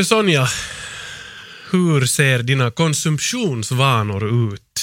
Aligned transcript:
du 0.00 0.04
Sonja, 0.04 0.48
hur 1.70 2.06
ser 2.06 2.42
dina 2.42 2.70
konsumtionsvanor 2.70 4.52
ut? 4.54 4.80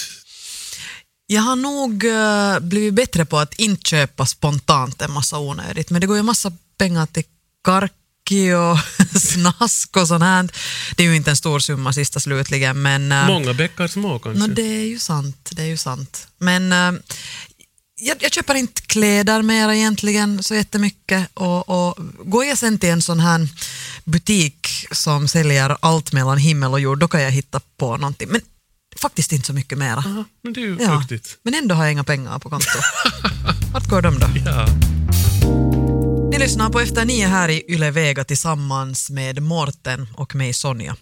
Jag 1.27 1.41
har 1.41 1.55
nog 1.55 2.03
uh, 2.03 2.59
blivit 2.59 2.93
bättre 2.93 3.25
på 3.25 3.37
att 3.37 3.53
inte 3.53 3.89
köpa 3.89 4.25
spontant 4.25 5.01
en 5.01 5.11
massa 5.11 5.39
onödigt, 5.39 5.89
men 5.89 6.01
det 6.01 6.07
går 6.07 6.15
ju 6.15 6.19
en 6.19 6.25
massa 6.25 6.51
pengar 6.77 7.05
till 7.05 7.23
karki 7.63 8.53
och 8.53 8.77
snask 9.19 9.97
och 9.97 10.07
sånt 10.07 10.23
här. 10.23 10.49
Det 10.95 11.03
är 11.03 11.07
ju 11.07 11.15
inte 11.15 11.29
en 11.29 11.35
stor 11.35 11.59
summa 11.59 11.93
sista 11.93 12.19
slutligen, 12.19 12.81
men... 12.81 13.11
Uh, 13.11 13.27
Många 13.27 13.53
bäckar 13.53 13.87
små 13.87 14.19
kanske? 14.19 14.47
No, 14.47 14.53
det 14.53 14.61
är 14.81 14.87
ju 14.87 14.99
sant, 14.99 15.49
det 15.53 15.61
är 15.61 15.67
ju 15.67 15.77
sant. 15.77 16.27
Men 16.37 16.73
uh, 16.73 16.99
jag, 17.99 18.17
jag, 18.19 18.31
köper 18.31 18.55
inte 18.55 18.81
kläder 18.81 19.41
mer 19.41 19.69
egentligen 19.69 20.43
så 20.43 20.55
jättemycket 20.55 21.29
och, 21.33 21.69
och 21.69 21.97
går 22.23 22.45
jag 22.45 22.57
sen 22.57 22.79
till 22.79 22.89
en 22.89 23.01
sån 23.01 23.19
här 23.19 23.47
butik 24.03 24.66
som 24.91 25.27
säljer 25.27 25.77
allt 25.79 26.13
mellan 26.13 26.37
himmel 26.37 26.71
och 26.71 26.79
jord, 26.79 26.99
då 26.99 27.07
kan 27.07 27.21
jag 27.21 27.31
hitta 27.31 27.59
på 27.77 27.97
någonting. 27.97 28.29
Men 28.31 28.41
faktiskt 28.97 29.31
inte 29.31 29.47
så 29.47 29.53
mycket 29.53 29.77
mera. 29.77 29.97
Aha, 29.97 30.23
men 30.43 30.53
det 30.53 30.59
är 30.59 30.65
ju 30.65 30.77
ja, 30.79 31.03
Men 31.43 31.53
ändå 31.53 31.75
har 31.75 31.83
jag 31.83 31.91
inga 31.91 32.03
pengar 32.03 32.39
på 32.39 32.49
konto. 32.49 32.79
Vart 33.73 33.89
går 33.89 34.01
de 34.01 34.19
då? 34.19 34.27
Ja. 34.45 34.67
Ni 36.37 36.43
lyssnar 36.43 36.69
på 36.69 36.79
Efter 36.79 37.05
nio 37.05 37.27
här 37.27 37.49
i 37.49 37.63
Yle 37.67 37.91
Vega 37.91 38.23
tillsammans 38.23 39.09
med 39.09 39.41
Morten 39.41 40.07
och 40.13 40.35
mig 40.35 40.53
Sonja. 40.53 40.95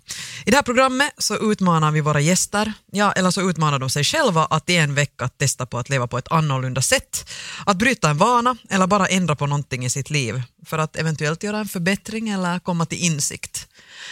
I 0.46 0.52
det 0.52 0.56
här 0.56 0.64
programmet 0.64 1.12
så 1.18 1.52
utmanar 1.52 1.92
vi 1.92 2.02
våra 2.02 2.20
gäster, 2.20 2.74
ja 2.92 3.12
eller 3.12 3.32
så 3.32 3.50
utmanar 3.50 3.80
de 3.80 3.90
sig 3.90 4.04
själva 4.04 4.46
att 4.46 4.70
i 4.70 4.76
en 4.76 4.96
vecka 4.96 5.28
testa 5.28 5.66
på 5.66 5.78
att 5.78 5.90
leva 5.90 6.08
på 6.08 6.18
ett 6.18 6.32
annorlunda 6.32 6.82
sätt, 6.82 7.30
att 7.66 7.78
bryta 7.78 8.10
en 8.10 8.18
vana 8.18 8.58
eller 8.70 8.88
bara 8.88 9.08
ändra 9.08 9.36
på 9.36 9.48
någonting 9.48 9.86
i 9.86 9.90
sitt 9.90 10.10
liv 10.10 10.42
för 10.66 10.78
att 10.78 10.96
eventuellt 10.96 11.44
göra 11.44 11.58
en 11.58 11.68
förbättring 11.68 12.30
eller 12.30 12.60
komma 12.60 12.86
till 12.86 13.00
insikt. 13.00 13.68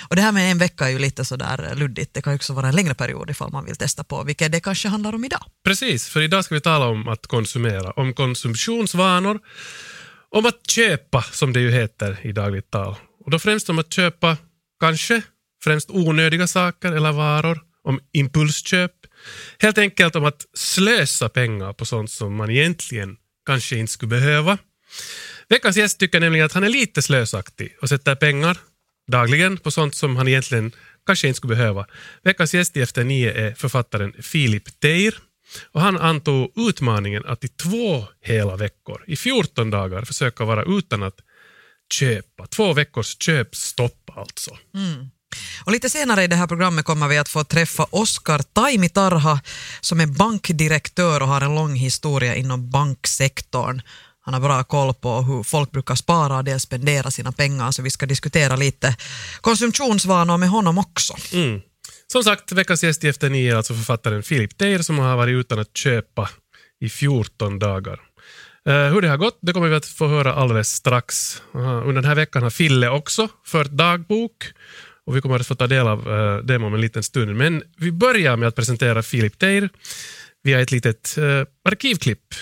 Och 0.10 0.16
det 0.16 0.22
här 0.22 0.32
med 0.32 0.52
en 0.52 0.58
vecka 0.58 0.86
är 0.86 0.90
ju 0.90 1.00
lite 1.00 1.26
sådär 1.26 1.74
luddigt, 1.76 2.14
det 2.14 2.22
kan 2.22 2.34
ju 2.34 2.36
också 2.36 2.54
vara 2.54 2.68
en 2.68 2.76
längre 2.76 2.94
period 2.94 3.30
ifall 3.30 3.52
man 3.52 3.66
vill 3.66 3.76
testa 3.76 4.04
på, 4.04 4.24
vilket 4.24 4.52
det 4.52 4.60
kanske 4.60 4.88
handlar 4.88 5.16
om 5.16 5.26
idag. 5.26 5.44
Precis, 5.66 6.08
för 6.08 6.22
idag 6.22 6.46
ska 6.46 6.56
vi 6.56 6.62
tala 6.62 6.86
om 6.86 7.08
att 7.08 7.28
konsumera, 7.28 7.92
om 7.92 8.14
konsumtionsvanor 8.14 9.40
om 10.34 10.46
att 10.46 10.70
köpa, 10.70 11.22
som 11.22 11.54
det 11.54 11.60
ju 11.60 11.72
heter 11.72 12.18
i 12.22 12.32
dagligt 12.32 12.72
tal. 12.72 12.96
Och 13.26 13.32
då 13.32 13.40
främst 13.40 13.70
om 13.70 13.80
att 13.80 13.94
köpa, 13.94 14.38
kanske, 14.80 15.22
främst 15.64 15.90
onödiga 15.90 16.48
saker 16.48 16.92
eller 16.92 17.12
varor, 17.12 17.60
om 17.84 18.00
impulsköp. 18.14 18.92
Helt 19.60 19.78
enkelt 19.78 20.16
om 20.16 20.26
att 20.26 20.46
slösa 20.54 21.30
pengar 21.30 21.74
på 21.74 21.86
sånt 21.86 22.12
som 22.12 22.36
man 22.36 22.50
egentligen 22.50 23.18
kanske 23.46 23.76
inte 23.76 23.94
skulle 23.94 24.10
behöva. 24.10 24.58
Veckans 25.50 25.78
gäst 25.78 26.00
tycker 26.00 26.20
nämligen 26.20 26.46
att 26.46 26.54
han 26.54 26.64
är 26.64 26.70
lite 26.70 27.02
slösaktig 27.02 27.76
och 27.82 27.90
sätter 27.90 28.16
pengar 28.16 28.58
dagligen 29.12 29.58
på 29.58 29.72
sånt 29.72 29.96
som 29.96 30.16
han 30.16 30.28
egentligen 30.28 30.72
kanske 31.06 31.28
inte 31.28 31.38
skulle 31.38 31.56
behöva. 31.56 31.86
Veckans 32.24 32.54
gäst 32.54 32.78
i 32.78 32.82
Efter 32.82 33.04
nio 33.04 33.34
är 33.34 33.54
författaren 33.54 34.14
Filip 34.22 34.80
Teir 34.80 35.16
och 35.72 35.82
han 35.82 36.00
antog 36.00 36.52
utmaningen 36.56 37.26
att 37.26 37.44
i 37.44 37.48
två 37.48 38.06
hela 38.22 38.56
veckor, 38.56 39.04
i 39.08 39.16
14 39.16 39.70
dagar, 39.70 40.06
försöka 40.06 40.46
vara 40.46 40.64
utan 40.64 41.04
att 41.04 41.20
köpa. 41.94 42.48
Två 42.48 42.74
veckors 42.74 43.18
köpstopp 43.20 44.10
alltså. 44.16 44.58
Mm. 44.76 45.10
Och 45.66 45.72
lite 45.72 45.90
senare 45.90 46.24
i 46.24 46.28
det 46.28 46.36
här 46.36 46.48
programmet 46.48 46.86
kommer 46.86 47.08
vi 47.08 47.18
att 47.18 47.30
få 47.30 47.44
träffa 47.44 47.84
Oskar 47.90 48.40
Taimitarha 48.40 49.40
som 49.82 50.00
är 50.00 50.08
bankdirektör 50.08 51.22
och 51.22 51.28
har 51.28 51.42
en 51.42 51.56
lång 51.56 51.76
historia 51.76 52.36
inom 52.36 52.70
banksektorn. 52.70 53.82
Han 54.26 54.34
har 54.34 54.42
bra 54.42 54.64
koll 54.64 54.94
på 54.94 55.22
hur 55.22 55.44
folk 55.44 55.72
brukar 55.72 55.96
spara 55.96 56.38
och 56.38 56.44
dels 56.44 56.64
spendera 56.64 57.12
sina 57.12 57.32
pengar 57.32 57.72
så 57.72 57.82
vi 57.82 57.90
ska 57.90 58.06
diskutera 58.06 58.56
lite 58.56 58.96
konsumtionsvanor 59.42 60.38
med 60.38 60.50
honom 60.50 60.78
också. 60.78 61.16
Mm. 61.34 61.62
Som 62.14 62.24
sagt, 62.24 62.52
veckans 62.52 62.84
gäst 62.84 63.04
i 63.04 63.08
Efter 63.08 63.30
nio 63.30 63.54
är 63.54 63.56
alltså 63.56 63.74
författaren 63.74 64.24
Filip 64.24 64.58
Teir 64.58 64.80
som 64.80 65.00
har 65.00 65.18
varit 65.18 65.32
utan 65.32 65.60
att 65.60 65.78
köpa 65.78 66.30
i 66.80 66.90
14 66.90 67.60
dagar. 67.60 68.00
Eh, 68.68 68.94
hur 68.94 69.02
det 69.02 69.08
har 69.08 69.18
gått 69.18 69.38
det 69.42 69.54
kommer 69.54 69.68
vi 69.68 69.76
att 69.76 69.86
få 69.86 70.08
höra 70.08 70.34
alldeles 70.34 70.70
strax. 70.70 71.42
Eh, 71.56 71.60
under 71.60 71.94
den 71.94 72.06
här 72.06 72.16
veckan 72.16 72.44
har 72.44 72.50
Fille 72.50 72.90
också 72.90 73.28
fört 73.46 73.68
dagbok 73.68 74.46
och 75.06 75.16
vi 75.16 75.22
kommer 75.22 75.40
att 75.40 75.48
få 75.48 75.56
ta 75.56 75.68
del 75.68 75.88
av 75.88 76.08
eh, 76.08 76.14
uh, 76.14 76.38
det 76.38 76.56
om 76.56 76.74
en 76.74 76.82
liten 76.82 77.04
stund. 77.04 77.36
Men 77.36 77.64
vi 77.78 77.92
börjar 77.92 78.38
med 78.38 78.48
att 78.48 78.56
presentera 78.56 79.04
Filip 79.04 79.40
Teir 79.40 79.70
via 80.44 80.62
ett 80.62 80.72
litet 80.72 81.18
arkivklipp. 81.66 82.34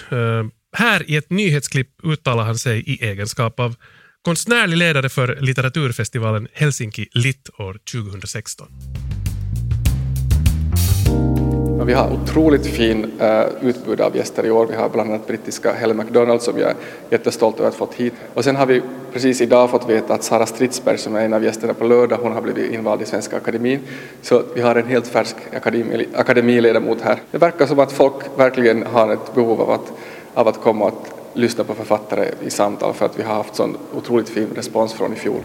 här 0.77 1.09
i 1.09 1.15
ett 1.15 1.29
nyhetsklipp 1.29 1.89
uttalar 2.03 2.43
han 2.43 2.57
sig 2.57 2.83
i 2.85 3.05
egenskap 3.05 3.59
av 3.59 3.75
konstnärlig 4.21 4.77
ledare 4.77 5.09
för 5.09 5.37
litteraturfestivalen 5.41 6.47
Helsinki 6.53 7.07
Lit 7.13 7.49
år 7.57 7.79
2016. 7.91 8.67
Vi 11.85 11.93
har 11.93 12.11
otroligt 12.11 12.65
fin 12.65 13.11
uh, 13.21 13.45
utbud 13.61 14.01
av 14.01 14.15
gäster 14.15 14.45
i 14.45 14.51
år. 14.51 14.67
Vi 14.67 14.75
har 14.75 14.89
bland 14.89 15.09
annat 15.09 15.27
brittiska 15.27 15.73
Helen 15.73 15.97
McDonald 15.97 16.41
som 16.41 16.59
jag 16.59 16.69
är 16.69 16.75
jättestolt 17.09 17.59
över 17.59 17.69
att 17.69 17.73
ha 17.75 17.85
fått 17.85 17.95
hit. 17.95 18.13
Och 18.33 18.43
sen 18.43 18.55
har 18.55 18.65
vi 18.65 18.81
precis 19.13 19.41
idag 19.41 19.69
fått 19.69 19.89
veta 19.89 20.13
att 20.13 20.23
Sara 20.23 20.45
Stridsberg 20.45 20.97
som 20.97 21.15
är 21.15 21.25
en 21.25 21.33
av 21.33 21.43
gästerna 21.43 21.73
på 21.73 21.83
lördag, 21.83 22.17
hon 22.21 22.31
har 22.31 22.41
blivit 22.41 22.71
invald 22.71 23.01
i 23.01 23.05
Svenska 23.05 23.37
Akademin. 23.37 23.79
Så 24.21 24.43
vi 24.55 24.61
har 24.61 24.75
en 24.75 24.87
helt 24.87 25.07
färsk 25.07 25.35
akademi, 25.55 26.07
akademiledamot 26.15 27.01
här. 27.01 27.19
Det 27.31 27.37
verkar 27.37 27.65
som 27.65 27.79
att 27.79 27.91
folk 27.91 28.15
verkligen 28.37 28.83
har 28.83 29.13
ett 29.13 29.35
behov 29.35 29.61
av 29.61 29.71
att, 29.71 29.93
av 30.33 30.47
att 30.47 30.61
komma 30.61 30.85
och 30.85 30.91
att 30.91 31.37
lyssna 31.37 31.63
på 31.63 31.73
författare 31.73 32.29
i 32.45 32.49
samtal 32.49 32.93
för 32.93 33.05
att 33.05 33.19
vi 33.19 33.23
har 33.23 33.35
haft 33.35 33.55
sån 33.55 33.77
otroligt 33.93 34.29
fin 34.29 34.47
respons 34.55 34.93
från 34.93 35.13
i 35.13 35.15
fjol. 35.15 35.41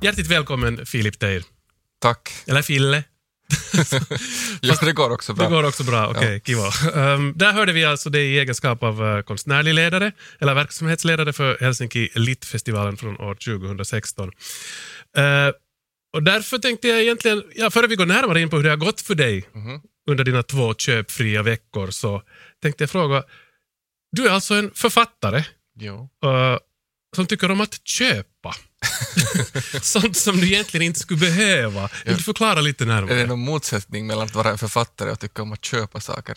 Hjärtligt 0.00 0.30
välkommen 0.30 0.86
Filip 0.86 1.18
Teir. 1.18 1.57
Tack. 2.00 2.32
Eller 2.46 2.62
Fille. 2.62 3.04
ja, 4.60 4.74
det 4.80 4.92
går 4.92 5.10
också 5.10 5.34
bra. 5.34 5.44
Det 5.44 5.54
går 5.54 5.64
också 5.64 5.84
bra, 5.84 6.08
okej, 6.08 6.18
okay, 6.18 6.40
kiva. 6.40 7.14
Um, 7.14 7.32
där 7.36 7.52
hörde 7.52 7.72
vi 7.72 7.84
alltså 7.84 8.10
det 8.10 8.20
i 8.20 8.38
egenskap 8.38 8.82
av 8.82 9.02
uh, 9.02 9.22
konstnärlig 9.22 9.74
ledare, 9.74 10.12
eller 10.40 10.54
verksamhetsledare 10.54 11.32
för 11.32 11.58
Helsinki 11.60 12.08
Lit-festivalen 12.14 12.96
från 12.96 13.20
år 13.20 13.34
2016. 13.34 14.28
Uh, 14.28 14.32
och 16.12 16.22
därför 16.22 16.58
tänkte 16.58 16.88
jag 16.88 17.02
egentligen, 17.02 17.42
ja, 17.54 17.70
före 17.70 17.86
vi 17.86 17.96
går 17.96 18.06
närmare 18.06 18.40
in 18.40 18.50
på 18.50 18.56
hur 18.56 18.64
det 18.64 18.70
har 18.70 18.76
gått 18.76 19.00
för 19.00 19.14
dig 19.14 19.48
mm 19.54 19.68
-hmm. 19.68 19.80
under 20.10 20.24
dina 20.24 20.42
två 20.42 20.74
köpfria 20.74 21.42
veckor, 21.42 21.90
så 21.90 22.22
tänkte 22.62 22.82
jag 22.82 22.90
fråga, 22.90 23.22
du 24.16 24.26
är 24.26 24.30
alltså 24.30 24.54
en 24.54 24.70
författare 24.74 25.44
jo. 25.80 26.08
Uh, 26.24 26.58
som 27.16 27.26
tycker 27.26 27.50
om 27.50 27.60
att 27.60 27.86
köpa. 27.88 28.37
Sånt 29.82 30.16
som 30.16 30.36
du 30.36 30.46
egentligen 30.46 30.86
inte 30.86 31.00
skulle 31.00 31.20
behöva. 31.20 31.88
Vill 32.04 32.16
du 32.16 32.22
förklara 32.22 32.60
lite 32.60 32.84
närmare? 32.84 33.14
Är 33.14 33.16
det 33.16 33.26
någon 33.26 33.40
motsättning 33.40 34.06
mellan 34.06 34.24
att 34.24 34.34
vara 34.34 34.50
en 34.50 34.58
författare 34.58 35.10
och 35.10 35.20
tycka 35.20 35.42
om 35.42 35.52
att 35.52 35.64
köpa 35.64 36.00
saker? 36.00 36.36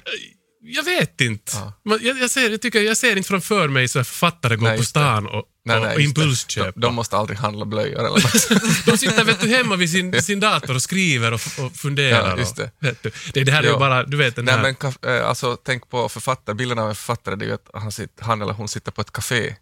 Jag 0.63 0.83
vet 0.83 1.21
inte. 1.21 1.51
Ja. 1.55 1.97
Jag, 2.01 2.17
jag, 2.17 2.29
ser, 2.29 2.49
jag, 2.49 2.61
tycker, 2.61 2.81
jag 2.81 2.97
ser 2.97 3.15
inte 3.15 3.27
framför 3.27 3.67
mig 3.67 3.87
så 3.87 4.03
författare 4.03 4.55
går 4.55 4.77
på 4.77 4.83
stan 4.83 5.27
och, 5.27 5.43
nej, 5.65 5.81
nej, 5.81 5.95
och 5.95 6.01
impulsköpa. 6.01 6.71
De, 6.71 6.79
de, 6.81 6.95
måste 6.95 7.17
aldrig 7.17 7.39
handla 7.39 7.65
blöjor 7.65 7.99
eller 7.99 8.09
något. 8.09 8.85
De 8.85 8.97
sitter 8.97 9.23
vet 9.23 9.41
du, 9.41 9.47
hemma 9.47 9.75
vid 9.75 9.91
sin, 9.91 10.21
sin 10.21 10.39
dator 10.39 10.75
och 10.75 10.81
skriver 10.81 11.33
och, 11.33 11.41
och 11.59 11.75
funderar. 11.75 12.29
Ja, 12.29 12.35
det. 12.35 12.89
Och, 12.89 12.97
du. 13.01 13.11
Det, 13.33 13.43
det 13.43 13.51
här 13.51 13.63
är 13.63 13.67
ju 13.67 13.77
bara, 13.77 14.03
du 14.03 14.17
vet 14.17 14.35
den 14.35 14.45
nej, 14.45 14.55
här... 14.55 14.75
Men, 15.01 15.15
eh, 15.15 15.29
alltså, 15.29 15.57
tänk 15.63 15.89
på 15.89 16.09
författare, 16.09 16.55
bilden 16.55 16.79
av 16.79 16.89
en 16.89 16.95
författare 16.95 17.35
det 17.35 17.45
är 17.45 17.47
ju 17.47 17.53
att 17.53 17.69
han, 17.73 17.91
sitter, 17.91 18.23
han 18.23 18.41
eller 18.41 18.53
hon 18.53 18.67
sitter 18.67 18.91
på 18.91 19.01
ett 19.01 19.11
café 19.11 19.55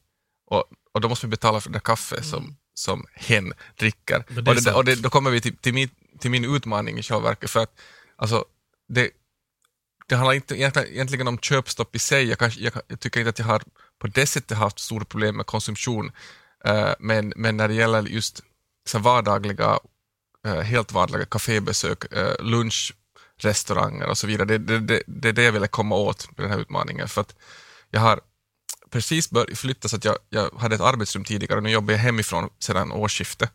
och, 0.51 0.63
och 0.94 1.01
då 1.01 1.09
måste 1.09 1.25
vi 1.25 1.29
betala 1.29 1.61
för 1.61 1.69
det 1.69 1.79
kaffe 1.79 2.16
mm. 2.16 2.56
Som 2.79 3.06
hen 3.13 3.53
dricker. 3.75 4.23
Det 4.28 4.51
och, 4.51 4.56
det, 4.56 4.73
och 4.73 4.85
det, 4.85 4.95
då 4.95 5.09
kommer 5.09 5.31
vi 5.31 5.41
till, 5.41 5.57
till, 5.57 5.73
min, 5.73 5.90
till 6.19 6.31
min 6.31 6.56
utmaning 6.56 6.97
i 6.97 7.03
själva 7.03 7.29
verket, 7.29 7.50
för 7.50 7.59
att 7.59 7.79
alltså, 8.16 8.45
det, 8.90 9.12
det 10.07 10.16
handlar 10.16 10.34
inte 10.34 10.56
egentligen 10.56 11.28
om 11.28 11.37
köpstopp 11.37 11.96
i 11.96 11.99
sig. 11.99 12.28
Jag, 12.28 12.40
kanske, 12.40 12.61
jag, 12.61 12.73
jag, 12.87 12.99
tycker 12.99 13.20
inte 13.20 13.29
att 13.29 13.40
jag 13.40 13.46
har 13.46 13.64
på 13.99 14.08
det 14.08 14.26
sättet 14.26 14.58
haft 14.58 14.79
stora 14.79 15.05
problem 15.05 15.37
med 15.37 15.46
konsumtion, 15.46 16.11
uh, 16.67 16.93
men, 16.99 17.34
men 17.35 17.58
när 17.58 17.67
det 17.67 17.73
gäller 17.73 18.03
just 18.03 18.43
så 18.85 18.99
vardagliga, 18.99 19.79
uh, 20.47 20.59
helt 20.59 20.91
vardagliga 20.91 21.25
kafébesök, 21.25 22.14
uh, 22.17 22.34
lunchrestauranger 22.40 24.08
och 24.08 24.17
så 24.17 24.28
vidare, 24.28 24.47
det, 24.47 24.58
det, 24.58 24.79
det, 24.79 25.03
det 25.08 25.29
är 25.29 25.34
det 25.34 25.43
jag 25.43 25.52
ville 25.52 25.67
komma 25.67 25.96
åt 25.96 26.37
med 26.37 26.46
den 26.46 26.52
här 26.52 26.59
utmaningen. 26.59 27.08
För 27.08 27.22
att 27.22 27.35
jag 27.90 28.02
har 28.02 28.20
precis 28.90 29.30
börjat 29.30 29.58
flytta 29.58 29.88
så 29.88 29.96
att 29.96 30.06
jag, 30.06 30.18
jag 30.30 30.50
hade 30.58 30.76
ett 30.76 30.82
arbetsrum 30.82 31.24
tidigare 31.24 31.58
och 31.58 31.64
nu 31.64 31.70
jobbar 31.70 31.94
jag 31.94 32.00
hemifrån 32.00 32.50
sedan 32.59 32.91
årsskiftet. 32.91 33.52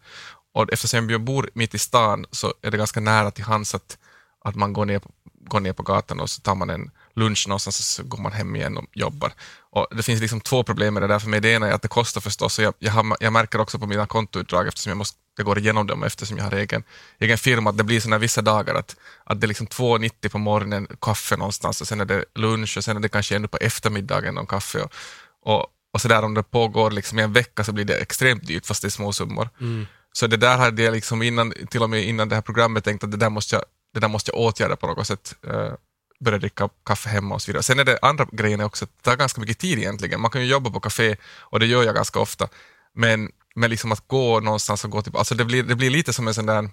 Och 0.55 0.73
eftersom 0.73 1.11
jag 1.11 1.21
bor 1.21 1.51
mitt 1.55 1.75
i 1.75 1.79
stan 1.79 2.27
så 2.31 2.55
är 2.63 2.71
det 2.71 2.77
ganska 2.77 3.01
nära 3.01 3.31
till 3.31 3.45
hands 3.45 3.75
att, 3.75 3.99
att 4.45 4.55
man 4.55 4.73
går 4.73 4.85
ner, 4.85 5.01
går 5.49 5.61
ner 5.61 5.73
på 5.73 5.83
gatan 5.83 6.21
och 6.21 6.31
så 6.31 6.41
tar 6.41 6.55
man 6.55 6.71
en 6.71 6.91
lunch 7.15 7.49
någonstans 7.49 7.79
och 7.79 7.85
så 7.85 8.03
går 8.03 8.19
man 8.19 8.33
hem 8.33 8.57
igen 8.57 8.77
och 8.77 8.85
jobbar. 8.93 9.33
Och 9.71 9.87
det 9.97 10.03
finns 10.03 10.21
liksom 10.21 10.41
två 10.41 10.63
problem 10.63 10.95
med 10.95 11.03
det 11.03 11.07
där 11.07 11.19
för 11.19 11.29
mig. 11.29 11.41
Det 11.41 11.51
ena 11.51 11.69
är 11.69 11.73
att 11.73 11.83
det 11.83 11.89
kostar 11.89 12.21
förstås 12.21 12.59
och 12.59 12.65
jag, 12.65 12.75
jag, 12.79 12.93
har, 12.93 13.17
jag 13.21 13.33
märker 13.33 13.61
också 13.61 13.79
på 13.79 13.87
mina 13.87 14.07
kontoutdrag 14.07 14.69
eftersom 14.69 14.91
jag, 14.91 14.97
måste, 14.97 15.19
jag 15.37 15.47
går 15.47 15.59
igenom 15.59 15.87
dem 15.87 16.03
eftersom 16.03 16.37
jag 16.37 16.45
har 16.45 16.53
egen, 16.53 16.83
egen 17.19 17.39
firma 17.39 17.71
att 17.71 17.79
det 17.79 17.85
blir 17.85 18.01
sådana 18.01 18.19
vissa 18.19 18.43
dagar 18.43 18.75
att, 18.75 18.97
att 19.25 19.41
det 19.41 19.45
är 19.45 19.49
liksom 19.49 19.67
2,90 19.67 20.29
på 20.29 20.39
morgonen 20.39 20.87
kaffe 21.01 21.37
någonstans 21.37 21.81
och 21.81 21.89
sen 21.89 22.01
är 22.01 22.05
det 22.05 22.25
lunch 22.35 22.77
och 22.77 22.85
sen 22.85 22.97
är 22.97 23.01
det 23.01 23.09
kanske 23.09 23.37
ännu 23.37 23.49
på 23.49 23.57
eftermiddagen 23.57 24.35
någon 24.35 24.47
kaffe. 24.47 24.83
Och, 24.83 24.93
och, 25.45 25.67
och 25.93 26.01
så 26.01 26.09
där 26.09 26.23
om 26.23 26.35
det 26.35 26.43
pågår 26.43 26.91
liksom 26.91 27.19
i 27.19 27.23
en 27.23 27.33
vecka 27.33 27.65
så 27.65 27.73
blir 27.73 27.85
det 27.85 27.97
extremt 27.97 28.47
dyrt 28.47 28.67
fast 28.67 28.83
det 28.83 28.89
är 28.89 28.91
små 28.91 29.13
summor. 29.13 29.49
Mm. 29.61 29.87
Så 30.13 30.27
det 30.27 30.37
där 30.37 30.57
hade 30.57 30.83
jag 30.83 30.93
liksom 30.93 31.23
innan, 31.23 31.53
till 31.71 31.83
och 31.83 31.91
med 31.91 32.05
innan 32.05 32.29
det 32.29 32.35
här 32.35 32.43
programmet 32.43 32.85
tänkt 32.85 33.05
att 33.05 33.11
det 33.11 33.17
där 33.17 33.31
måste 33.31 33.57
jag, 33.57 33.65
det 33.95 34.01
där 34.01 34.09
måste 34.09 34.31
jag 34.31 34.41
åtgärda 34.41 34.77
på 34.77 34.87
något 34.87 35.07
sätt. 35.07 35.35
Uh, 35.47 35.73
börja 36.21 36.39
dricka 36.39 36.69
kaffe 36.87 37.09
hemma 37.09 37.35
och 37.35 37.43
så 37.43 37.47
vidare. 37.47 37.63
Sen 37.63 37.79
är 37.79 37.85
det 37.85 37.99
andra 38.03 38.27
grejen 38.33 38.61
också, 38.61 38.85
att 38.85 38.91
det 38.97 39.03
tar 39.03 39.17
ganska 39.17 39.41
mycket 39.41 39.59
tid 39.59 39.79
egentligen. 39.79 40.21
Man 40.21 40.31
kan 40.31 40.41
ju 40.41 40.47
jobba 40.47 40.71
på 40.71 40.81
café 40.81 41.17
och 41.41 41.61
det 41.61 41.67
gör 41.67 41.83
jag 41.83 41.95
ganska 41.95 42.21
ofta. 42.21 42.49
Men, 42.95 43.31
men 43.55 43.71
liksom 43.71 43.93
att 43.93 44.09
gå 44.09 44.41
någonstans 44.41 44.85
och 44.85 44.91
gå 44.91 45.03
till, 45.03 45.17
alltså 45.17 45.35
det 45.35 45.45
blir, 45.45 45.63
det 45.63 45.75
blir 45.75 45.91
lite 45.91 46.13
som 46.13 46.29
en 46.29 46.35
sån 46.35 46.47
där 46.47 46.71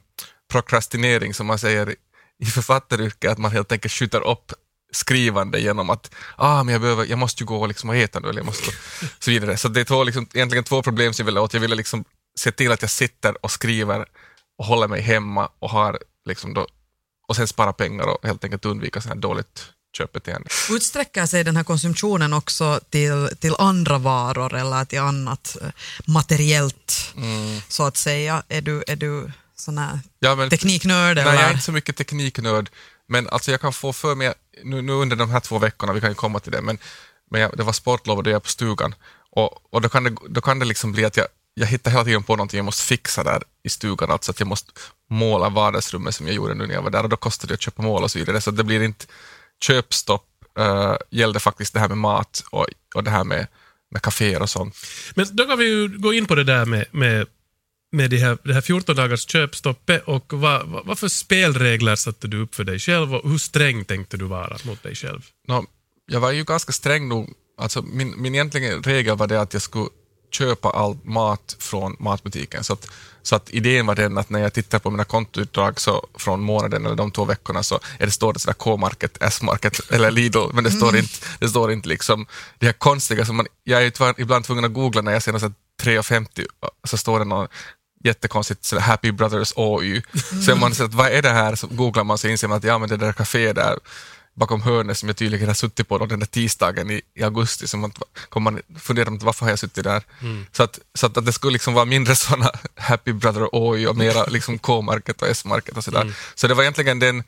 prokrastinering 0.51 1.33
som 1.33 1.47
man 1.47 1.59
säger 1.59 1.95
i 2.39 2.45
författaryrket, 2.45 3.31
att 3.31 3.37
man 3.37 3.51
helt 3.51 3.71
enkelt 3.71 3.93
skjuter 3.93 4.27
upp 4.27 4.53
skrivande 4.91 5.59
genom 5.59 5.89
att 5.89 6.11
ah, 6.35 6.63
men 6.63 6.71
jag, 6.73 6.81
behöver, 6.81 7.05
jag 7.05 7.19
måste 7.19 7.43
ju 7.43 7.47
gå 7.47 7.65
liksom 7.67 7.89
och 7.89 7.95
äta 7.95 8.19
nu, 8.19 8.29
eller 8.29 8.39
jag 8.39 8.45
måste 8.45 8.71
så 9.19 9.31
vidare. 9.31 9.57
Så 9.57 9.67
det 9.67 9.79
är 9.79 9.83
två, 9.85 10.03
liksom, 10.03 10.27
egentligen 10.33 10.63
två 10.63 10.83
problem 10.83 11.13
som 11.13 11.23
jag 11.23 11.25
ville 11.25 11.39
åt. 11.39 11.53
Jag 11.53 11.61
ville 11.61 11.75
liksom 11.75 12.03
se 12.39 12.51
till 12.51 12.71
att 12.71 12.81
jag 12.81 12.91
sitter 12.91 13.45
och 13.45 13.51
skriver 13.51 14.05
och 14.57 14.65
håller 14.65 14.87
mig 14.87 15.01
hemma 15.01 15.49
och 15.59 15.69
har 15.69 15.99
liksom 16.25 16.53
då, 16.53 16.67
och 17.27 17.35
sen 17.35 17.47
spara 17.47 17.73
pengar 17.73 18.05
och 18.07 18.25
helt 18.27 18.43
enkelt 18.43 18.65
undvika 18.65 19.01
sådana 19.01 19.15
här 19.15 19.21
dåligt 19.21 19.65
köpbeteende. 19.97 20.49
Utsträcker 20.71 21.25
sig 21.25 21.43
den 21.43 21.57
här 21.57 21.63
konsumtionen 21.63 22.33
också 22.33 22.79
till, 22.89 23.29
till 23.39 23.55
andra 23.59 23.97
varor 23.97 24.53
eller 24.53 24.85
till 24.85 24.99
annat 24.99 25.57
eh, 25.61 25.67
materiellt, 26.07 27.13
Mm. 27.17 27.61
så 27.67 27.83
att 27.83 27.97
säga? 27.97 28.43
Är 28.49 28.61
du, 28.61 28.83
är 28.87 28.95
du 28.95 29.31
sån 29.55 29.77
här 29.77 29.99
Ja, 30.19 30.35
men, 30.35 30.49
tekniknörd? 30.49 31.17
Nej, 31.17 31.23
eller? 31.25 31.33
jag 31.33 31.43
är 31.43 31.51
inte 31.51 31.63
så 31.63 31.71
mycket 31.71 31.97
tekniknörd, 31.97 32.69
men 33.11 33.29
alltså 33.29 33.51
jag 33.51 33.61
kan 33.61 33.73
få 33.73 33.93
för 33.93 34.15
mig, 34.15 34.33
nu, 34.63 34.81
nu 34.81 34.93
under 34.93 35.15
de 35.15 35.29
här 35.29 35.39
två 35.39 35.59
veckorna, 35.59 35.93
vi 35.93 36.01
kan 36.01 36.09
ju 36.09 36.15
komma 36.15 36.39
till 36.39 36.51
det, 36.51 36.61
men, 36.61 36.77
men 37.31 37.41
jag, 37.41 37.57
det 37.57 37.63
var 37.63 37.73
sportlov 37.73 38.17
och 38.17 38.23
det 38.23 38.31
är 38.31 38.39
på 38.39 38.49
stugan 38.49 38.95
och, 39.31 39.73
och 39.73 39.81
då, 39.81 39.89
kan 39.89 40.03
det, 40.03 40.15
då 40.29 40.41
kan 40.41 40.59
det 40.59 40.65
liksom 40.65 40.91
bli 40.91 41.05
att 41.05 41.17
jag, 41.17 41.27
jag 41.53 41.67
hittar 41.67 41.91
hela 41.91 42.03
tiden 42.03 42.23
på 42.23 42.35
någonting 42.35 42.57
jag 42.57 42.65
måste 42.65 42.83
fixa 42.83 43.23
där 43.23 43.43
i 43.63 43.69
stugan, 43.69 44.11
alltså 44.11 44.31
att 44.31 44.39
jag 44.39 44.47
måste 44.47 44.71
måla 45.09 45.49
vardagsrummet 45.49 46.15
som 46.15 46.27
jag 46.27 46.35
gjorde 46.35 46.53
nu 46.53 46.67
när 46.67 46.73
jag 46.73 46.81
var 46.81 46.89
där 46.89 47.03
och 47.03 47.09
då 47.09 47.17
kostar 47.17 47.47
det 47.47 47.53
att 47.53 47.61
köpa 47.61 47.81
mål 47.81 48.03
och 48.03 48.11
så 48.11 48.19
vidare, 48.19 48.41
så 48.41 48.51
det 48.51 48.63
blir 48.63 48.81
inte 48.81 49.05
köpstopp, 49.63 50.27
uh, 50.59 50.95
gällde 51.09 51.39
faktiskt 51.39 51.73
det 51.73 51.79
här 51.79 51.87
med 51.87 51.97
mat 51.97 52.43
och, 52.51 52.67
och 52.95 53.03
det 53.03 53.11
här 53.11 53.23
med, 53.23 53.47
med 53.91 54.01
kaféer 54.01 54.41
och 54.41 54.49
sånt. 54.49 54.75
Men 55.15 55.25
då 55.31 55.45
kan 55.45 55.59
vi 55.59 55.65
ju 55.65 55.97
gå 55.97 56.13
in 56.13 56.25
på 56.25 56.35
det 56.35 56.43
där 56.43 56.65
med, 56.65 56.85
med, 56.91 57.27
med 57.91 58.09
det, 58.09 58.17
här, 58.17 58.37
det 58.43 58.53
här 58.53 58.61
14 58.61 58.95
dagars 58.95 59.29
köpstoppet 59.29 60.03
och 60.03 60.33
vad, 60.33 60.67
vad, 60.67 60.85
vad 60.85 60.99
för 60.99 61.07
spelregler 61.07 61.95
satte 61.95 62.27
du 62.27 62.41
upp 62.41 62.55
för 62.55 62.63
dig 62.63 62.79
själv 62.79 63.15
och 63.15 63.29
hur 63.29 63.37
sträng 63.37 63.85
tänkte 63.85 64.17
du 64.17 64.25
vara 64.25 64.57
mot 64.63 64.83
dig 64.83 64.95
själv? 64.95 65.21
Nå, 65.47 65.65
jag 66.05 66.19
var 66.19 66.31
ju 66.31 66.43
ganska 66.43 66.71
sträng 66.71 67.07
nog. 67.07 67.33
Alltså 67.57 67.81
min, 67.81 68.21
min 68.21 68.35
egentligen 68.35 68.83
regel 68.83 69.17
var 69.17 69.27
det 69.27 69.41
att 69.41 69.53
jag 69.53 69.61
skulle 69.61 69.89
köpa 70.31 70.69
all 70.69 70.97
mat 71.03 71.55
från 71.59 71.95
matbutiken. 71.99 72.63
Så 72.63 72.73
att, 72.73 72.87
så 73.21 73.35
att 73.35 73.49
idén 73.49 73.85
var 73.85 73.95
den 73.95 74.17
att 74.17 74.29
när 74.29 74.39
jag 74.39 74.53
tittar 74.53 74.79
på 74.79 74.89
mina 74.91 75.03
kontoutdrag 75.03 75.79
så 75.79 76.07
från 76.15 76.41
månaden 76.41 76.85
eller 76.85 76.95
de 76.95 77.11
två 77.11 77.25
veckorna 77.25 77.63
så 77.63 77.79
är 77.99 78.05
det 78.05 78.11
står 78.11 78.33
det 78.33 78.39
sådär 78.39 78.53
K-market, 78.53 79.17
S-market 79.21 79.91
eller 79.91 80.11
Lidl, 80.11 80.53
men 80.53 80.63
det 80.63 80.71
står 80.71 80.97
inte, 80.97 81.13
det 81.39 81.49
står 81.49 81.71
inte 81.71 81.89
liksom 81.89 82.25
det 82.59 82.65
här 82.65 82.73
konstiga 82.73 83.25
som 83.25 83.35
man, 83.35 83.47
jag 83.63 83.83
är 83.83 84.19
ibland 84.21 84.45
tvungen 84.45 84.65
att 84.65 84.73
googla 84.73 85.01
när 85.01 85.11
jag 85.11 85.23
ser 85.23 85.31
något 85.31 85.41
sånt 85.41 85.57
3,50 85.81 86.45
så 86.83 86.97
står 86.97 87.19
det 87.19 87.25
någon 87.25 87.47
jättekonstigt 88.03 88.65
sådär 88.65 88.81
Happy 88.81 89.11
Brothers 89.11 89.53
OY. 89.55 90.01
Så 90.45 90.51
är 90.51 90.55
man 90.55 90.75
så 90.75 90.83
att 90.83 90.93
vad 90.93 91.07
är 91.07 91.21
det 91.21 91.29
här? 91.29 91.55
Så 91.55 91.67
googlar 91.67 92.03
man 92.03 92.17
så 92.17 92.27
inser 92.27 92.47
man 92.47 92.57
att 92.57 92.63
ja 92.63 92.77
men 92.77 92.89
det 92.89 92.97
där 92.97 93.13
kaféet 93.13 93.55
där 93.55 93.79
bakom 94.33 94.61
hörnet 94.61 94.97
som 94.97 95.09
jag 95.09 95.17
tydligen 95.17 95.47
har 95.47 95.53
suttit 95.53 95.87
på 95.87 95.97
då, 95.97 96.05
den 96.05 96.19
där 96.19 96.27
tisdagen 96.27 96.91
i, 96.91 97.01
i 97.13 97.23
augusti, 97.23 97.67
så 97.67 97.77
man 97.77 97.91
kommer 98.29 98.51
man 98.51 98.61
fundera 98.79 99.05
på 99.05 99.25
varför 99.25 99.45
har 99.45 99.49
jag 99.51 99.59
suttit 99.59 99.83
där. 99.83 100.03
Så, 100.51 100.63
att, 100.63 100.79
så 100.93 101.05
att, 101.05 101.17
att 101.17 101.25
det 101.25 101.33
skulle 101.33 101.53
liksom 101.53 101.73
vara 101.73 101.85
mindre 101.85 102.15
sådana 102.15 102.51
Happy 102.75 103.13
Brother 103.13 103.49
Oj 103.51 103.87
och 103.87 103.97
mera 103.97 104.25
liksom 104.25 104.59
K-market 104.59 105.21
och 105.21 105.27
S-market 105.27 105.77
och 105.77 105.83
sådär. 105.83 106.13
Så 106.35 106.47
det 106.47 106.53
var 106.53 106.63
egentligen 106.63 106.99
den, 106.99 107.23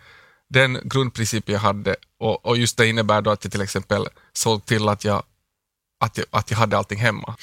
den 0.50 0.80
grundprincip 0.84 1.50
jag 1.50 1.60
hade 1.60 1.96
och, 2.20 2.46
och 2.46 2.58
just 2.58 2.78
det 2.78 2.88
innebär 2.88 3.22
då 3.22 3.32
att 3.32 3.44
jag 3.44 3.52
till 3.52 3.62
exempel 3.62 4.08
såg 4.34 4.66
till 4.66 4.90
att 4.90 5.04
jag, 5.06 5.24
att 6.00 6.18
jag, 6.18 6.26
att 6.32 6.52
jag 6.52 6.58
hade 6.58 6.78
allting 6.78 7.00
hemma. 7.00 7.36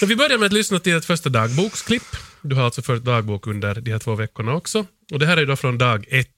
Men 0.00 0.08
vi 0.08 0.16
börjar 0.16 0.38
med 0.38 0.46
att 0.46 0.52
lyssna 0.52 0.78
till 0.78 0.96
ett 0.96 1.04
första 1.04 1.28
dagboksklipp. 1.28 2.16
Du 2.46 2.56
har 2.56 2.64
alltså 2.64 2.82
fört 2.82 3.02
dagbok 3.02 3.46
under 3.46 3.74
de 3.74 3.90
här 3.90 3.98
två 3.98 4.14
veckorna 4.14 4.54
också. 4.54 4.84
Och 5.12 5.18
det 5.18 5.26
här 5.26 5.36
är 5.36 5.46
då 5.46 5.56
från 5.56 5.78
dag 5.78 6.06
ett. 6.10 6.28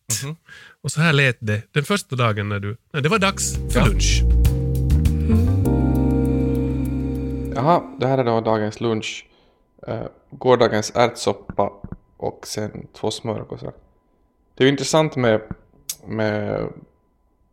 Och 0.82 0.92
så 0.92 1.00
här 1.00 1.12
lät 1.12 1.36
det 1.40 1.62
den 1.72 1.84
första 1.84 2.16
dagen 2.16 2.48
när 2.48 2.60
du... 2.60 2.76
Nej, 2.92 3.02
det 3.02 3.08
var 3.08 3.18
dags 3.18 3.54
för 3.72 3.80
Ja. 3.80 3.86
lunch. 3.86 4.22
Jaha, 7.54 7.82
det 8.00 8.06
här 8.06 8.18
är 8.18 8.24
då 8.24 8.40
dagens 8.40 8.80
lunch. 8.80 9.26
Uh, 9.88 10.02
gårdagens 10.30 10.92
ärtsoppa 10.94 11.72
och 12.16 12.46
sen 12.46 12.86
två 12.92 13.10
smörgåsar. 13.10 13.72
Det 14.54 14.64
är 14.64 14.66
ju 14.66 14.72
intressant 14.72 15.16
med, 15.16 15.40
med, 16.06 16.68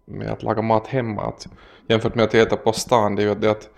med 0.06 0.30
att 0.32 0.44
laga 0.44 0.62
mat 0.62 0.88
hemma 0.88 1.22
att 1.22 1.48
jämfört 1.88 2.16
med 2.16 2.26
att 2.26 2.34
äta 2.34 2.58
på 2.58 2.74
stan, 2.74 3.16
det 3.16 3.24
är 3.24 3.28
ju 3.28 3.36
det 3.36 3.52
att 3.52 3.70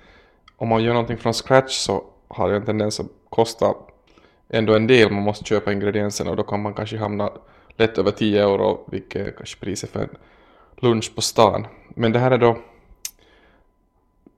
om 0.58 0.68
man 0.68 0.84
gör 0.84 0.94
någonting 0.94 1.18
från 1.18 1.34
scratch 1.34 1.74
så 1.74 2.04
har 2.28 2.50
det 2.50 2.56
en 2.56 2.66
tendens 2.66 3.00
att 3.00 3.08
kosta 3.30 3.74
ändå 4.50 4.76
en 4.76 4.88
del. 4.88 5.12
Man 5.12 5.24
måste 5.24 5.46
köpa 5.46 5.74
ingredienserna 5.74 6.32
och 6.32 6.38
då 6.38 6.44
kan 6.44 6.62
man 6.62 6.74
kanske 6.74 6.98
hamna 6.98 7.32
lätt 7.78 7.98
över 7.98 8.12
10 8.12 8.44
euro, 8.44 8.88
vilket 8.92 9.28
är 9.28 9.32
kanske 9.32 9.60
priset 9.60 9.90
för 9.90 10.00
en 10.00 10.18
lunch 10.76 11.16
på 11.16 11.22
stan. 11.22 11.68
Men 11.90 12.12
det 12.12 12.20
här 12.20 12.32
är 12.32 12.38
då 12.38 12.58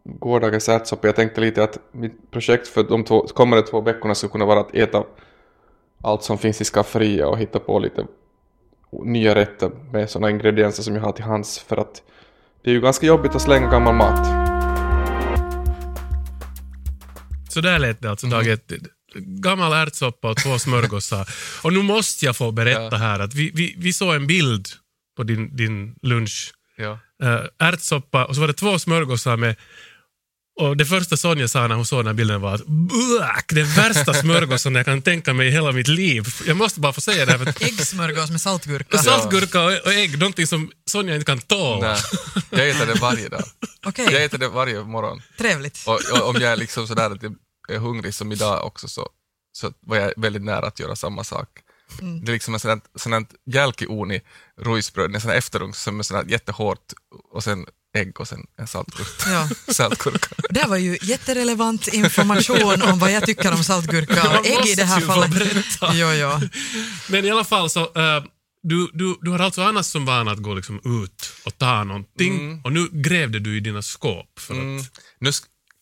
gårdagens 0.03 0.69
ärtsoppa. 0.69 1.07
Jag 1.07 1.15
tänkte 1.15 1.41
lite 1.41 1.63
att 1.63 1.79
mitt 1.91 2.31
projekt 2.31 2.67
för 2.67 2.83
de 2.83 3.03
två, 3.03 3.27
kommande 3.27 3.67
två 3.67 3.81
veckorna 3.81 4.15
skulle 4.15 4.31
kunna 4.31 4.45
vara 4.45 4.59
att 4.59 4.75
äta 4.75 5.03
allt 6.01 6.23
som 6.23 6.37
finns 6.37 6.61
i 6.61 6.65
skafferiet 6.65 7.27
och 7.27 7.37
hitta 7.37 7.59
på 7.59 7.79
lite 7.79 8.05
nya 8.91 9.35
rätter 9.35 9.71
med 9.91 10.09
sådana 10.09 10.29
ingredienser 10.29 10.83
som 10.83 10.95
jag 10.95 11.01
har 11.01 11.11
till 11.11 11.23
hands 11.23 11.59
för 11.59 11.77
att 11.77 12.03
det 12.63 12.69
är 12.69 12.73
ju 12.73 12.81
ganska 12.81 13.05
jobbigt 13.05 13.35
att 13.35 13.41
slänga 13.41 13.69
gammal 13.69 13.95
mat. 13.95 14.27
Så 17.49 17.61
där 17.61 17.79
lät 17.79 18.01
det 18.01 18.09
alltså 18.09 18.27
dag 18.27 18.47
ett. 18.47 18.98
Gammal 19.15 19.73
ärtsoppa 19.73 20.29
och 20.29 20.37
två 20.37 20.59
smörgåsar. 20.59 21.29
och 21.61 21.73
nu 21.73 21.81
måste 21.81 22.25
jag 22.25 22.37
få 22.37 22.51
berätta 22.51 22.81
Ja. 22.91 22.97
här 22.97 23.19
att 23.19 23.33
vi, 23.33 23.51
vi, 23.53 23.75
vi 23.77 23.93
såg 23.93 24.15
en 24.15 24.27
bild 24.27 24.67
på 25.17 25.23
din, 25.23 25.55
din 25.55 25.95
lunch. 26.01 26.53
Ja. 26.77 26.99
Uh, 27.23 27.39
ärtsoppa 27.59 28.25
och 28.25 28.35
så 28.35 28.41
var 28.41 28.47
det 28.47 28.53
två 28.53 28.79
smörgåsar 28.79 29.37
med 29.37 29.55
och 30.59 30.77
det 30.77 30.85
första 30.85 31.17
Sonja 31.17 31.47
sa 31.47 31.67
när 31.67 31.75
hon 31.75 31.85
såg 31.85 31.99
den 31.99 32.07
här 32.07 32.13
bilden 32.13 32.41
var 32.41 32.53
att 32.55 32.65
"Buak, 32.65 33.45
den 33.49 33.67
värsta 33.73 34.13
smörgåsen 34.13 34.75
jag 34.75 34.85
kan 34.85 35.01
tänka 35.01 35.33
mig 35.33 35.47
i 35.47 35.51
hela 35.51 35.71
mitt 35.71 35.87
liv. 35.87 36.23
Jag 36.47 36.57
måste 36.57 36.79
bara 36.79 36.93
få 36.93 37.01
säga 37.01 37.25
det 37.25 37.31
här. 37.31 37.39
För 37.39 37.45
att 37.49 37.61
Äggsmörgås 37.61 38.29
med 38.31 38.41
saltgurka. 38.41 38.97
saltgurka 38.97 39.61
och, 39.63 39.71
och 39.85 39.93
ägg, 39.93 40.19
någonting 40.19 40.47
som 40.47 40.71
Sonja 40.91 41.13
inte 41.15 41.25
kan 41.25 41.39
tåla. 41.39 41.97
Jag 42.49 42.69
äter 42.69 42.85
det 42.85 42.93
varje 42.99 43.29
dag. 43.29 43.43
Okej, 43.85 44.07
Jag 44.11 44.23
äter 44.23 44.37
det 44.37 44.47
varje 44.49 44.83
morgon. 44.83 45.21
trevligt. 45.37 45.83
Och, 45.85 45.99
och 46.13 46.29
om 46.29 46.35
jag 46.41 46.51
är 46.51 46.57
liksom 46.57 46.87
sådär 46.87 47.09
att 47.11 47.23
jag 47.23 47.35
är 47.69 47.77
hungrig 47.77 48.13
som 48.13 48.31
idag 48.31 48.65
också 48.65 48.87
så, 48.87 49.09
så 49.51 49.73
var 49.79 49.97
jag 49.97 50.13
väldigt 50.17 50.43
nära 50.43 50.67
att 50.67 50.79
göra 50.79 50.95
samma 50.95 51.23
sak. 51.23 51.49
Det 52.23 52.31
är 52.31 52.33
liksom 52.33 52.53
en 52.53 52.59
sån 52.95 53.13
här, 53.13 53.25
jälkiuni 53.45 54.21
rujsbröd, 54.61 55.15
en 55.15 55.21
sån 55.21 55.29
här 55.29 55.37
efterugn 55.37 55.73
som 55.73 55.99
är 55.99 56.03
sån 56.03 56.17
här 56.17 56.25
jättehårt 56.25 56.93
och 57.33 57.43
sen 57.43 57.65
ägg 57.97 58.19
och 58.19 58.27
sen 58.27 58.45
en 58.57 58.67
saltgurka. 58.67 59.29
Ja. 59.29 59.49
saltgurka. 59.73 60.35
Det 60.49 60.65
var 60.67 60.77
ju 60.77 60.97
jätterelevant 61.01 61.87
information 61.87 62.81
om 62.81 62.99
vad 62.99 63.11
jag 63.11 63.25
tycker 63.25 63.51
om 63.53 63.63
saltgurka 63.63 64.39
och 64.39 64.45
ägg 64.45 64.65
i 64.67 64.75
det 64.75 64.83
här 64.85 65.01
fallet. 65.01 65.31
Jo, 65.93 66.07
jo. 66.13 66.49
Men 67.09 67.25
i 67.25 67.31
alla 67.31 67.43
fall 67.43 67.69
så, 67.69 67.79
eh, 67.81 68.23
du, 68.63 68.89
du, 68.93 69.17
du 69.21 69.31
har 69.31 69.39
alltså 69.39 69.61
annars 69.61 69.85
som 69.85 70.05
vana 70.05 70.31
att 70.31 70.39
gå 70.39 70.53
liksom 70.53 70.75
ut 71.03 71.31
och 71.45 71.57
ta 71.57 71.83
någonting 71.83 72.61
och 72.63 72.71
nu 72.71 72.87
grävde 72.91 73.39
du 73.39 73.57
i 73.57 73.59
dina 73.59 73.81
skåp. 73.81 74.39
För 74.39 74.53
Mm. 74.53 74.77
att, 74.77 74.91
Nu 75.19 75.31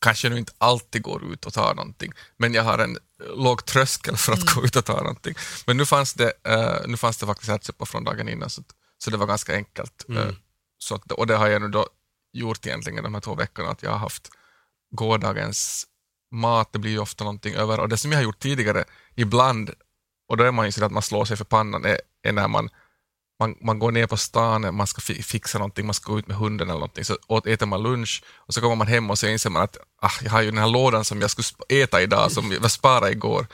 kanske 0.01 0.29
nu 0.29 0.37
inte 0.37 0.53
alltid 0.57 1.01
går 1.01 1.33
ut 1.33 1.45
och 1.45 1.53
tar 1.53 1.75
någonting, 1.75 2.11
men 2.37 2.53
jag 2.53 2.63
har 2.63 2.77
en 2.77 2.95
eh, 2.95 3.35
låg 3.35 3.65
tröskel 3.65 4.17
för 4.17 4.33
att 4.33 4.53
gå 4.55 4.63
ut 4.63 4.75
och 4.75 4.85
ta 4.85 4.97
någonting. 4.97 5.35
Men 5.67 5.77
nu 5.77 5.85
fanns 5.85 6.13
det, 6.13 6.33
eh, 6.43 6.87
nu 6.87 6.97
fanns 6.97 7.17
det 7.17 7.25
faktiskt 7.25 7.49
ärtsoppa 7.49 7.85
från 7.85 8.03
dagen 8.03 8.29
innan, 8.29 8.49
så, 8.49 8.63
så 8.97 9.11
det 9.11 9.17
var 9.17 9.27
ganska 9.27 9.55
enkelt. 9.55 10.05
Eh, 10.09 10.31
så 10.77 10.95
att, 10.95 11.11
och 11.11 11.27
det 11.27 11.35
har 11.35 11.47
jag 11.47 11.61
nu 11.61 11.67
då 11.67 11.87
gjort 12.33 12.65
egentligen 12.65 13.03
de 13.03 13.13
här 13.13 13.21
två 13.21 13.35
veckorna, 13.35 13.69
att 13.69 13.83
jag 13.83 13.91
har 13.91 13.97
haft 13.97 14.29
gårdagens 14.91 15.85
mat, 16.31 16.73
det 16.73 16.79
blir 16.79 16.91
ju 16.91 16.99
ofta 16.99 17.23
någonting 17.23 17.53
över. 17.53 17.79
Och 17.79 17.89
det 17.89 17.97
som 17.97 18.11
jag 18.11 18.19
har 18.19 18.23
gjort 18.23 18.39
tidigare, 18.39 18.85
ibland, 19.15 19.71
och 20.29 20.37
då 20.37 20.43
är 20.43 20.51
man 20.51 20.65
ju 20.65 20.71
så 20.71 20.85
att 20.85 20.91
man 20.91 21.03
slår 21.03 21.25
sig 21.25 21.37
för 21.37 21.45
pannan, 21.45 21.85
är, 21.85 22.01
är 22.23 22.31
när 22.31 22.47
man 22.47 22.69
man, 23.39 23.55
man 23.61 23.79
går 23.79 23.91
ner 23.91 24.07
på 24.07 24.17
stan, 24.17 24.75
man 24.75 24.87
ska 24.87 25.01
fi- 25.01 25.23
fixa 25.23 25.57
någonting, 25.57 25.85
man 25.85 25.93
ska 25.93 26.11
gå 26.11 26.19
ut 26.19 26.27
med 26.27 26.37
hunden 26.37 26.67
eller 26.67 26.79
någonting, 26.79 27.05
så 27.05 27.17
åt, 27.27 27.47
äter 27.47 27.65
man 27.65 27.83
lunch 27.83 28.23
och 28.35 28.53
så 28.53 28.61
kommer 28.61 28.75
man 28.75 28.87
hem 28.87 29.09
och 29.09 29.19
så 29.19 29.27
inser 29.27 29.49
man 29.49 29.61
att 29.61 29.77
ah, 30.01 30.11
jag 30.21 30.31
har 30.31 30.41
ju 30.41 30.51
den 30.51 30.57
här 30.57 30.67
lådan 30.67 31.05
som 31.05 31.21
jag 31.21 31.31
skulle 31.31 31.83
äta 31.83 32.01
idag, 32.01 32.31
som 32.31 32.51
jag 32.51 32.71
sparade 32.71 33.11
igår. 33.11 33.47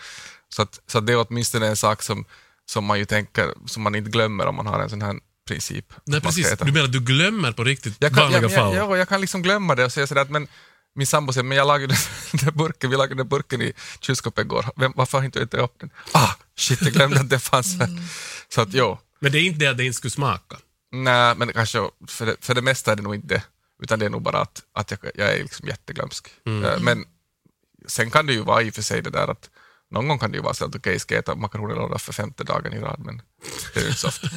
Så, 0.50 0.62
att, 0.62 0.80
så 0.88 0.98
att 0.98 1.08
det 1.08 1.14
är 1.14 1.26
åtminstone 1.30 1.68
en 1.68 1.76
sak 1.76 2.02
som, 2.04 2.26
som 2.66 2.86
man 2.86 3.00
ju 3.00 3.06
tänker, 3.06 3.54
som 3.66 3.84
man 3.84 3.96
inte 3.96 4.10
glömmer 4.10 4.46
om 4.46 4.56
man 4.56 4.68
har 4.68 4.80
en 4.80 4.90
sån 4.90 5.02
här 5.02 5.16
princip. 5.48 5.94
nej, 6.06 6.22
precis. 6.22 6.54
Du 6.60 6.72
menar 6.72 6.86
att 6.86 6.92
du 6.92 7.00
glömmer 7.00 7.52
på 7.52 7.64
riktigt 7.64 7.96
Jag 8.00 8.14
kan, 8.14 8.24
vanliga 8.24 8.42
jag, 8.42 8.54
fall? 8.54 8.76
jag, 8.76 8.98
jag, 8.98 9.10
kan 9.10 9.22
liksom 9.22 9.42
glömma 9.42 9.76
det 9.76 9.86
och 9.86 9.92
säga 9.92 10.08
sådär 10.08 10.22
att 10.22 10.30
men, 10.30 10.48
min 10.96 11.08
sambo 11.08 11.34
säger, 11.34 11.44
men 11.44 11.58
jag 11.58 11.68
lagade 11.68 11.96
den 12.32 12.46
där 12.46 12.52
burken, 12.62 12.90
vi 12.90 12.98
lagade 12.98 13.16
den 13.16 13.28
burken 13.28 13.62
i 13.62 13.74
kylskåpet 14.00 14.46
igår, 14.46 14.66
Vem, 14.76 14.94
varför 14.96 15.18
har 15.18 15.26
inte 15.26 15.40
jag 15.40 15.46
inte 15.46 15.58
upp 15.58 15.80
den? 15.80 15.90
Ah, 16.12 16.32
shit, 16.58 16.82
jag 16.82 16.94
glömde 16.94 17.20
att 17.20 17.30
den 17.30 17.40
fanns 17.40 17.80
här. 17.80 17.88
Mm. 17.88 18.04
Så 18.50 18.62
att 18.62 18.74
jo. 18.74 18.98
Men 19.24 19.32
det 19.32 19.38
är 19.38 19.42
inte 19.42 19.60
det 19.60 19.68
att 19.68 19.78
det 19.78 19.86
inte 19.86 19.98
skulle 19.98 20.12
smaka? 20.12 20.58
Nej, 20.92 21.36
men 21.36 21.54
kanske, 21.54 21.80
för 22.08 22.26
det, 22.26 22.36
för 22.42 22.54
det 22.54 22.62
mesta 22.62 22.92
är 22.92 22.96
det 22.96 23.02
nog 23.02 23.16
inte 23.16 23.44
utan 23.84 24.00
det 24.00 24.06
är 24.06 24.10
nog 24.10 24.22
bara 24.22 24.42
att, 24.42 24.62
att 24.74 24.92
jag, 24.92 25.00
jag 25.16 25.34
är 25.34 25.44
liksom 25.44 25.68
jätteglömsk. 25.68 26.28
Mm. 26.46 26.64
Uh, 26.64 26.80
men 26.80 27.06
sen 27.88 28.12
kan 28.12 28.26
det 28.26 28.34
ju 28.34 28.42
vara 28.42 28.62
i 28.62 28.70
och 28.70 28.74
för 28.74 28.82
sig 28.82 29.02
det 29.02 29.10
där 29.10 29.28
att 29.28 29.50
någon 29.92 30.08
gång 30.08 30.20
kan 30.20 30.32
det 30.32 30.38
ju 30.38 30.44
vara 30.44 30.54
så 30.54 30.66
att 30.66 30.76
okej, 30.76 30.80
okay, 30.80 31.00
ska 31.00 31.16
jag 31.16 31.20
äta 31.20 31.36
makaroner 31.36 31.98
för 31.98 32.14
femte 32.14 32.44
dagen 32.44 32.74
i 32.74 32.80
rad, 32.80 33.00
men 33.00 33.22
det 33.74 33.80
är 33.80 33.84
ju 33.84 33.88
inte 33.88 34.00
så 34.00 34.08
ofta. 34.08 34.30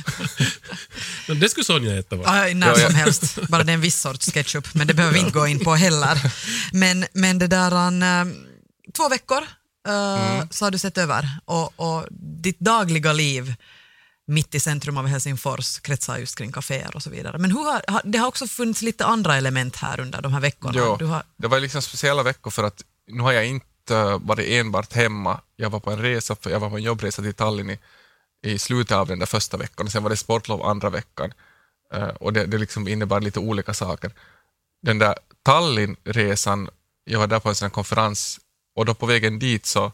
men 1.28 1.40
det 1.40 1.49
skulle 1.49 1.64
Sonja 1.64 1.99
äta 1.99 2.16
va? 2.16 2.25
Ah, 2.26 2.55
när 2.55 2.75
som 2.75 2.95
helst, 2.95 3.38
bara 3.49 3.64
det 3.64 3.73
är 3.73 3.75
en 3.75 3.81
viss 3.81 4.00
sorts 4.00 4.33
ketchup, 4.33 4.75
men 4.75 4.87
det 4.87 4.95
behöver 4.95 5.14
vi 5.14 5.21
inte 5.21 5.38
gå 5.38 5.47
in 5.47 5.61
på 5.61 5.75
heller. 5.75 6.33
Men, 6.73 7.07
men 7.12 7.38
det 7.38 7.47
där, 7.47 7.73
an, 7.73 8.02
uh, 8.02 8.35
två 8.97 9.09
veckor 9.09 9.43
uh, 9.88 10.35
mm. 10.35 10.49
så 10.50 10.64
har 10.64 10.71
du 10.71 10.78
sett 10.78 10.99
över 10.99 11.28
och, 11.45 11.81
och 11.81 12.07
ditt 12.11 12.59
dagliga 12.59 13.12
liv 13.12 13.55
mitt 14.26 14.54
i 14.54 14.61
centrum 14.61 14.97
av 14.97 15.06
Helsingfors 15.06 15.80
kretsar 15.80 16.18
just 16.18 16.38
kring 16.38 16.52
kaféer 16.52 16.97
och 16.97 17.02
så 17.02 17.11
vidare. 17.11 17.38
Men 17.38 17.50
har, 17.50 17.83
det 18.04 18.18
har 18.18 18.28
också 18.28 18.47
funnits 18.47 18.83
lite 18.83 19.04
andra 19.04 19.37
element 19.37 19.76
här 19.76 20.00
under 20.00 20.23
de 20.23 20.33
här 20.33 20.40
veckorna. 20.40 20.75
Jo, 20.76 21.06
har... 21.06 21.23
det 21.37 21.49
var 21.49 21.61
liksom 21.61 21.83
speciella 21.83 22.23
veckor 22.23 22.50
för 22.50 22.64
att 22.64 22.85
nu 23.06 23.23
har 23.23 23.33
jag 23.33 23.47
inte 23.47 24.18
varit 24.21 24.49
enbart 24.49 24.92
hemma. 24.92 25.40
Jag 25.56 25.71
var 25.71 25.80
på 25.80 25.90
en 25.90 26.02
resa, 26.02 26.37
jag 26.42 26.61
var 26.61 26.71
på 26.71 26.76
en 26.76 26.83
jobbresa 26.83 27.23
till 27.23 27.35
Tallinn 27.35 27.71
i, 27.71 27.78
i 28.42 28.59
slutet 28.59 28.97
av 28.97 29.06
den 29.06 29.18
där 29.18 29.26
första 29.26 29.56
veckan, 29.56 29.90
sen 29.90 30.02
var 30.02 30.11
det 30.11 30.16
sportlov 30.16 30.62
andra 30.62 30.90
veckan. 30.90 31.33
Uh, 31.95 32.09
och 32.09 32.33
det, 32.33 32.47
det 32.47 32.59
liksom 32.59 32.88
innebar 32.88 33.21
lite 33.21 33.40
olika 33.40 33.75
saker. 33.75 34.11
Den 34.83 34.99
där 34.99 35.14
Tallinnresan, 35.42 36.68
jag 37.04 37.18
var 37.18 37.26
där 37.26 37.40
på 37.40 37.49
en 37.49 37.54
sån 37.54 37.71
konferens 37.71 38.40
och 38.76 38.85
då 38.85 38.95
på 38.95 39.06
vägen 39.06 39.38
dit 39.38 39.66
så, 39.66 39.92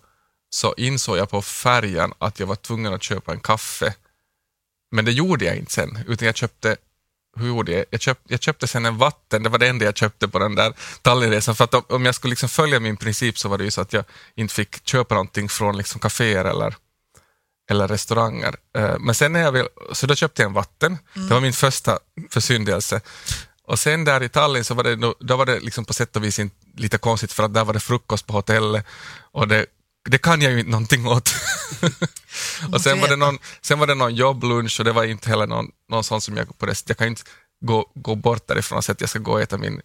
så 0.50 0.74
insåg 0.76 1.18
jag 1.18 1.30
på 1.30 1.42
färjan 1.42 2.14
att 2.18 2.40
jag 2.40 2.46
var 2.46 2.56
tvungen 2.56 2.94
att 2.94 3.02
köpa 3.02 3.32
en 3.32 3.40
kaffe. 3.40 3.94
Men 4.92 5.04
det 5.04 5.12
gjorde 5.12 5.44
jag 5.44 5.56
inte 5.56 5.72
sen, 5.72 5.98
utan 6.08 6.26
jag 6.26 6.36
köpte 6.36 6.76
hur 7.36 7.46
gjorde 7.46 7.72
jag? 7.72 7.84
Jag 7.90 8.00
köpte, 8.00 8.32
jag 8.32 8.42
köpte 8.42 8.66
sen 8.66 8.86
en 8.86 8.98
vatten, 8.98 9.42
det 9.42 9.48
var 9.48 9.58
det 9.58 9.68
enda 9.68 9.84
jag 9.84 9.96
köpte 9.96 10.28
på 10.28 10.38
den 10.38 10.54
där 10.54 10.72
Tallinnresan. 11.02 11.56
För 11.56 11.64
att 11.64 11.92
om 11.92 12.04
jag 12.04 12.14
skulle 12.14 12.30
liksom 12.30 12.48
följa 12.48 12.80
min 12.80 12.96
princip 12.96 13.38
så 13.38 13.48
var 13.48 13.58
det 13.58 13.64
ju 13.64 13.70
så 13.70 13.80
att 13.80 13.92
jag 13.92 14.04
inte 14.34 14.54
fick 14.54 14.86
köpa 14.88 15.14
någonting 15.14 15.48
från 15.48 15.76
liksom 15.76 16.00
kaféer 16.00 16.44
eller, 16.44 16.74
eller 17.70 17.88
restauranger. 17.88 18.56
Eh, 18.76 18.98
men 18.98 19.14
sen 19.14 19.32
när 19.32 19.40
jag 19.40 19.52
vill, 19.52 19.68
så 19.92 20.06
då 20.06 20.14
köpte 20.14 20.42
jag 20.42 20.48
en 20.48 20.54
vatten, 20.54 20.98
mm. 21.16 21.28
det 21.28 21.34
var 21.34 21.40
min 21.40 21.52
första 21.52 21.98
försyndelse. 22.30 23.00
Och 23.64 23.78
sen 23.78 24.04
där 24.04 24.22
i 24.22 24.28
Tallinn 24.28 24.64
så 24.64 24.74
var 24.74 24.84
det, 24.84 25.14
då 25.20 25.36
var 25.36 25.46
det 25.46 25.60
liksom 25.60 25.84
på 25.84 25.92
sätt 25.92 26.16
och 26.16 26.24
vis 26.24 26.40
lite 26.76 26.98
konstigt 26.98 27.32
för 27.32 27.42
att 27.42 27.54
där 27.54 27.64
var 27.64 27.74
det 27.74 27.80
frukost 27.80 28.26
på 28.26 28.32
hotellet 28.32 28.86
och 29.32 29.48
det, 29.48 29.66
det 30.10 30.18
kan 30.18 30.40
jag 30.40 30.52
ju 30.52 30.58
inte 30.58 30.70
någonting 30.70 31.06
åt. 31.06 31.34
och 32.72 32.80
sen 32.80 33.00
var, 33.00 33.08
det 33.08 33.16
någon, 33.16 33.38
sen 33.60 33.78
var 33.78 33.86
det 33.86 33.94
någon 33.94 34.14
jobblunch 34.14 34.80
och 34.80 34.84
det 34.84 34.92
var 34.92 35.04
inte 35.04 35.28
heller 35.28 35.46
någon, 35.46 35.70
någon 35.88 36.04
sån 36.04 36.20
som 36.20 36.36
jag 36.36 36.58
på 36.58 36.66
det 36.66 36.82
Jag 36.86 36.96
kan 36.96 37.06
inte 37.06 37.22
gå, 37.64 37.92
gå 37.94 38.14
bort 38.14 38.46
därifrån 38.46 38.78
och 38.78 38.84
säga 38.84 38.92
att 38.92 39.00
jag 39.00 39.10
ska 39.10 39.18
gå 39.18 39.32
och 39.32 39.40
äta 39.40 39.58
min, 39.58 39.80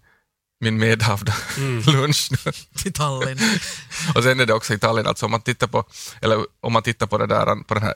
min 0.59 0.77
medhavda 0.77 1.33
mm. 1.57 1.81
lunch. 1.85 2.31
Till 2.75 2.93
Tallinn. 2.93 3.39
och 4.15 4.23
sen 4.23 4.39
är 4.39 4.45
det 4.45 4.53
också 4.53 4.73
i 4.73 4.79
Tallinn, 4.79 5.07
alltså 5.07 5.25
om 5.25 5.31
man 5.31 5.41
tittar 5.41 5.67
på, 5.67 5.85
eller 6.21 6.45
om 6.59 6.73
man 6.73 6.83
tittar 6.83 7.07
på, 7.07 7.17
det 7.17 7.27
där, 7.27 7.63
på 7.63 7.73
den 7.73 7.83
här 7.83 7.93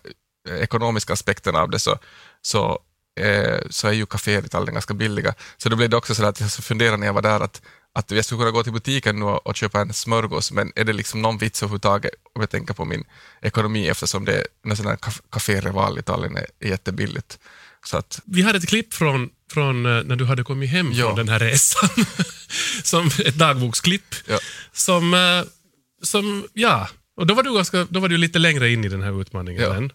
ekonomiska 0.49 1.13
aspekten 1.13 1.55
av 1.55 1.69
det 1.69 1.79
så, 1.79 1.97
så, 2.41 2.79
eh, 3.19 3.59
så 3.69 3.87
är 3.87 3.91
ju 3.91 4.05
kaféer 4.05 4.45
i 4.45 4.49
Tallinn 4.49 4.73
ganska 4.73 4.93
billiga. 4.93 5.33
Så 5.57 5.69
då 5.69 5.75
blev 5.75 5.89
det 5.89 5.97
också 5.97 6.15
så 6.15 6.25
att 6.25 6.39
jag 6.39 6.51
funderade 6.51 6.97
när 6.97 7.05
jag 7.05 7.13
var 7.13 7.21
där 7.21 7.39
att 7.39 7.61
att 7.93 8.11
jag 8.11 8.25
skulle 8.25 8.39
kunna 8.39 8.51
gå 8.51 8.63
till 8.63 8.73
butiken 8.73 9.19
nu 9.19 9.25
och 9.25 9.55
köpa 9.55 9.81
en 9.81 9.93
smörgås, 9.93 10.51
men 10.51 10.71
är 10.75 10.83
det 10.83 10.93
liksom 10.93 11.21
någon 11.21 11.37
vits 11.37 11.63
överhuvudtaget 11.63 12.11
om 12.33 12.41
jag 12.41 12.49
tänker 12.49 12.73
på 12.73 12.85
min 12.85 13.03
ekonomi 13.41 13.87
eftersom 13.87 14.25
det 14.25 14.43
är 14.63 14.75
sån 14.75 14.85
här 14.85 14.97
Café 15.29 15.61
Reval 15.61 15.99
i 15.99 16.01
Tallinn 16.01 16.37
är 16.37 16.67
jättebilligt. 16.67 17.39
Så 17.85 17.97
att, 17.97 18.21
Vi 18.25 18.41
hade 18.41 18.57
ett 18.57 18.67
klipp 18.67 18.93
från, 18.93 19.29
från 19.51 19.85
eh, 19.85 20.03
när 20.03 20.15
du 20.15 20.25
hade 20.25 20.43
kommit 20.43 20.69
hem 20.69 20.91
ja. 20.93 21.05
från 21.05 21.15
den 21.15 21.29
här 21.29 21.39
resan, 21.39 21.89
som 22.83 23.07
ett 23.25 23.35
dagboksklipp. 23.35 24.15
Ja. 24.27 24.39
Som, 24.73 25.13
eh, 25.13 25.43
som, 26.03 26.47
ja, 26.53 26.87
och 27.17 27.27
då 27.27 27.33
var, 27.33 27.43
du 27.43 27.53
ganska, 27.55 27.87
då 27.89 27.99
var 27.99 28.09
du 28.09 28.17
lite 28.17 28.39
längre 28.39 28.69
in 28.69 28.85
i 28.85 28.89
den 28.89 29.01
här 29.01 29.21
utmaningen 29.21 29.61
ja. 29.61 29.89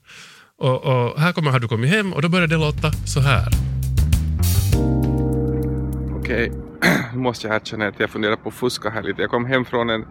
Och, 0.59 0.85
och, 0.85 1.21
här 1.21 1.33
kommer, 1.33 1.51
har 1.51 1.61
du 1.61 1.69
kommit 1.69 1.91
hem 1.91 2.13
och 2.13 2.23
då 2.23 2.29
börjar 2.29 2.47
det 2.47 2.57
låta 2.57 2.93
så 2.93 3.21
här. 3.21 3.49
Okej. 6.21 6.51
Okay. 6.51 6.93
nu 7.13 7.19
måste 7.19 7.47
jag 7.47 7.57
erkänna 7.57 7.87
att 7.87 8.01
jag 8.01 8.11
funderar 8.11 8.37
på 8.37 8.49
att 8.49 8.55
fuska 8.55 8.91
här 8.91 9.03
lite. 9.03 9.23
Jag 9.23 9.31
kom 9.31 9.45
hem 9.45 9.65
från 9.65 9.91
en 9.91 10.05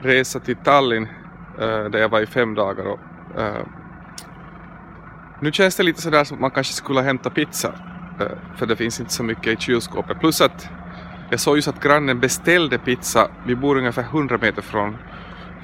resa 0.00 0.40
till 0.40 0.56
Tallinn 0.56 1.08
eh, 1.58 1.84
där 1.84 1.98
jag 1.98 2.08
var 2.08 2.20
i 2.20 2.26
fem 2.26 2.54
dagar 2.54 2.84
och 2.84 2.98
uh, 3.38 3.66
nu 5.40 5.52
känns 5.52 5.76
det 5.76 5.82
lite 5.82 6.02
sådär 6.02 6.24
som 6.24 6.36
att 6.36 6.40
man 6.40 6.50
kanske 6.50 6.72
skulle 6.72 7.00
hämta 7.00 7.30
pizza 7.30 7.68
uh, 8.20 8.56
för 8.56 8.66
det 8.66 8.76
finns 8.76 9.00
inte 9.00 9.12
så 9.12 9.22
mycket 9.22 9.46
i 9.46 9.56
kylskåpet. 9.56 10.20
Plus 10.20 10.40
att 10.40 10.68
jag 11.30 11.40
såg 11.40 11.56
just 11.56 11.68
att 11.68 11.82
grannen 11.82 12.20
beställde 12.20 12.78
pizza. 12.78 13.28
Vi 13.46 13.54
bor 13.54 13.78
ungefär 13.78 14.02
100 14.02 14.38
meter 14.42 14.62
från, 14.62 14.96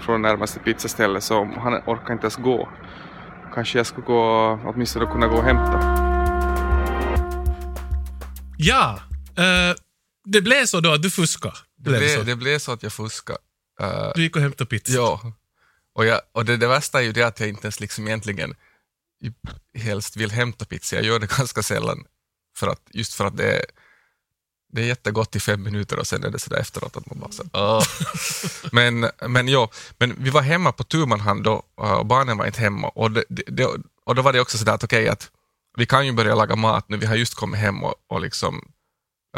från 0.01 0.23
närmaste 0.23 0.61
pizzaställe 0.61 1.21
så 1.21 1.45
han 1.45 1.75
orkar 1.75 2.13
inte 2.13 2.25
ens 2.25 2.37
gå. 2.37 2.69
Kanske 3.55 3.79
jag 3.79 3.87
skulle 3.87 4.07
gå, 4.07 4.61
åtminstone 4.65 5.07
kunna 5.07 5.27
gå 5.27 5.37
och 5.37 5.45
hämta. 5.45 5.81
Ja, 8.59 9.01
uh, 9.39 9.77
det 10.25 10.41
blev 10.41 10.67
så 10.67 10.81
då 10.81 10.93
att 10.93 11.03
du 11.03 11.11
fuskade? 11.11 11.55
Det 11.77 11.91
blev, 11.91 12.17
så. 12.17 12.23
det 12.23 12.37
blev 12.37 12.59
så 12.59 12.73
att 12.73 12.83
jag 12.83 12.93
fuskade. 12.93 13.39
Uh, 13.83 14.13
du 14.15 14.23
gick 14.23 14.37
och 14.37 14.43
hämtade 14.43 14.71
pizza? 14.71 14.93
Ja. 14.93 15.33
Och, 15.95 16.07
jag, 16.07 16.21
och 16.33 16.45
det, 16.45 16.57
det 16.57 16.67
värsta 16.67 16.99
är 16.99 17.05
ju 17.05 17.13
det 17.13 17.23
att 17.23 17.41
jag 17.41 17.49
inte 17.49 17.67
ens 17.67 17.81
liksom 17.81 18.07
egentligen 18.07 18.55
helst 19.75 20.17
vill 20.17 20.31
hämta 20.31 20.65
pizza. 20.65 20.97
Jag 20.97 21.05
gör 21.05 21.19
det 21.19 21.31
ganska 21.39 21.63
sällan, 21.63 22.05
för 22.57 22.69
att, 22.69 22.83
just 22.91 23.15
för 23.15 23.25
att 23.25 23.37
det 23.37 23.53
är, 23.53 23.65
det 24.75 24.83
är 24.83 24.87
jättegott 24.87 25.37
i 25.37 25.41
fem 25.41 25.63
minuter 25.63 25.99
och 25.99 26.07
sen 26.07 26.25
är 26.25 26.31
det 26.31 26.39
sådär 26.39 26.59
efteråt 26.59 26.97
att 26.97 27.07
man 27.07 27.21
bara 27.21 27.33
så, 27.33 27.43
oh. 27.53 27.85
men, 28.73 29.11
men, 29.29 29.49
ja, 29.49 29.71
men 29.99 30.15
vi 30.19 30.31
var 30.31 30.43
hemma 30.43 30.73
på 30.73 30.85
tu 30.85 31.07
hand 31.07 31.45
då 31.45 31.63
och 31.75 32.07
barnen 32.07 32.39
var 32.39 32.47
inte 32.47 32.61
hemma 32.61 32.89
och, 32.89 33.11
det, 33.11 33.25
det, 33.29 33.67
och 34.05 34.15
då 34.15 34.23
var 34.23 34.33
det 34.33 34.41
också 34.41 34.59
sådär 34.59 34.73
att 34.73 34.85
okej 34.85 35.03
okay, 35.03 35.13
att 35.13 35.31
vi 35.77 35.87
kan 35.87 36.07
ju 36.07 36.13
börja 36.13 36.35
laga 36.35 36.57
mat 36.57 36.89
nu, 36.89 36.97
vi 36.97 37.07
har 37.07 37.15
just 37.15 37.35
kommit 37.35 37.61
hem 37.61 37.85
och, 37.85 37.95
och 38.09 38.21
liksom 38.21 38.69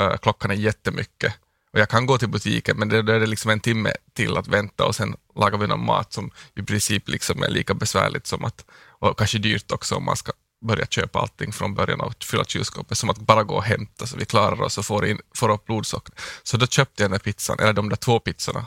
uh, 0.00 0.16
klockan 0.16 0.50
är 0.50 0.54
jättemycket 0.54 1.34
och 1.72 1.80
jag 1.80 1.88
kan 1.88 2.06
gå 2.06 2.18
till 2.18 2.28
butiken 2.28 2.78
men 2.78 2.88
då 2.88 2.96
är 2.96 3.02
det 3.02 3.26
liksom 3.26 3.50
en 3.50 3.60
timme 3.60 3.92
till 4.12 4.36
att 4.36 4.48
vänta 4.48 4.84
och 4.84 4.94
sen 4.94 5.16
lagar 5.34 5.58
vi 5.58 5.66
någon 5.66 5.84
mat 5.84 6.12
som 6.12 6.30
i 6.54 6.62
princip 6.62 7.08
liksom 7.08 7.42
är 7.42 7.48
lika 7.48 7.74
besvärligt 7.74 8.26
som 8.26 8.44
att, 8.44 8.64
och 9.00 9.18
kanske 9.18 9.38
dyrt 9.38 9.72
också 9.72 9.94
om 9.94 10.04
man 10.04 10.16
ska 10.16 10.32
börja 10.64 10.86
köpa 10.86 11.18
allting 11.18 11.52
från 11.52 11.74
början 11.74 12.00
och 12.00 12.24
fylla 12.24 12.44
kylskåpet, 12.44 12.98
som 12.98 13.10
att 13.10 13.18
bara 13.18 13.42
gå 13.42 13.54
och 13.54 13.64
hämta 13.64 14.06
så 14.06 14.16
vi 14.16 14.24
klarar 14.24 14.62
oss 14.62 14.78
och 14.78 14.86
får, 14.86 15.06
in, 15.06 15.18
får 15.34 15.48
upp 15.48 15.66
blodsocker. 15.66 16.14
Så 16.42 16.56
då 16.56 16.66
köpte 16.66 17.02
jag 17.02 17.10
den 17.10 17.18
där 17.18 17.32
pizzan, 17.32 17.58
eller 17.60 17.72
de 17.72 17.88
där 17.88 17.96
två 17.96 18.20
pizzorna. 18.20 18.66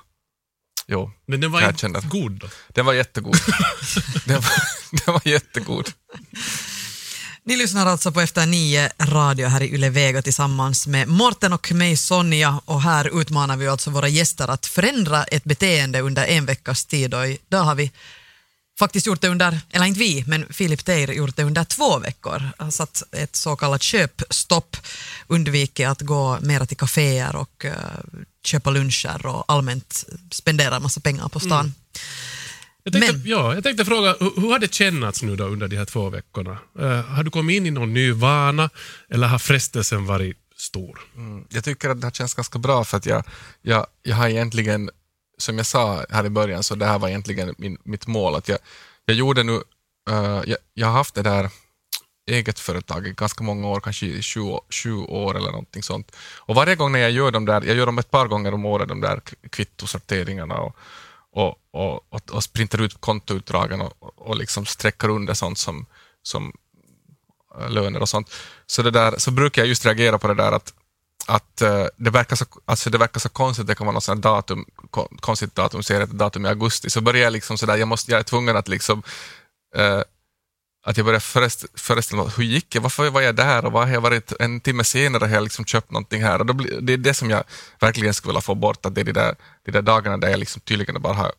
Jo, 0.88 1.12
Men 1.26 1.42
den 1.42 1.52
var 1.52 1.70
inte 1.70 2.08
god 2.08 2.32
då? 2.32 2.48
Den 2.68 2.86
var 2.86 2.94
jättegod. 2.94 3.36
den, 4.26 4.42
var, 4.42 4.52
den 5.06 5.14
var 5.14 5.22
jättegod. 5.26 5.90
Ni 7.44 7.56
lyssnar 7.56 7.86
alltså 7.86 8.12
på 8.12 8.22
Efter 8.22 8.46
nio 8.46 8.92
radio 9.00 9.48
här 9.48 9.62
i 9.62 9.74
Yle 9.74 9.90
Vega 9.90 10.22
tillsammans 10.22 10.88
med 10.88 11.08
Morten 11.08 11.54
och 11.54 11.72
mig 11.72 11.98
Sonja 11.98 12.62
och 12.66 12.82
här 12.82 13.22
utmanar 13.22 13.58
vi 13.58 13.68
alltså 13.68 13.90
våra 13.90 14.08
gäster 14.08 14.48
att 14.48 14.66
förändra 14.66 15.24
ett 15.24 15.44
beteende 15.44 16.02
under 16.02 16.26
en 16.26 16.46
veckas 16.46 16.86
tid 16.86 17.14
och 17.14 17.28
idag 17.28 17.64
har 17.64 17.76
vi 17.76 17.92
faktiskt 18.80 19.08
gjort 19.08 19.22
det 19.22 19.28
under, 19.28 19.60
eller 19.72 19.86
inte 19.86 20.00
vi, 20.00 20.24
men 20.28 20.46
Filip 20.50 20.86
Teir 20.86 21.12
gjort 21.12 21.36
det 21.36 21.44
under 21.44 21.64
två 21.64 22.00
veckor. 22.00 22.50
Han 22.58 22.72
satt 22.72 23.04
ett 23.12 23.36
så 23.36 23.56
kallat 23.56 23.84
köpstopp, 23.84 24.78
undvikit 25.28 25.88
att 25.88 26.02
gå 26.02 26.38
mera 26.42 26.66
till 26.66 26.78
kaféer 26.78 27.36
och 27.36 27.66
uh, 27.66 27.72
köpa 28.44 28.70
luncher 28.70 29.26
och 29.26 29.44
allmänt 29.48 30.06
spendera 30.32 30.76
en 30.76 30.84
massa 30.84 31.00
pengar 31.00 31.30
på 31.30 31.40
stan. 31.40 31.60
Mm. 31.60 31.74
Jag 32.84 32.94
tänkte, 32.94 33.14
Men, 33.14 33.26
ja, 33.26 33.54
jag 33.54 33.64
tänkte 33.64 33.86
fråga, 33.86 34.16
hur, 34.20 34.42
hur 34.42 34.52
har 34.52 34.60
det 34.60 34.74
kännats 34.74 35.24
nu 35.24 35.36
då 35.36 35.44
under 35.44 35.68
de 35.68 35.78
här 35.78 35.86
två 35.86 36.10
veckorna? 36.10 36.58
Uh, 36.80 37.02
har 37.02 37.24
du 37.24 37.32
kommit 37.32 37.56
in 37.56 37.66
i 37.66 37.72
någon 37.72 37.94
ny 37.94 38.12
vana 38.12 38.70
eller 39.10 39.28
har 39.28 39.40
frestelsen 39.40 40.06
varit 40.06 40.38
stor? 40.58 41.00
Mm, 41.16 41.46
jag 41.50 41.64
tycker 41.64 41.90
att 41.90 42.02
det 42.02 42.08
har 42.08 42.12
känts 42.12 42.34
ganska 42.34 42.60
bra 42.60 42.84
för 42.84 42.98
att 42.98 43.06
jag, 43.06 43.24
jag, 43.62 43.88
jag 44.04 44.16
har 44.16 44.28
egentligen, 44.28 44.90
som 45.42 45.58
jag 45.58 45.66
sa 45.66 46.06
här 46.10 46.26
i 46.26 46.30
början, 46.30 46.64
så 46.64 46.76
det 46.76 46.86
här 46.86 47.00
var 47.00 47.08
egentligen 47.08 47.56
min, 47.58 47.78
mitt 47.84 48.08
mål. 48.08 48.36
Att 48.36 48.48
jag, 48.48 48.60
jag 49.06 49.16
gjorde 49.16 49.44
nu, 49.44 49.54
uh, 50.10 50.42
jag, 50.46 50.58
jag 50.74 50.88
har 50.88 50.94
haft 50.94 51.16
det 51.16 51.22
där 51.22 51.50
eget 52.30 52.60
företag 52.60 53.08
i 53.08 53.12
ganska 53.12 53.44
många 53.44 53.68
år, 53.68 53.80
kanske 53.80 54.06
i 54.06 54.22
20, 54.22 54.62
20 54.70 55.04
år 55.04 55.38
eller 55.38 55.52
någonting 55.52 55.84
sånt. 55.84 56.16
Och 56.38 56.56
varje 56.56 56.76
gång 56.76 56.92
när 56.92 57.00
jag 57.00 57.12
gör 57.12 57.32
de 57.32 57.46
där, 57.46 57.62
jag 57.62 57.78
gör 57.78 57.86
dem 57.86 57.98
ett 57.98 58.12
par 58.12 58.28
gånger 58.28 58.54
om 58.54 58.66
året, 58.66 58.88
de 58.88 59.02
där 59.02 59.22
kvittosorteringarna 59.50 60.58
och, 60.58 60.76
och, 61.32 61.56
och, 61.72 62.06
och, 62.10 62.32
och 62.32 62.44
sprintar 62.44 62.82
ut 62.82 63.02
kontoutdragen 63.02 63.82
och, 63.82 63.94
och 64.16 64.36
liksom 64.36 64.66
sträcker 64.66 65.10
under 65.10 65.34
sånt 65.34 65.58
som, 65.58 65.86
som 66.24 66.54
eh, 67.60 67.70
löner 67.70 68.02
och 68.02 68.10
sånt. 68.10 68.34
Så, 68.66 68.82
det 68.82 68.92
där, 68.92 69.18
så 69.18 69.32
brukar 69.32 69.62
jag 69.62 69.70
just 69.70 69.86
reagera 69.86 70.18
på 70.18 70.28
det 70.28 70.34
där 70.36 70.52
att, 70.52 70.74
att 71.30 71.62
uh, 71.62 71.86
det, 71.98 72.10
verkar 72.10 72.36
så, 72.36 72.46
alltså 72.66 72.90
det 72.90 72.98
verkar 72.98 73.20
så 73.20 73.30
konstigt, 73.30 73.68
det 73.68 73.76
kan 73.76 73.88
vara 73.88 73.94
något 73.94 74.04
sånt 74.04 74.22
datum, 74.22 74.66
konstigt 75.20 75.56
datum, 75.56 75.84
ser 75.84 76.02
ett 76.02 76.10
datum 76.10 76.46
i 76.46 76.50
augusti, 76.50 76.90
så 76.90 77.02
börjar 77.02 77.24
jag 77.24 77.34
liksom 77.34 77.58
sådär, 77.58 77.78
jag, 77.78 77.88
måste, 77.88 78.12
jag 78.12 78.20
är 78.20 78.24
tvungen 78.24 78.58
att 78.58 78.68
liksom 78.68 79.04
uh, 79.78 80.02
att 80.86 80.98
jag 80.98 81.06
började 81.06 81.50
föreställa 81.76 82.24
mig, 82.24 82.32
hur 82.38 82.44
gick 82.44 82.70
det, 82.70 82.80
varför 82.80 83.10
var 83.10 83.22
jag 83.22 83.36
där? 83.36 83.66
Och 83.66 83.72
vad 83.72 83.88
har 83.88 83.94
jag 83.94 84.02
varit, 84.02 84.34
en 84.40 84.60
timme 84.60 84.84
senare 84.84 85.26
har 85.26 85.36
jag 85.36 85.44
liksom 85.44 85.66
köpt 85.66 85.92
någonting 85.92 86.24
här. 86.24 86.40
Och 86.40 86.46
då 86.46 86.54
blir, 86.54 86.82
det 86.82 86.94
är 86.94 86.98
det 86.98 87.14
som 87.14 87.30
jag 87.30 87.44
verkligen 87.80 88.14
skulle 88.14 88.32
vilja 88.32 88.42
få 88.42 88.56
bort, 88.56 88.86
att 88.86 88.96
det 88.96 89.02
är 89.02 89.06
de 89.06 89.12
där, 89.12 89.36
de 89.66 89.72
där 89.72 89.82
dagarna 89.82 90.18
där 90.18 90.30
jag 90.30 90.40
liksom 90.40 90.62
tydligen 90.62 91.02
bara 91.02 91.14
har 91.14 91.32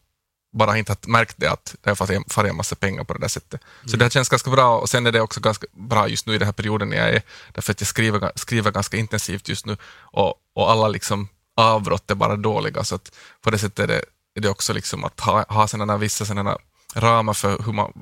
bara 0.52 0.78
inte 0.78 0.96
märkt 1.06 1.34
det 1.38 1.46
att 1.46 1.74
det 1.80 1.90
har 1.90 1.96
farit 2.28 2.50
en 2.50 2.56
massa 2.56 2.74
pengar 2.74 3.04
på 3.04 3.12
det 3.12 3.20
där 3.20 3.28
sättet. 3.28 3.60
Så 3.86 3.96
det 3.96 4.12
känns 4.12 4.28
ganska 4.28 4.50
bra 4.50 4.78
och 4.78 4.88
sen 4.88 5.06
är 5.06 5.12
det 5.12 5.20
också 5.20 5.40
ganska 5.40 5.66
bra 5.72 6.08
just 6.08 6.26
nu 6.26 6.34
i 6.34 6.38
den 6.38 6.46
här 6.46 6.52
perioden 6.52 6.92
jag 6.92 7.08
är, 7.08 7.22
därför 7.52 7.72
att 7.72 7.80
jag 7.80 7.88
skriver, 7.88 8.32
skriver 8.34 8.70
ganska 8.70 8.96
intensivt 8.96 9.48
just 9.48 9.66
nu 9.66 9.76
och, 10.00 10.34
och 10.54 10.70
alla 10.70 10.88
liksom 10.88 11.28
avbrott 11.56 12.10
är 12.10 12.14
bara 12.14 12.36
dåliga 12.36 12.84
så 12.84 12.94
att 12.94 13.12
på 13.40 13.50
det 13.50 13.58
sättet 13.58 13.78
är 13.78 13.86
det, 13.86 14.04
är 14.34 14.40
det 14.40 14.48
också 14.48 14.72
liksom 14.72 15.04
att 15.04 15.20
ha, 15.20 15.44
ha 15.48 15.68
sådana 15.68 15.96
vissa 15.96 16.24
sådana 16.24 16.58
ramar 16.94 17.34
för 17.34 17.62
hur 17.62 17.72
man, 17.72 17.92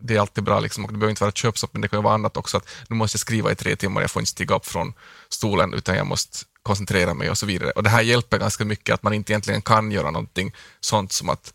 det 0.00 0.16
är 0.16 0.20
alltid 0.20 0.44
bra 0.44 0.60
liksom, 0.60 0.84
och 0.84 0.92
det 0.92 0.98
behöver 0.98 1.10
inte 1.10 1.24
vara 1.24 1.32
köpstopp 1.32 1.70
men 1.72 1.82
det 1.82 1.88
kan 1.88 1.98
ju 1.98 2.02
vara 2.02 2.14
annat 2.14 2.36
också 2.36 2.56
att 2.56 2.68
nu 2.88 2.96
måste 2.96 3.16
jag 3.16 3.20
skriva 3.20 3.52
i 3.52 3.54
tre 3.54 3.76
timmar, 3.76 4.00
jag 4.00 4.10
får 4.10 4.22
inte 4.22 4.30
stiga 4.30 4.54
upp 4.54 4.66
från 4.66 4.92
stolen 5.28 5.74
utan 5.74 5.96
jag 5.96 6.06
måste 6.06 6.38
koncentrera 6.62 7.14
mig 7.14 7.30
och 7.30 7.38
så 7.38 7.46
vidare. 7.46 7.70
Och 7.70 7.82
det 7.82 7.90
här 7.90 8.02
hjälper 8.02 8.38
ganska 8.38 8.64
mycket 8.64 8.94
att 8.94 9.02
man 9.02 9.12
inte 9.12 9.32
egentligen 9.32 9.62
kan 9.62 9.92
göra 9.92 10.10
någonting 10.10 10.54
sånt 10.80 11.12
som 11.12 11.28
att 11.28 11.52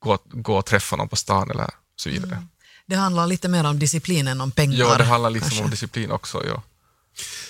gå, 0.00 0.18
gå 0.24 0.56
och 0.56 0.66
träffa 0.66 0.96
någon 0.96 1.08
på 1.08 1.16
stan 1.16 1.50
eller 1.50 1.70
så 1.96 2.10
vidare. 2.10 2.32
Mm. 2.32 2.48
Det 2.86 2.96
handlar 2.96 3.26
lite 3.26 3.48
mer 3.48 3.64
om 3.64 3.78
disciplin 3.78 4.28
än 4.28 4.40
om 4.40 4.50
pengar. 4.50 4.78
Ja, 4.78 4.98
det 4.98 5.04
handlar 5.04 5.30
liksom 5.30 5.48
kanske. 5.48 5.64
om 5.64 5.70
disciplin 5.70 6.10
också. 6.10 6.46
Ja. 6.46 6.62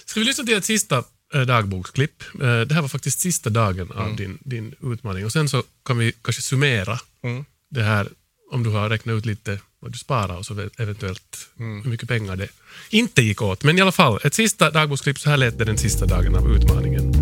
Ska 0.05 0.21
vi 0.21 0.27
lyssna 0.27 0.45
till 0.45 0.57
ett 0.57 0.65
sista 0.65 1.05
äh, 1.35 1.41
dagboksklipp? 1.41 2.23
Äh, 2.35 2.61
det 2.61 2.75
här 2.75 2.81
var 2.81 2.89
faktiskt 2.89 3.21
sista 3.21 3.51
dagen 3.51 3.91
av 3.91 4.05
mm. 4.05 4.17
din, 4.17 4.39
din 4.41 4.75
utmaning 4.93 5.25
och 5.25 5.33
sen 5.33 5.49
så 5.49 5.63
kan 5.85 5.99
vi 5.99 6.13
kanske 6.23 6.43
summera 6.43 6.99
mm. 7.23 7.45
det 7.71 7.83
här 7.83 8.09
om 8.53 8.63
du 8.63 8.71
har 8.71 8.89
räknat 8.89 9.15
ut 9.15 9.27
lite 9.27 9.59
vad 9.81 9.93
du 9.93 9.99
sparar 9.99 10.37
och 10.37 10.47
så 10.47 10.69
eventuellt 10.79 11.49
mm. 11.59 11.83
hur 11.83 11.91
mycket 11.91 12.09
pengar 12.09 12.37
det 12.37 12.49
inte 12.91 13.23
gick 13.23 13.43
åt. 13.43 13.63
Men 13.63 13.79
i 13.79 13.81
alla 13.81 13.93
fall, 13.93 14.19
ett 14.25 14.35
sista 14.35 14.71
dagboksklipp. 14.71 15.19
Så 15.19 15.31
här 15.31 15.37
lät 15.37 15.59
det 15.59 15.65
den 15.65 15.79
sista 15.79 16.07
dagen 16.07 16.35
av 16.35 16.57
utmaningen. 16.57 17.13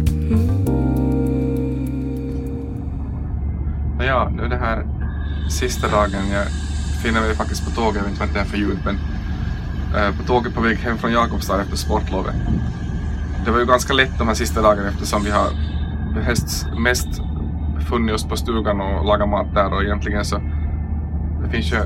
Ja, 4.00 4.32
nu 4.36 4.48
det 4.48 4.56
här 4.56 4.97
sista 5.48 5.88
dagen. 5.88 6.28
Jag 6.32 6.46
finner 7.02 7.20
mig 7.20 7.34
faktiskt 7.34 7.64
på 7.64 7.70
tåget, 7.70 7.96
jag 7.96 8.02
vet 8.02 8.10
inte 8.10 8.24
vad 8.26 8.34
det 8.34 8.40
är 8.40 8.44
för 8.44 8.56
ljud, 8.56 8.78
men 8.84 8.98
eh, 9.96 10.16
på 10.16 10.22
tåget 10.22 10.54
på 10.54 10.60
väg 10.60 10.76
hem 10.76 10.98
från 10.98 11.12
Jakobstad 11.12 11.60
efter 11.60 11.76
sportlovet. 11.76 12.34
Det 13.44 13.50
var 13.50 13.58
ju 13.58 13.66
ganska 13.66 13.92
lätt 13.92 14.18
de 14.18 14.28
här 14.28 14.34
sista 14.34 14.62
dagarna 14.62 14.88
eftersom 14.88 15.24
vi 15.24 15.30
har 15.30 15.48
helst 16.22 16.66
mest 16.78 17.08
funnit 17.88 18.14
oss 18.14 18.24
på 18.24 18.36
stugan 18.36 18.80
och 18.80 19.06
lagat 19.06 19.28
mat 19.28 19.54
där 19.54 19.74
och 19.74 19.82
egentligen 19.82 20.24
så 20.24 20.36
det 21.42 21.48
finns 21.50 21.72
ju 21.72 21.76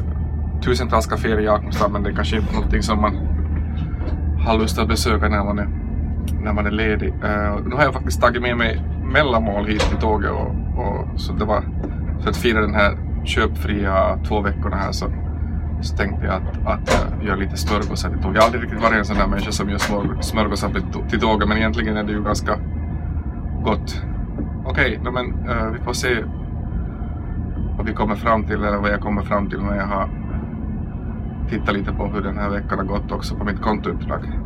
tusentals 0.62 1.06
kaféer 1.06 1.40
i 1.40 1.44
Jakobstad 1.44 1.88
men 1.88 2.02
det 2.02 2.10
är 2.10 2.14
kanske 2.14 2.36
inte 2.36 2.54
någonting 2.54 2.82
som 2.82 3.00
man 3.00 3.16
har 4.46 4.58
lust 4.58 4.78
att 4.78 4.88
besöka 4.88 5.28
när 5.28 5.44
man 5.44 5.58
är, 5.58 5.68
när 6.42 6.52
man 6.52 6.66
är 6.66 6.70
ledig. 6.70 7.08
Uh, 7.08 7.66
nu 7.66 7.74
har 7.76 7.82
jag 7.82 7.92
faktiskt 7.92 8.20
tagit 8.20 8.42
med 8.42 8.56
mig 8.56 8.82
mellanmål 9.12 9.66
hit 9.66 9.80
till 9.80 9.98
tåget 9.98 10.30
och, 10.30 10.48
och 10.78 11.20
så 11.20 11.32
det 11.32 11.44
var 11.44 11.64
för 12.20 12.30
att 12.30 12.36
fira 12.36 12.60
den 12.60 12.74
här 12.74 13.11
köpfria 13.24 14.18
två 14.28 14.40
veckorna 14.40 14.76
här 14.76 14.92
så, 14.92 15.06
så 15.82 15.96
tänkte 15.96 16.26
jag 16.26 16.34
att, 16.34 16.66
att 16.66 17.08
jag 17.18 17.28
gör 17.28 17.36
lite 17.36 17.56
smörgåsar 17.56 18.10
till 18.10 18.18
tåget. 18.18 18.34
Jag 18.34 18.42
har 18.42 18.46
aldrig 18.46 18.62
riktigt 18.62 18.82
varit 18.82 18.94
en 18.94 19.04
sån 19.04 19.16
där 19.16 19.26
människa 19.26 19.52
som 19.52 19.70
gör 19.70 19.78
smörgåsar 20.20 20.70
till 21.10 21.20
tåget 21.20 21.48
men 21.48 21.58
egentligen 21.58 21.96
är 21.96 22.04
det 22.04 22.12
ju 22.12 22.22
ganska 22.24 22.58
gott. 23.64 24.02
Okej, 24.64 24.98
okay, 25.00 25.12
men 25.12 25.48
uh, 25.48 25.72
vi 25.72 25.78
får 25.78 25.92
se 25.92 26.24
vad 27.76 27.86
vi 27.86 27.92
kommer 27.92 28.14
fram 28.14 28.44
till 28.44 28.64
eller 28.64 28.76
vad 28.76 28.90
jag 28.90 29.00
kommer 29.00 29.22
fram 29.22 29.50
till 29.50 29.58
när 29.58 29.76
jag 29.76 29.86
har 29.86 30.08
tittat 31.48 31.74
lite 31.74 31.92
på 31.92 32.06
hur 32.06 32.20
den 32.20 32.38
här 32.38 32.50
veckan 32.50 32.78
har 32.78 32.84
gått 32.84 33.12
också 33.12 33.34
på 33.36 33.44
mitt 33.44 33.62
kontoutdrag. 33.62 34.41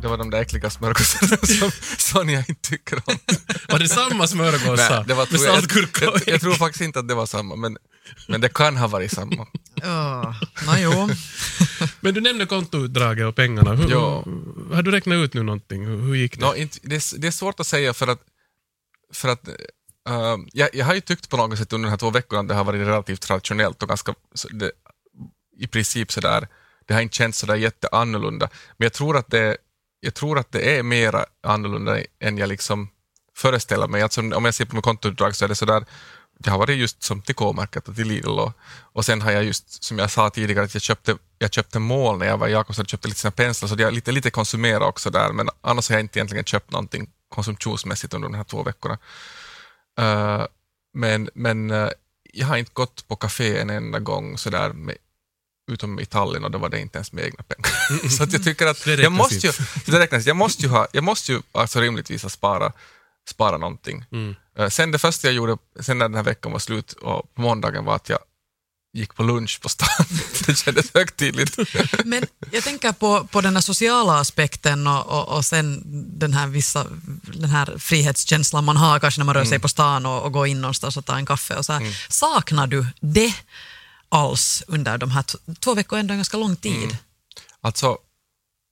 Det 0.00 0.08
var 0.08 0.16
de 0.16 0.30
där 0.30 0.40
äckliga 0.40 0.70
smörgåsarna 0.70 1.36
som 1.60 1.70
Sonja 1.98 2.44
inte 2.48 2.70
tycker 2.70 2.96
om. 2.96 3.18
Var 3.68 3.78
det 3.78 3.88
samma 3.88 4.26
smörgåsar? 4.26 4.90
Nej, 4.90 5.04
det 5.06 5.14
var, 5.14 5.26
med 5.30 5.40
saltgurka 5.40 6.04
jag, 6.04 6.14
jag, 6.14 6.22
jag, 6.26 6.40
tror 6.40 6.52
faktiskt 6.52 6.82
inte 6.82 6.98
att 6.98 7.08
det 7.08 7.14
var 7.14 7.26
samma, 7.26 7.56
men, 7.56 7.76
men 8.28 8.40
det 8.40 8.48
kan 8.54 8.76
ha 8.76 8.86
varit 8.86 9.12
samma. 9.12 9.46
Ja, 9.74 10.34
Men 12.00 12.14
du 12.14 12.20
nämnde 12.20 12.46
kontoutdraget 12.46 13.26
och 13.26 13.36
pengarna. 13.36 13.74
Hur, 13.74 13.90
ja. 13.90 14.24
Har 14.72 14.82
du 14.82 14.90
räknat 14.90 15.16
ut 15.16 15.34
nu 15.34 15.42
någonting? 15.42 15.86
Hur, 15.86 15.96
hur 15.96 16.14
gick 16.14 16.38
det? 16.38 16.46
No, 16.46 16.56
inte, 16.56 16.78
det, 16.82 16.96
är, 16.96 17.18
det 17.18 17.26
är 17.26 17.30
svårt 17.30 17.60
att 17.60 17.66
säga 17.66 17.94
för 17.94 18.06
att, 18.06 18.20
för 19.12 19.28
att 19.28 19.48
uh, 19.48 20.36
jag, 20.52 20.68
jag 20.72 20.86
har 20.86 20.94
ju 20.94 21.00
tyckt 21.00 21.28
på 21.28 21.36
något 21.36 21.58
sätt 21.58 21.72
under 21.72 21.86
de 21.86 21.90
här 21.90 21.98
två 21.98 22.10
veckorna 22.10 22.40
att 22.40 22.48
det 22.48 22.54
har 22.54 22.64
varit 22.64 22.86
relativt 22.86 23.20
traditionellt 23.20 23.82
och 23.82 23.88
ganska, 23.88 24.14
det, 24.50 24.70
i 25.58 25.66
princip 25.66 26.12
sådär, 26.12 26.48
det 26.86 26.94
har 26.94 27.00
inte 27.00 27.16
känts 27.16 27.38
sådär 27.38 27.54
jätteannorlunda. 27.54 28.48
Men 28.76 28.86
jag 28.86 28.92
tror 28.92 29.16
att 29.16 29.30
det, 29.30 29.56
jag 30.00 30.14
tror 30.14 30.38
att 30.38 30.52
det 30.52 30.78
är 30.78 30.82
mer 30.82 31.24
annorlunda 31.42 32.00
än 32.20 32.38
jag 32.38 32.48
liksom 32.48 32.88
föreställer 33.36 33.88
mig. 33.88 34.02
Alltså, 34.02 34.20
om 34.20 34.44
jag 34.44 34.54
ser 34.54 34.64
på 34.64 34.74
mitt 34.76 34.84
kontoutdrag 34.84 35.36
så 35.36 35.44
är 35.44 35.48
det 35.48 35.54
sådär, 35.54 35.84
jag 36.44 36.52
har 36.52 36.58
varit 36.58 36.78
just 36.78 37.02
som 37.02 37.22
till 37.22 37.34
K-märket 37.34 37.88
och 37.88 37.96
till 37.96 38.08
Lidl 38.08 38.38
och, 38.38 38.52
och 38.92 39.04
sen 39.04 39.22
har 39.22 39.30
jag 39.30 39.44
just, 39.44 39.84
som 39.84 39.98
jag 39.98 40.10
sa 40.10 40.30
tidigare, 40.30 40.64
att 40.64 40.74
jag 40.74 40.82
köpte, 40.82 41.16
jag 41.38 41.52
köpte 41.52 41.78
mål 41.78 42.18
när 42.18 42.26
jag 42.26 42.38
var 42.38 42.48
i 42.48 42.52
Jakobstad, 42.52 42.82
och 42.82 42.88
köpte 42.88 43.08
lite 43.08 43.20
sina 43.20 43.30
penslar, 43.30 43.68
så 43.68 43.76
jag 43.78 43.94
lite, 43.94 44.12
lite 44.12 44.30
konsumera 44.30 44.86
också 44.86 45.10
där, 45.10 45.32
men 45.32 45.48
annars 45.60 45.88
har 45.88 45.96
jag 45.96 46.00
inte 46.00 46.18
egentligen 46.18 46.44
köpt 46.44 46.70
någonting 46.70 47.10
konsumtionsmässigt 47.28 48.14
under 48.14 48.28
de 48.28 48.34
här 48.36 48.44
två 48.44 48.62
veckorna. 48.62 48.98
Uh, 50.00 50.46
men 50.94 51.30
men 51.34 51.70
uh, 51.70 51.88
jag 52.32 52.46
har 52.46 52.56
inte 52.56 52.70
gått 52.74 53.08
på 53.08 53.16
café 53.16 53.58
en 53.58 53.70
enda 53.70 53.98
gång 53.98 54.38
sådär 54.38 54.72
med, 54.72 54.96
utom 55.68 56.00
i 56.00 56.06
Tallinn 56.06 56.44
och 56.44 56.50
då 56.50 56.58
var 56.58 56.68
det 56.68 56.80
inte 56.80 56.98
ens 56.98 57.12
med 57.12 57.24
egna 57.24 57.42
pengar. 57.42 58.08
så 58.16 58.22
att 58.22 58.32
jag 58.32 58.44
tycker 58.44 58.66
att 58.66 58.86
jag 58.86 59.12
måste, 59.12 59.46
ju, 59.46 59.52
det 59.86 59.98
räknas, 59.98 60.26
jag 60.26 60.36
måste 60.36 60.62
ju, 60.62 60.68
ha, 60.68 60.86
jag 60.92 61.04
måste 61.04 61.32
ju 61.32 61.40
alltså 61.52 61.80
rimligtvis 61.80 62.22
ha 62.22 62.30
spara, 62.30 62.72
spara 63.28 63.58
någonting. 63.58 64.04
Mm. 64.12 64.34
Uh, 64.58 64.68
sen 64.68 64.90
det 64.90 64.98
första 64.98 65.28
jag 65.28 65.34
gjorde, 65.34 65.56
sen 65.80 65.98
när 65.98 66.08
den 66.08 66.14
här 66.14 66.22
veckan 66.22 66.52
var 66.52 66.58
slut 66.58 66.92
och 66.92 67.34
på 67.34 67.40
måndagen 67.40 67.84
var 67.84 67.96
att 67.96 68.08
jag 68.08 68.18
gick 68.92 69.14
på 69.14 69.22
lunch 69.22 69.60
på 69.62 69.68
stan. 69.68 70.06
det 70.46 70.58
kändes 70.58 70.90
högtidligt. 70.94 71.58
Men 72.04 72.26
jag 72.50 72.64
tänker 72.64 72.92
på, 72.92 73.24
på 73.24 73.40
den 73.40 73.56
här 73.56 73.60
sociala 73.60 74.20
aspekten 74.20 74.86
och, 74.86 75.06
och, 75.06 75.36
och 75.36 75.44
sen 75.44 75.82
den 76.18 76.32
här, 76.32 76.46
vissa, 76.46 76.86
den 77.34 77.50
här 77.50 77.78
frihetskänslan 77.78 78.64
man 78.64 78.76
har 78.76 79.00
kanske 79.00 79.20
när 79.20 79.24
man 79.24 79.34
rör 79.34 79.44
sig 79.44 79.52
mm. 79.52 79.60
på 79.60 79.68
stan 79.68 80.06
och, 80.06 80.22
och 80.22 80.32
går 80.32 80.46
in 80.46 80.60
någonstans 80.60 80.96
och 80.96 81.04
tar 81.04 81.16
en 81.16 81.26
kaffe. 81.26 81.54
Och 81.54 81.66
så 81.66 81.72
här. 81.72 81.80
Mm. 81.80 81.92
Saknar 82.08 82.66
du 82.66 82.86
det 83.00 83.34
alls 84.08 84.62
under 84.66 84.98
de 84.98 85.10
här 85.10 85.24
två 85.60 85.74
veckor, 85.74 85.98
ändå 85.98 86.12
en 86.12 86.18
ganska 86.18 86.36
lång 86.36 86.56
tid? 86.56 86.84
Mm. 86.84 86.96
Alltså, 87.60 87.98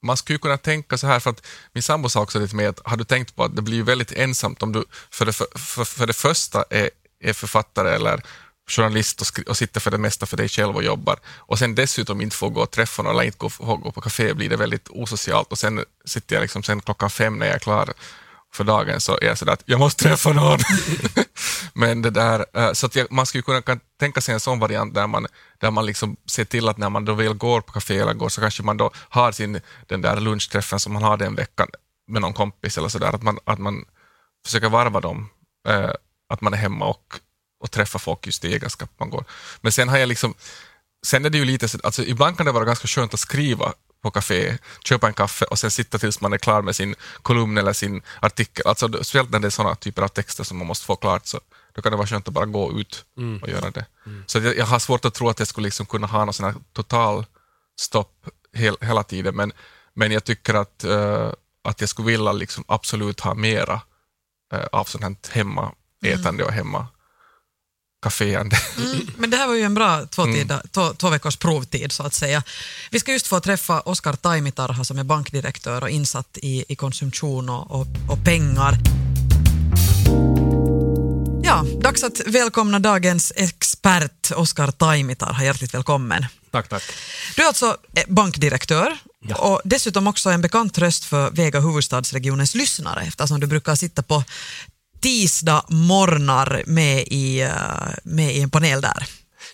man 0.02 0.16
skulle 0.16 0.38
kunna 0.38 0.58
tänka 0.58 0.98
så 0.98 1.06
här, 1.06 1.20
för 1.20 1.30
att 1.30 1.46
min 1.72 1.82
sambo 1.82 2.08
sa 2.08 2.20
också 2.20 2.38
lite 2.38 2.56
med 2.56 2.68
att 2.68 2.80
har 2.84 2.96
du 2.96 3.04
tänkt 3.04 3.36
på 3.36 3.44
att 3.44 3.56
det 3.56 3.62
blir 3.62 3.82
väldigt 3.82 4.12
ensamt 4.12 4.62
om 4.62 4.72
du 4.72 4.84
för 5.10 5.26
det, 5.26 5.32
för, 5.32 5.46
för, 5.54 5.84
för 5.84 6.06
det 6.06 6.12
första 6.12 6.64
är, 6.70 6.90
är 7.20 7.32
författare 7.32 7.94
eller 7.94 8.22
journalist 8.68 9.20
och, 9.20 9.48
och 9.48 9.56
sitter 9.56 9.80
för 9.80 9.90
det 9.90 9.98
mesta 9.98 10.26
för 10.26 10.36
dig 10.36 10.48
själv 10.48 10.76
och 10.76 10.84
jobbar 10.84 11.18
och 11.26 11.58
sen 11.58 11.74
dessutom 11.74 12.20
inte 12.20 12.36
får 12.36 12.50
gå 12.50 12.62
och 12.62 12.70
träffa 12.70 13.02
någon 13.02 13.12
eller 13.12 13.22
inte 13.22 13.38
gå, 13.38 13.76
gå 13.76 13.92
på 13.92 14.00
café 14.00 14.34
blir 14.34 14.48
det 14.48 14.56
väldigt 14.56 14.88
osocialt 14.88 15.52
och 15.52 15.58
sen 15.58 15.84
sitter 16.04 16.36
jag 16.36 16.42
liksom 16.42 16.62
sen 16.62 16.80
klockan 16.80 17.10
fem 17.10 17.38
när 17.38 17.46
jag 17.46 17.54
är 17.54 17.58
klar 17.58 17.92
för 18.56 18.64
dagen 18.64 19.00
så 19.00 19.18
är 19.22 19.26
jag 19.26 19.38
sådär 19.38 19.52
att 19.52 19.62
jag 19.64 19.80
måste 19.80 20.04
träffa 20.04 20.32
någon. 20.32 20.58
Men 21.72 22.02
det 22.02 22.10
där, 22.10 22.46
eh, 22.52 22.72
så 22.72 22.86
att 22.86 23.10
man 23.10 23.26
skulle 23.26 23.42
kunna 23.42 23.62
tänka 24.00 24.20
sig 24.20 24.34
en 24.34 24.40
sån 24.40 24.58
variant 24.58 24.94
där 24.94 25.06
man, 25.06 25.26
där 25.58 25.70
man 25.70 25.86
liksom 25.86 26.16
ser 26.26 26.44
till 26.44 26.68
att 26.68 26.78
när 26.78 26.90
man 26.90 27.04
då 27.04 27.14
väl 27.14 27.34
går 27.34 27.60
på 27.60 27.72
café 27.72 27.98
eller 27.98 28.14
går 28.14 28.28
så 28.28 28.40
kanske 28.40 28.62
man 28.62 28.76
då 28.76 28.90
har 28.96 29.32
sin, 29.32 29.60
den 29.86 30.02
där 30.02 30.20
lunchträffen 30.20 30.80
som 30.80 30.92
man 30.92 31.02
har 31.02 31.16
den 31.16 31.34
veckan 31.34 31.68
med 32.08 32.22
någon 32.22 32.32
kompis 32.32 32.78
eller 32.78 32.88
sådär, 32.88 33.12
att 33.14 33.22
man, 33.22 33.38
att 33.44 33.58
man 33.58 33.84
försöker 34.44 34.68
varva 34.68 35.00
dem, 35.00 35.28
eh, 35.68 35.90
att 36.28 36.40
man 36.40 36.52
är 36.52 36.58
hemma 36.58 36.84
och 36.86 37.20
och 37.60 37.70
träffa 37.70 37.98
folk 37.98 38.26
just 38.26 38.44
i 38.44 38.54
egenskap 38.54 38.90
man 38.98 39.10
går. 39.10 39.24
Men 39.60 39.72
sen 39.72 39.88
har 39.88 39.98
jag 39.98 40.08
liksom, 40.08 40.34
sen 41.06 41.24
är 41.24 41.30
det 41.30 41.38
ju 41.38 41.44
lite, 41.44 41.68
alltså 41.82 42.04
ibland 42.04 42.36
kan 42.36 42.46
det 42.46 42.52
vara 42.52 42.64
ganska 42.64 42.88
skönt 42.88 43.14
att 43.14 43.20
skriva 43.20 43.72
på 44.02 44.10
café, 44.10 44.58
köpa 44.84 45.06
en 45.06 45.14
kaffe 45.14 45.44
och 45.44 45.58
sen 45.58 45.70
sitta 45.70 45.98
tills 45.98 46.20
man 46.20 46.32
är 46.32 46.38
klar 46.38 46.62
med 46.62 46.76
sin 46.76 46.94
kolumn 47.22 47.58
eller 47.58 47.72
sin 47.72 48.02
artikel. 48.20 48.66
Alltså 48.66 48.88
speciellt 48.88 49.30
när 49.30 49.38
det 49.38 49.48
är 49.48 49.50
sådana 49.50 49.74
typer 49.74 50.02
av 50.02 50.08
texter 50.08 50.44
som 50.44 50.58
man 50.58 50.66
måste 50.66 50.86
få 50.86 50.96
klart 50.96 51.26
så 51.26 51.40
då 51.72 51.82
kan 51.82 51.92
det 51.92 51.96
vara 51.96 52.06
skönt 52.06 52.28
att 52.28 52.34
bara 52.34 52.46
gå 52.46 52.80
ut 52.80 53.04
mm. 53.16 53.42
och 53.42 53.48
göra 53.48 53.70
det. 53.70 53.86
Mm. 54.06 54.24
Så 54.26 54.38
jag, 54.38 54.56
jag, 54.56 54.66
har 54.66 54.78
svårt 54.78 55.04
att 55.04 55.14
tro 55.14 55.28
att 55.28 55.38
jag 55.38 55.48
skulle 55.48 55.64
liksom 55.64 55.86
kunna 55.86 56.06
ha 56.06 56.24
någon 56.24 56.34
sån 56.34 56.46
här 56.46 56.54
total 56.72 57.26
stopp 57.80 58.28
hel, 58.52 58.76
hela 58.80 59.02
tiden 59.02 59.36
men, 59.36 59.52
men 59.94 60.12
jag 60.12 60.24
tycker 60.24 60.54
att, 60.54 60.84
uh, 60.84 61.32
att 61.64 61.80
jag 61.80 61.88
skulle 61.88 62.06
vilja 62.06 62.32
liksom 62.32 62.64
absolut 62.68 63.20
ha 63.20 63.34
mera 63.34 63.80
uh, 64.54 64.64
av 64.72 64.84
sånt 64.84 65.04
här 65.04 65.16
hemmaätande 65.32 66.42
mm. 66.42 66.46
och 66.46 66.52
hemma 66.52 66.86
kaféande. 68.02 68.56
Mm, 68.78 69.06
men 69.16 69.30
det 69.30 69.36
här 69.36 69.46
var 69.46 69.54
ju 69.54 69.62
en 69.62 69.74
bra 69.74 70.06
två, 70.06 70.24
tid, 70.24 70.50
Mm. 70.50 70.60
två, 70.70 70.92
två 70.94 71.10
veckors 71.10 71.36
provtid 71.36 71.92
så 71.92 72.02
att 72.02 72.14
säga. 72.14 72.42
Vi 72.90 73.00
ska 73.00 73.12
just 73.12 73.26
få 73.26 73.40
träffa 73.40 73.80
Oskar 73.80 74.12
Taimitarha 74.12 74.84
som 74.84 74.98
är 74.98 75.04
bankdirektör 75.04 75.82
och 75.82 75.90
insatt 75.90 76.38
i, 76.42 76.64
i 76.68 76.76
konsumtion 76.76 77.48
och, 77.48 77.70
och, 77.80 77.86
och 78.10 78.24
pengar. 78.24 78.78
Ja, 81.42 81.64
dags 81.80 82.04
att 82.04 82.20
välkomna 82.26 82.78
dagens 82.78 83.32
expert 83.36 84.30
Oskar 84.36 84.70
Taimitarha. 84.70 85.44
Hjärtligt 85.44 85.74
välkommen. 85.74 86.26
Tack, 86.50 86.68
tack. 86.68 86.82
Du 87.36 87.42
är 87.42 87.46
alltså 87.46 87.76
eh, 87.94 88.04
bankdirektör 88.08 88.98
Ja. 89.28 89.36
och 89.36 89.60
dessutom 89.64 90.06
också 90.06 90.30
en 90.30 90.40
bekant 90.42 90.78
röst 90.78 91.04
för 91.04 91.30
Vega 91.30 91.60
huvudstadsregionens 91.60 92.54
lyssnare 92.54 93.02
eftersom 93.08 93.40
du 93.40 93.46
brukar 93.46 93.74
sitta 93.74 94.02
på 94.02 94.24
tisdag 95.06 95.64
morgnar 95.68 96.62
med 96.66 97.04
i, 97.06 97.40
eh, 97.40 97.50
med 98.04 98.36
i 98.36 98.40
en 98.40 98.50
panel 98.50 98.80
där. 98.80 99.08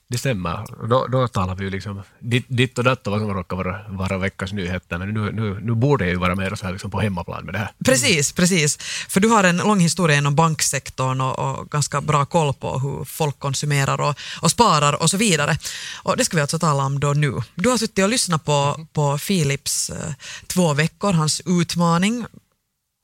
Det 0.09 0.19
stämmer. 0.19 0.89
Då, 0.89 1.07
då 1.07 1.29
talar 1.29 1.55
vi 1.55 1.65
ju 1.65 1.71
liksom 1.71 2.03
ditt, 2.21 2.47
ditt 2.49 2.79
och 2.79 2.85
datt 2.85 3.07
och 3.07 3.13
vad 3.13 3.21
som 3.21 3.35
råkar 3.35 3.57
vara, 3.57 3.81
vara 3.89 4.19
veckans 4.19 4.53
nyheter, 4.53 4.99
men 4.99 5.09
nu, 5.09 5.33
nu, 5.33 5.61
nu 5.63 5.75
borde 5.75 6.05
jag 6.05 6.11
ju 6.11 6.19
vara 6.19 6.35
mer 6.35 6.55
så 6.55 6.65
här 6.65 6.73
liksom 6.73 6.91
på 6.91 7.01
hemmaplan 7.01 7.45
med 7.45 7.55
det 7.55 7.59
här. 7.59 7.73
Precis, 7.85 8.33
precis. 8.33 8.77
För 9.09 9.21
du 9.21 9.29
har 9.29 9.45
en 9.45 9.57
lång 9.57 9.81
historia 9.81 10.17
inom 10.17 10.35
banksektorn 10.35 11.21
och, 11.21 11.39
och 11.39 11.71
ganska 11.71 12.01
bra 12.01 12.25
koll 12.25 12.55
på 12.55 12.79
hur 12.79 13.05
folk 13.05 13.39
konsumerar 13.39 14.01
och, 14.01 14.15
och 14.43 14.51
sparar 14.51 15.03
och 15.03 15.11
så 15.11 15.17
vidare. 15.17 15.59
Och 16.03 16.17
det 16.17 16.25
ska 16.25 16.37
vi 16.37 16.41
alltså 16.41 16.59
tala 16.59 16.85
om 16.85 17.01
då 17.01 17.13
nu. 17.13 17.35
Du 17.55 17.69
har 17.69 17.79
suttit 17.79 18.05
och 18.05 18.09
lyssnat 18.09 18.45
på, 18.45 18.87
på 18.93 19.19
Philips 19.19 19.91
eh, 19.91 20.13
två 20.47 20.75
veckor, 20.75 21.13
hans 21.13 21.43
utmaning. 21.47 22.27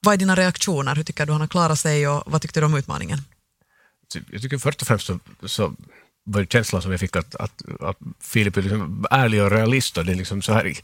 Vad 0.00 0.14
är 0.14 0.18
dina 0.18 0.34
reaktioner? 0.36 0.96
Hur 0.96 1.02
tycker 1.02 1.26
du 1.26 1.32
han 1.32 1.40
har 1.40 1.48
klarat 1.48 1.78
sig 1.78 2.08
och 2.08 2.22
vad 2.26 2.42
tyckte 2.42 2.60
du 2.60 2.66
om 2.66 2.74
utmaningen? 2.74 3.18
Jag 4.30 4.42
tycker 4.42 4.58
först 4.58 4.82
och 4.82 4.88
främst 4.88 5.06
så, 5.06 5.18
så 5.46 5.74
var 6.24 6.40
det 6.40 6.52
känslan 6.52 6.82
som 6.82 6.90
jag 6.90 7.00
fick 7.00 7.16
att, 7.16 7.34
att, 7.34 7.62
att 7.80 7.96
Filip 8.20 8.56
är 8.56 8.62
liksom 8.62 9.06
ärlig 9.10 9.42
och 9.42 9.50
realist 9.50 9.98
och 9.98 10.04
det 10.04 10.12
är 10.12 10.16
liksom 10.16 10.42
så 10.42 10.52
här, 10.52 10.74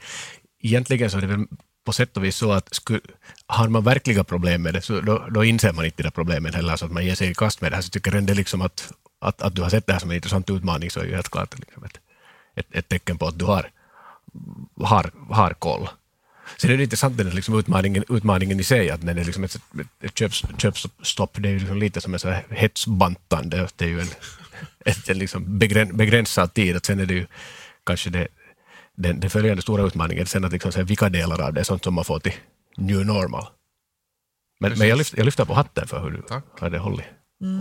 egentligen 0.62 1.11
så 1.11 1.16
är 1.16 1.20
det 1.20 1.27
väl 1.27 1.46
på 1.85 1.92
sätt 1.92 2.16
och 2.16 2.24
vis 2.24 2.37
så 2.37 2.53
att 2.53 2.74
sku, 2.74 3.00
har 3.46 3.68
man 3.68 3.85
verkliga 3.85 4.24
problem 4.24 4.62
med 4.62 4.74
det 4.74 4.83
så 4.83 5.00
då, 5.00 5.27
då 5.31 5.44
inser 5.44 5.72
man 5.72 5.85
inte 5.85 6.03
de 6.03 6.11
problemen 6.11 6.55
heller 6.55 6.77
så 6.77 6.87
att 6.87 6.92
man 6.92 7.07
ger 7.07 7.14
sig 7.14 7.31
i 7.31 7.35
kast 7.35 7.61
med 7.61 7.72
det 7.72 7.74
här. 7.74 7.83
Så 7.83 7.87
jag 7.87 7.92
tycker 7.92 8.16
ändå 8.16 8.35
liksom 8.35 8.62
att, 8.62 8.92
att, 9.20 9.42
att 9.42 9.55
du 9.55 9.62
har 9.62 9.70
sett 9.70 9.87
det 9.87 9.92
här 9.92 10.00
som 10.00 10.11
en 10.11 10.16
intressant 10.16 10.50
utmaning 10.50 10.90
så 10.90 11.00
är 11.00 11.05
ju 11.05 11.14
helt 11.14 11.29
klart 11.29 11.59
liksom 11.59 11.85
ett, 11.85 12.00
ett, 12.55 12.66
ett 12.70 12.88
tecken 12.88 13.18
på 13.18 13.27
att 13.27 13.38
du 13.38 13.44
har, 13.44 13.70
har, 14.81 15.11
har 15.31 15.55
koll. 15.55 15.88
Sen 16.57 16.71
är 16.71 16.77
det 16.77 16.83
intressant 16.83 17.17
den 17.17 17.31
liksom 17.31 17.59
utmaningen, 17.59 18.05
utmaningen 18.09 18.61
i 18.61 18.65
sig, 18.65 18.91
att 18.91 19.03
när 19.03 19.15
det 19.15 19.21
är 19.21 19.25
liksom 19.25 19.45
ett, 19.45 19.57
ett 20.01 20.19
köps, 20.19 20.43
köpstopp, 20.59 21.37
det 21.39 21.49
är 21.49 21.53
ju 21.53 21.59
liksom 21.59 21.79
lite 21.79 22.01
som 22.01 22.15
en 22.15 22.21
så 22.21 22.29
här 22.29 22.45
hetsbantande, 22.51 23.69
det 23.77 23.85
är 23.85 23.89
ju 23.89 24.01
en, 24.01 24.09
ett, 24.85 25.09
en 25.09 25.19
liksom 25.19 25.59
begräns, 25.59 25.93
begränsad 25.93 26.55
tid, 26.55 26.77
att 26.77 26.87
sen 26.87 27.01
är 27.01 27.07
det 27.07 27.15
ju 27.15 27.27
kanske 27.87 28.11
det, 28.11 28.29
den, 28.97 29.21
den 29.21 29.31
följande 29.31 29.63
stora 29.63 29.83
utmaningen, 29.83 30.27
sen 30.27 30.45
att 30.45 30.53
liksom 30.53 30.73
se 30.73 30.83
vilka 30.83 31.09
delar 31.09 31.41
av 31.41 31.53
det 31.53 31.61
är 31.61 31.65
sånt 31.65 31.85
som 31.85 31.95
man 31.95 32.05
får 32.05 32.19
till 32.19 32.35
new 32.77 33.07
normal. 33.07 33.47
Men, 34.61 34.79
men 34.79 34.89
jag, 34.89 34.99
lyfter, 34.99 35.19
jag 35.19 35.25
lyfter 35.25 35.45
på 35.45 35.55
hatten 35.55 35.89
för 35.89 36.01
hur 36.01 36.11
du 36.11 36.23
Tack. 36.23 36.45
hade 36.61 36.79
hållit, 36.79 37.05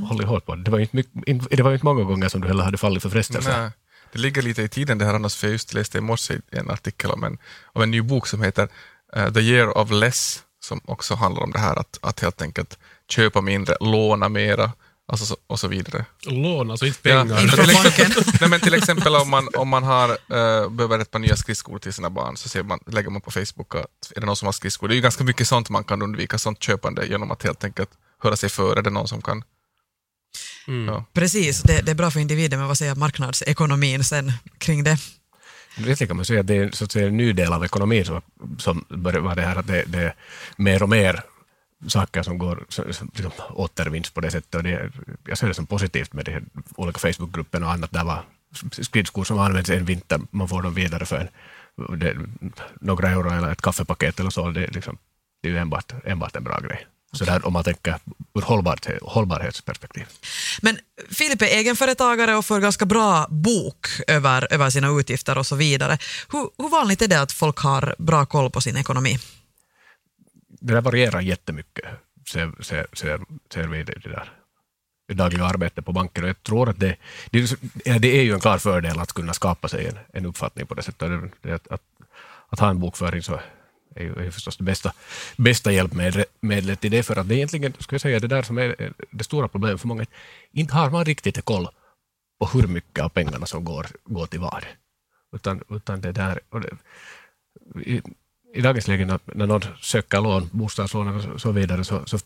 hållit 0.09 0.27
hårt 0.27 0.45
på 0.45 0.55
det. 0.55 0.63
Det 0.63 0.71
var 0.71 0.77
ju 0.77 0.83
inte, 0.83 0.95
mycket, 0.95 1.57
det 1.57 1.63
var 1.63 1.71
ju 1.71 1.75
inte 1.75 1.85
många 1.85 2.03
gånger 2.03 2.29
som 2.29 2.41
du 2.41 2.47
heller 2.47 2.63
hade 2.63 2.77
fallit 2.77 3.03
för 3.03 3.09
frestelsen. 3.09 3.71
Det 4.13 4.19
ligger 4.19 4.41
lite 4.41 4.61
i 4.61 4.67
tiden 4.67 4.97
det 4.97 5.05
här 5.05 5.13
annars, 5.13 5.35
för 5.35 5.47
jag 5.47 5.51
just 5.51 5.73
läste 5.73 5.97
i 5.97 6.01
morse 6.01 6.39
en 6.51 6.69
artikel 6.69 7.11
om 7.11 7.23
en, 7.23 7.37
om 7.65 7.81
en 7.81 7.91
ny 7.91 8.01
bok 8.01 8.27
som 8.27 8.41
heter 8.41 8.67
eh, 9.15 9.33
The 9.33 9.39
Year 9.39 9.77
of 9.77 9.91
Less, 9.91 10.43
som 10.65 10.81
också 10.85 11.15
handlar 11.15 11.43
om 11.43 11.51
det 11.51 11.59
här 11.59 11.79
att, 11.79 11.99
att 12.01 12.19
helt 12.19 12.41
enkelt 12.41 12.77
köpa 13.09 13.41
mindre, 13.41 13.75
låna 13.79 14.29
mera 14.29 14.71
alltså 15.07 15.25
så, 15.25 15.37
och 15.47 15.59
så 15.59 15.67
vidare. 15.67 16.05
Lån, 16.25 16.71
alltså 16.71 16.85
inte 16.85 17.09
Ja, 17.09 17.21
pengar. 17.21 17.35
Men 17.35 17.49
till, 17.49 17.69
exempel, 17.69 18.23
nej, 18.41 18.49
men 18.49 18.59
till 18.59 18.73
exempel 18.73 19.15
om 19.15 19.29
man, 19.29 19.47
om 19.55 19.69
man 19.69 19.83
har, 19.83 20.09
eh, 20.09 20.69
behöver 20.69 20.99
ett 20.99 21.11
par 21.11 21.19
nya 21.19 21.35
skridskor 21.35 21.79
till 21.79 21.93
sina 21.93 22.09
barn 22.09 22.37
så 22.37 22.49
ser 22.49 22.63
man, 22.63 22.79
lägger 22.87 23.09
man 23.09 23.21
på 23.21 23.31
Facebook 23.31 23.75
att 23.75 24.11
är 24.15 24.19
det 24.19 24.25
någon 24.25 24.35
som 24.35 24.45
har 24.45 24.53
skridskor. 24.53 24.87
Det 24.87 24.93
är 24.93 24.95
ju 24.95 25.01
ganska 25.01 25.23
mycket 25.23 25.47
sånt 25.47 25.69
man 25.69 25.83
kan 25.83 26.01
undvika, 26.01 26.37
sånt 26.37 26.63
köpande 26.63 27.05
genom 27.05 27.31
att 27.31 27.43
helt 27.43 27.63
enkelt 27.63 27.89
höra 28.19 28.35
sig 28.35 28.49
för. 28.49 28.75
Är 28.77 28.81
det 28.81 28.89
någon 28.89 29.07
som 29.07 29.21
kan? 29.21 29.43
Mm. 30.67 30.93
Ja. 30.93 31.05
Precis, 31.13 31.61
det, 31.61 31.81
det 31.81 31.91
är 31.91 31.95
bra 31.95 32.11
för 32.11 32.19
individen, 32.19 32.59
men 32.59 32.67
vad 32.67 32.77
säger 32.77 32.95
marknadsekonomin 32.95 34.03
sen 34.03 34.31
kring 34.57 34.83
det? 34.83 34.97
Egentligen 35.77 36.07
kan 36.07 36.15
man 36.17 36.25
säga 36.25 36.39
att 36.39 36.47
det 36.47 36.55
är 36.55 36.71
så 36.71 36.83
att 36.83 36.91
säga, 36.91 37.07
en 37.07 37.17
ny 37.17 37.33
del 37.33 37.53
av 37.53 37.65
ekonomin 37.65 38.05
som, 38.05 38.21
som 38.57 38.85
börjar 38.89 39.19
vara 39.19 39.35
det 39.35 39.41
här 39.41 39.55
att 39.55 39.67
det, 39.67 39.83
det 39.87 39.99
är 39.99 40.15
mer 40.57 40.83
och 40.83 40.89
mer 40.89 41.23
saker 41.87 42.23
som 42.23 42.37
går 42.37 42.65
som, 42.69 42.93
som, 42.93 43.11
liksom, 43.13 43.31
återvinns 43.49 44.09
på 44.09 44.21
det 44.21 44.31
sättet. 44.31 44.55
Och 44.55 44.63
det, 44.63 44.91
jag 45.25 45.37
ser 45.37 45.47
det 45.47 45.53
som 45.53 45.65
positivt 45.65 46.13
med 46.13 46.25
de 46.25 46.61
olika 46.75 46.99
Facebookgrupperna 46.99 47.65
och 47.65 47.71
annat. 47.71 47.91
Där 47.91 48.03
var 48.03 48.23
skridskor 48.71 49.23
som 49.23 49.39
används 49.39 49.69
en 49.69 49.85
vinter, 49.85 50.21
man 50.31 50.47
får 50.47 50.61
dem 50.61 50.73
vidare 50.73 51.05
för 51.05 51.17
en, 51.17 51.29
det, 51.99 52.15
några 52.81 53.09
euro 53.09 53.29
eller 53.29 53.51
ett 53.51 53.61
kaffepaket 53.61 54.19
eller 54.19 54.29
så. 54.29 54.49
Det, 54.49 54.63
är 54.63 54.71
liksom, 54.71 54.97
det 55.41 55.47
är 55.47 55.51
ju 55.51 55.57
enbart, 55.57 55.93
enbart 56.05 56.35
en 56.35 56.43
bra 56.43 56.59
grej. 56.59 56.87
Så 57.13 57.25
där, 57.25 57.47
om 57.47 57.53
man 57.53 57.63
tänker 57.63 57.95
ur 58.35 58.41
hållbarhet, 58.41 59.01
hållbarhetsperspektiv. 59.01 60.05
Men 60.61 60.77
Filip 61.09 61.41
är 61.41 61.45
egenföretagare 61.45 62.35
och 62.35 62.45
får 62.45 62.59
ganska 62.59 62.85
bra 62.85 63.27
bok 63.29 63.87
över, 64.07 64.53
över 64.53 64.69
sina 64.69 64.99
utgifter 64.99 65.37
och 65.37 65.47
så 65.47 65.55
vidare. 65.55 65.97
Hur, 66.31 66.49
hur 66.57 66.69
vanligt 66.69 67.01
är 67.01 67.07
det 67.07 67.21
att 67.21 67.31
folk 67.31 67.57
har 67.57 67.95
bra 67.97 68.25
koll 68.25 68.51
på 68.51 68.61
sin 68.61 68.77
ekonomi? 68.77 69.19
det 70.63 70.73
där 70.73 70.81
varierar 70.81 71.21
jättemycket, 71.21 71.85
ser, 72.27 72.51
ser, 72.59 72.87
ser, 72.93 73.19
ser 73.53 73.67
vi 73.67 73.83
det, 73.83 73.93
där 74.03 74.31
dagliga 75.13 75.45
arbetet 75.45 75.85
på 75.85 75.91
banken. 75.91 76.23
Och 76.23 76.29
jag 76.29 76.43
tror 76.43 76.69
att 76.69 76.79
det, 76.79 76.95
det, 77.29 78.19
är, 78.19 78.23
ju 78.23 78.33
en 78.33 78.39
klar 78.39 78.57
fördel 78.57 78.99
att 78.99 79.13
kunna 79.13 79.33
skapa 79.33 79.67
sig 79.67 79.87
en, 79.87 79.97
en 80.13 80.25
uppfattning 80.25 80.67
på 80.67 80.73
det 80.73 80.83
sättet. 80.83 81.11
Att, 81.43 81.67
att, 81.67 81.81
att 82.49 82.59
ha 82.59 82.69
en 82.69 82.79
bokföring 82.79 83.23
så 83.23 83.39
är 83.95 84.03
ju, 84.03 84.13
är 84.15 84.23
ju 84.23 84.31
förstås 84.31 84.57
det 84.57 84.63
bästa, 84.63 84.93
bästa 85.37 85.71
hjälpmedlet 85.71 86.85
i 86.85 86.89
det, 86.89 87.03
för 87.03 87.15
att 87.15 87.27
det 87.29 87.33
är 87.33 87.37
egentligen, 87.37 87.73
ska 87.79 87.93
jag 87.93 88.01
säga, 88.01 88.19
det 88.19 88.27
där 88.27 88.43
som 88.43 88.57
är 88.57 88.93
det 89.11 89.23
stora 89.23 89.47
problemet 89.47 89.81
för 89.81 89.87
många. 89.87 90.05
Inte 90.51 90.73
har 90.73 90.89
man 90.89 91.05
riktigt 91.05 91.45
koll 91.45 91.67
på 92.39 92.45
hur 92.45 92.67
mycket 92.67 93.03
av 93.03 93.09
pengarna 93.09 93.45
som 93.45 93.63
går, 93.65 93.87
går 94.05 94.25
till 94.25 94.39
vad. 94.39 94.65
Utan, 95.35 95.61
utan 95.69 96.01
det 96.01 96.11
där, 96.11 96.39
det, 96.51 96.69
i, 97.89 98.01
i 98.55 98.61
dagens 98.61 98.87
läge 98.87 99.05
när, 99.05 99.19
när 99.25 99.47
någon 99.47 99.61
söker 99.81 100.21
lån, 100.21 100.49
bostadslån 100.51 101.31
och 101.31 101.41
så- 101.41 101.51
vidare, 101.51 101.83
så, 101.83 102.05
så 102.05 102.17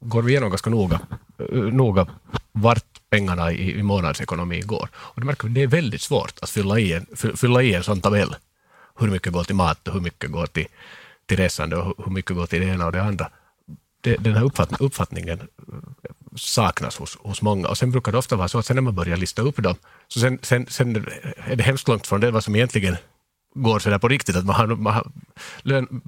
går 0.00 0.22
vi 0.22 0.30
igenom 0.32 0.50
ganska 0.50 0.70
noga, 0.70 1.00
eh, 1.38 1.58
noga 1.58 2.06
vart 2.52 3.00
pengarna 3.10 3.52
i, 3.52 3.78
i 3.78 3.82
månadsekonomin 3.82 4.66
går. 4.66 4.88
Och 4.94 5.20
det 5.20 5.26
märker 5.26 5.48
det 5.48 5.62
är 5.62 5.66
väldigt 5.66 6.00
svårt 6.02 6.38
att 6.42 6.50
fylla 6.50 6.78
i 6.78 6.92
en, 6.92 7.06
fylla 7.36 7.62
i 7.62 7.74
en 7.74 7.82
sån 7.82 8.00
tabell. 8.00 8.36
Hur 8.98 9.10
mycket 9.10 9.32
går 9.32 9.44
till 9.44 9.54
mat 9.54 9.88
och 9.88 9.94
hur 9.94 10.00
mycket 10.00 10.30
går 10.30 10.46
till, 10.46 10.66
till 11.26 11.36
resande 11.36 11.76
och 11.76 12.04
hur- 12.04 12.12
mycket 12.12 12.36
går 12.36 12.46
till 12.46 12.60
det 12.60 12.66
ena 12.66 12.86
och 12.86 12.92
det 12.92 13.02
andra. 13.02 13.30
Det, 14.00 14.16
den 14.16 14.34
här 14.34 14.44
uppfatt, 14.44 14.80
uppfattningen 14.80 15.48
saknas 16.36 16.96
hos, 16.96 17.16
hos 17.16 17.42
många. 17.42 17.68
Och 17.68 17.78
sen 17.78 17.90
brukar 17.90 18.12
det 18.12 18.18
ofta 18.18 18.36
vara 18.36 18.48
så 18.48 18.58
att 18.58 18.66
sen 18.66 18.76
när 18.76 18.82
man 18.82 18.94
börjar 18.94 19.16
lista 19.16 19.42
upp 19.42 19.56
dem, 19.56 19.76
så 20.08 20.20
sen, 20.20 20.38
sen, 20.42 20.66
sen 20.68 20.96
är 21.36 21.56
det 21.56 21.62
hemskt 21.62 21.88
långt 21.88 22.06
från 22.06 22.20
det 22.20 22.30
vad 22.30 22.44
som 22.44 22.56
egentligen 22.56 22.96
går 23.54 23.78
så 23.78 23.90
där 23.90 23.98
på 23.98 24.08
riktigt. 24.08 24.36
Att 24.36 24.44
man 24.44 24.54
har, 24.54 24.66
man 24.66 24.94
har, 24.94 25.06
lön, 25.62 26.00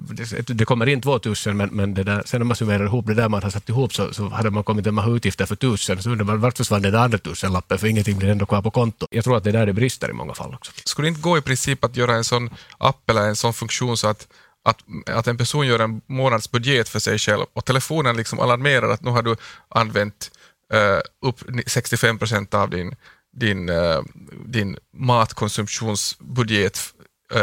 det, 0.47 0.65
kommer 0.65 0.87
in 0.87 1.01
2000 1.01 1.57
men, 1.57 1.69
men 1.69 1.93
det 1.93 2.03
där, 2.03 2.23
sen 2.25 2.39
när 2.39 2.45
man 2.45 2.55
summerar 2.55 2.85
ihop 2.85 3.07
det 3.07 3.13
där 3.13 3.29
man 3.29 3.43
har 3.43 3.49
satt 3.49 3.69
ihop 3.69 3.93
så, 3.93 4.13
så 4.13 4.29
hade 4.29 4.49
man 4.49 4.63
kommit 4.63 4.87
en 4.87 4.93
massa 4.93 5.09
utgifter 5.09 5.45
för 5.45 5.55
1000 5.55 6.01
så 6.01 6.09
undrar 6.09 6.25
man 6.25 6.39
vart 6.39 6.57
försvann 6.57 6.81
den 6.81 6.91
där 6.91 6.99
andra 6.99 7.17
tusenlappen 7.17 7.77
för 7.77 7.87
ingenting 7.87 8.17
blir 8.17 8.29
ändå 8.29 8.45
kvar 8.45 8.61
på 8.61 8.71
konto. 8.71 9.07
Jag 9.11 9.23
tror 9.23 9.37
att 9.37 9.43
det 9.43 9.49
är 9.49 9.53
där 9.53 9.65
det 9.65 9.73
brister 9.73 10.09
i 10.09 10.13
många 10.13 10.33
fall 10.33 10.53
också. 10.53 10.71
Skulle 10.85 11.05
det 11.05 11.09
inte 11.09 11.21
gå 11.21 11.37
i 11.37 11.41
princip 11.41 11.83
att 11.83 11.95
göra 11.95 12.15
en 12.15 12.23
sån 12.23 12.49
app 12.77 13.09
eller 13.09 13.21
en 13.21 13.35
sån 13.35 13.53
funktion 13.53 13.97
så 13.97 14.07
att, 14.07 14.27
att, 14.65 14.77
att 15.09 15.27
en 15.27 15.37
person 15.37 15.67
gör 15.67 15.79
en 15.79 16.01
månadsbudget 16.07 16.89
för 16.89 16.99
sig 16.99 17.19
själv 17.19 17.45
och 17.53 17.65
telefonen 17.65 18.17
liksom 18.17 18.39
alarmerar 18.39 18.89
att 18.89 19.03
nu 19.03 19.11
har 19.11 19.23
du 19.23 19.35
använt 19.69 20.31
uh, 20.73 21.29
upp 21.29 21.43
65 21.67 22.19
procent 22.19 22.53
av 22.53 22.69
din, 22.69 22.95
din, 23.37 23.69
uh, 23.69 24.01
din 24.45 24.77
matkonsumtionsbudget 24.93 26.93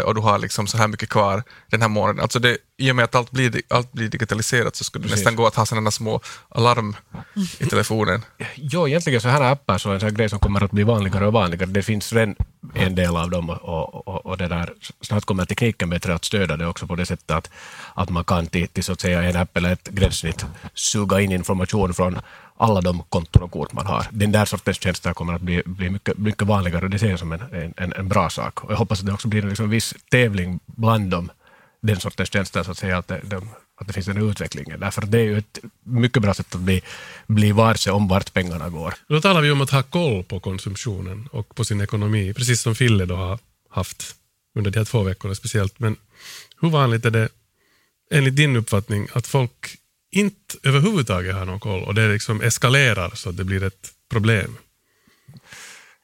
och 0.04 0.14
du 0.14 0.20
har 0.20 0.38
liksom 0.38 0.66
så 0.66 0.78
här 0.78 0.88
mycket 0.88 1.08
kvar 1.08 1.42
den 1.70 1.82
här 1.82 1.88
månaden. 1.88 2.20
Alltså 2.22 2.38
det, 2.38 2.56
I 2.76 2.90
och 2.90 2.96
med 2.96 3.04
att 3.04 3.14
allt 3.14 3.30
blir, 3.30 3.62
allt 3.70 3.92
blir 3.92 4.08
digitaliserat 4.08 4.76
så 4.76 4.84
skulle 4.84 5.02
det 5.02 5.08
Precis. 5.08 5.24
nästan 5.24 5.36
gå 5.36 5.46
att 5.46 5.54
ha 5.54 5.66
sådana 5.66 5.90
små 5.90 6.20
alarm 6.48 6.96
i 7.58 7.66
telefonen. 7.66 8.22
Jo, 8.54 8.88
egentligen 8.88 9.20
så 9.20 9.28
här 9.28 9.40
appar 9.40 9.78
så 9.78 9.90
är 9.90 9.94
en 9.94 10.00
sån 10.00 10.14
grej 10.14 10.28
som 10.28 10.38
kommer 10.38 10.64
att 10.64 10.70
bli 10.70 10.82
vanligare 10.82 11.26
och 11.26 11.32
vanligare. 11.32 11.66
Det 11.66 11.82
finns 11.82 12.12
redan 12.12 12.36
en 12.74 12.94
del 12.94 13.16
av 13.16 13.30
dem 13.30 13.50
och, 13.50 14.08
och, 14.08 14.26
och 14.26 14.38
det 14.38 14.48
där, 14.48 14.72
snart 15.00 15.24
kommer 15.24 15.44
tekniken 15.44 15.90
bättre 15.90 16.14
att 16.14 16.24
stödja 16.24 16.56
det 16.56 16.66
också 16.66 16.86
på 16.86 16.96
det 16.96 17.06
sättet 17.06 17.30
att, 17.30 17.50
att 17.94 18.10
man 18.10 18.24
kan 18.24 18.46
till, 18.46 18.68
till 18.68 18.84
så 18.84 18.92
att 18.92 19.00
säga 19.00 19.22
en 19.22 19.36
app 19.36 19.56
eller 19.56 19.72
ett 19.72 19.88
gränssnitt 19.88 20.44
suga 20.74 21.20
in 21.20 21.32
information 21.32 21.94
från 21.94 22.18
alla 22.64 22.80
de 22.80 23.02
konton 23.08 23.42
och 23.42 23.52
kort 23.52 23.72
man 23.72 23.86
har. 23.86 24.06
Den 24.10 24.32
där 24.32 24.44
sortens 24.44 24.80
tjänster 24.80 25.12
kommer 25.12 25.34
att 25.34 25.42
bli, 25.42 25.62
bli 25.64 25.90
mycket, 25.90 26.18
mycket 26.18 26.42
vanligare 26.42 26.84
och 26.84 26.90
det 26.90 26.98
ser 26.98 27.10
jag 27.10 27.18
som 27.18 27.32
en, 27.32 27.74
en, 27.76 27.92
en 27.92 28.08
bra 28.08 28.30
sak. 28.30 28.64
Och 28.64 28.72
jag 28.72 28.76
hoppas 28.76 29.00
att 29.00 29.06
det 29.06 29.12
också 29.12 29.28
blir 29.28 29.42
en 29.42 29.48
liksom 29.48 29.70
viss 29.70 29.94
tävling 30.10 30.60
bland 30.66 31.10
dem, 31.10 31.30
den 31.82 32.00
sortens 32.00 32.32
tjänster, 32.32 32.62
så 32.62 32.70
att 32.70 32.78
säga, 32.78 32.98
att 32.98 33.08
det, 33.08 33.20
de, 33.24 33.48
att 33.80 33.86
det 33.86 33.92
finns 33.92 34.06
den 34.06 34.30
utvecklingen. 34.30 34.80
Därför 34.80 35.02
det 35.02 35.18
är 35.18 35.24
ju 35.24 35.38
ett 35.38 35.58
mycket 35.82 36.22
bra 36.22 36.34
sätt 36.34 36.54
att 36.54 36.60
bli, 36.60 36.82
bli 37.26 37.52
varse 37.52 37.90
om 37.90 38.08
vart 38.08 38.32
pengarna 38.32 38.68
går. 38.68 38.94
Då 39.08 39.20
talar 39.20 39.40
vi 39.40 39.50
om 39.50 39.60
att 39.60 39.70
ha 39.70 39.82
koll 39.82 40.24
på 40.24 40.40
konsumtionen 40.40 41.28
och 41.32 41.54
på 41.54 41.64
sin 41.64 41.80
ekonomi, 41.80 42.34
precis 42.34 42.60
som 42.60 42.74
Fille 42.74 43.04
då 43.04 43.16
har 43.16 43.38
haft 43.70 44.14
under 44.58 44.70
de 44.70 44.78
här 44.78 44.84
två 44.84 45.02
veckorna 45.02 45.34
speciellt. 45.34 45.78
Men 45.78 45.96
hur 46.60 46.70
vanligt 46.70 47.04
är 47.04 47.10
det 47.10 47.28
enligt 48.10 48.36
din 48.36 48.56
uppfattning 48.56 49.08
att 49.12 49.26
folk 49.26 49.78
inte 50.16 50.56
överhuvudtaget 50.62 51.34
har 51.34 51.44
någon 51.44 51.60
koll 51.60 51.82
och 51.82 51.94
det 51.94 52.08
liksom 52.08 52.40
eskalerar 52.40 53.10
så 53.14 53.28
att 53.30 53.36
det 53.36 53.44
blir 53.44 53.62
ett 53.62 53.90
problem? 54.10 54.56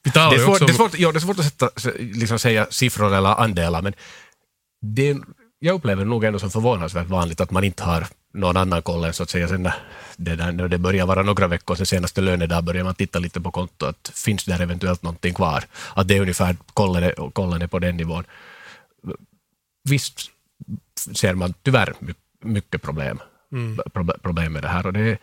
det, 0.02 0.18
är 0.18 0.44
svårt, 0.44 0.58
det, 0.58 0.64
är 0.64 0.72
svårt, 0.72 0.98
ja, 0.98 1.12
det 1.12 1.18
är 1.18 1.20
svårt 1.20 1.38
att 1.38 1.44
sätta, 1.44 1.70
liksom 1.98 2.38
säga 2.38 2.66
siffror 2.70 3.14
eller 3.14 3.40
andelar, 3.40 3.82
men 3.82 3.94
det, 4.82 5.16
jag 5.58 5.74
upplever 5.74 6.04
nog 6.04 6.24
ändå 6.24 6.38
som 6.38 6.50
förvånansvärt 6.50 7.06
vanligt 7.06 7.40
att 7.40 7.50
man 7.50 7.64
inte 7.64 7.82
har 7.84 8.06
någon 8.34 8.56
annan 8.56 8.82
koll 8.82 9.04
än 9.04 9.12
så 9.12 9.22
att 9.22 9.30
säga 9.30 9.48
sen 9.48 9.62
när 9.62 9.74
det, 10.16 10.36
där, 10.36 10.52
när 10.52 10.68
det 10.68 10.78
börjar 10.78 11.06
vara 11.06 11.22
några 11.22 11.46
veckor 11.46 11.74
sen 11.74 11.86
senaste 11.86 12.20
lönedag 12.20 12.64
börjar 12.64 12.84
man 12.84 12.94
titta 12.94 13.18
lite 13.18 13.40
på 13.40 13.50
kontot, 13.50 14.12
finns 14.14 14.44
där 14.44 14.60
eventuellt 14.60 15.02
någonting 15.02 15.34
kvar? 15.34 15.64
Att 15.94 16.08
det 16.08 16.16
är 16.16 16.20
ungefär, 16.20 16.56
kollen 16.74 17.02
är, 17.02 17.30
kollen 17.30 17.62
är 17.62 17.66
på 17.66 17.78
den 17.78 17.96
nivån. 17.96 18.24
Visst 19.88 20.30
ser 21.14 21.34
man 21.34 21.54
tyvärr 21.62 21.94
mycket 22.40 22.82
problem, 22.82 23.18
mm. 23.52 23.78
problem 24.22 24.52
med 24.52 24.62
det 24.62 24.68
här 24.68 24.86
och 24.86 24.92
det 24.92 25.00
är, 25.00 25.18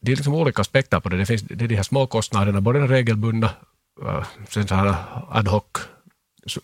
det 0.00 0.12
är 0.12 0.16
liksom 0.16 0.34
olika 0.34 0.60
aspekter 0.60 1.00
på 1.00 1.08
det. 1.08 1.16
Det, 1.16 1.26
finns, 1.26 1.42
det 1.42 1.64
är 1.64 1.68
de 1.68 1.76
här 1.76 1.82
små 1.82 2.06
kostnaderna, 2.06 2.60
både 2.60 2.78
den 2.78 2.88
regelbundna, 2.88 3.50
sen 4.48 4.68
så 4.68 4.74
här 4.74 4.94
ad 5.30 5.50
hoc 5.50 5.64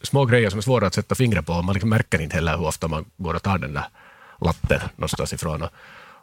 små 0.03 0.25
grejer 0.25 0.51
som 0.51 0.59
är 0.59 0.63
svåra 0.63 0.87
att 0.87 0.95
sätta 0.95 1.15
fingret 1.15 1.47
på. 1.47 1.63
Man 1.63 1.73
liksom 1.73 1.91
märker 1.91 2.21
inte 2.21 2.37
heller 2.37 2.57
hur 2.57 2.67
ofta 2.67 2.89
man 2.89 3.05
går 3.17 3.35
och 3.35 3.43
tar 3.43 3.59
den 3.59 3.73
där 3.73 3.85
lappen 4.41 4.81
någonstans 4.97 5.33
ifrån 5.33 5.63
och, 5.63 5.71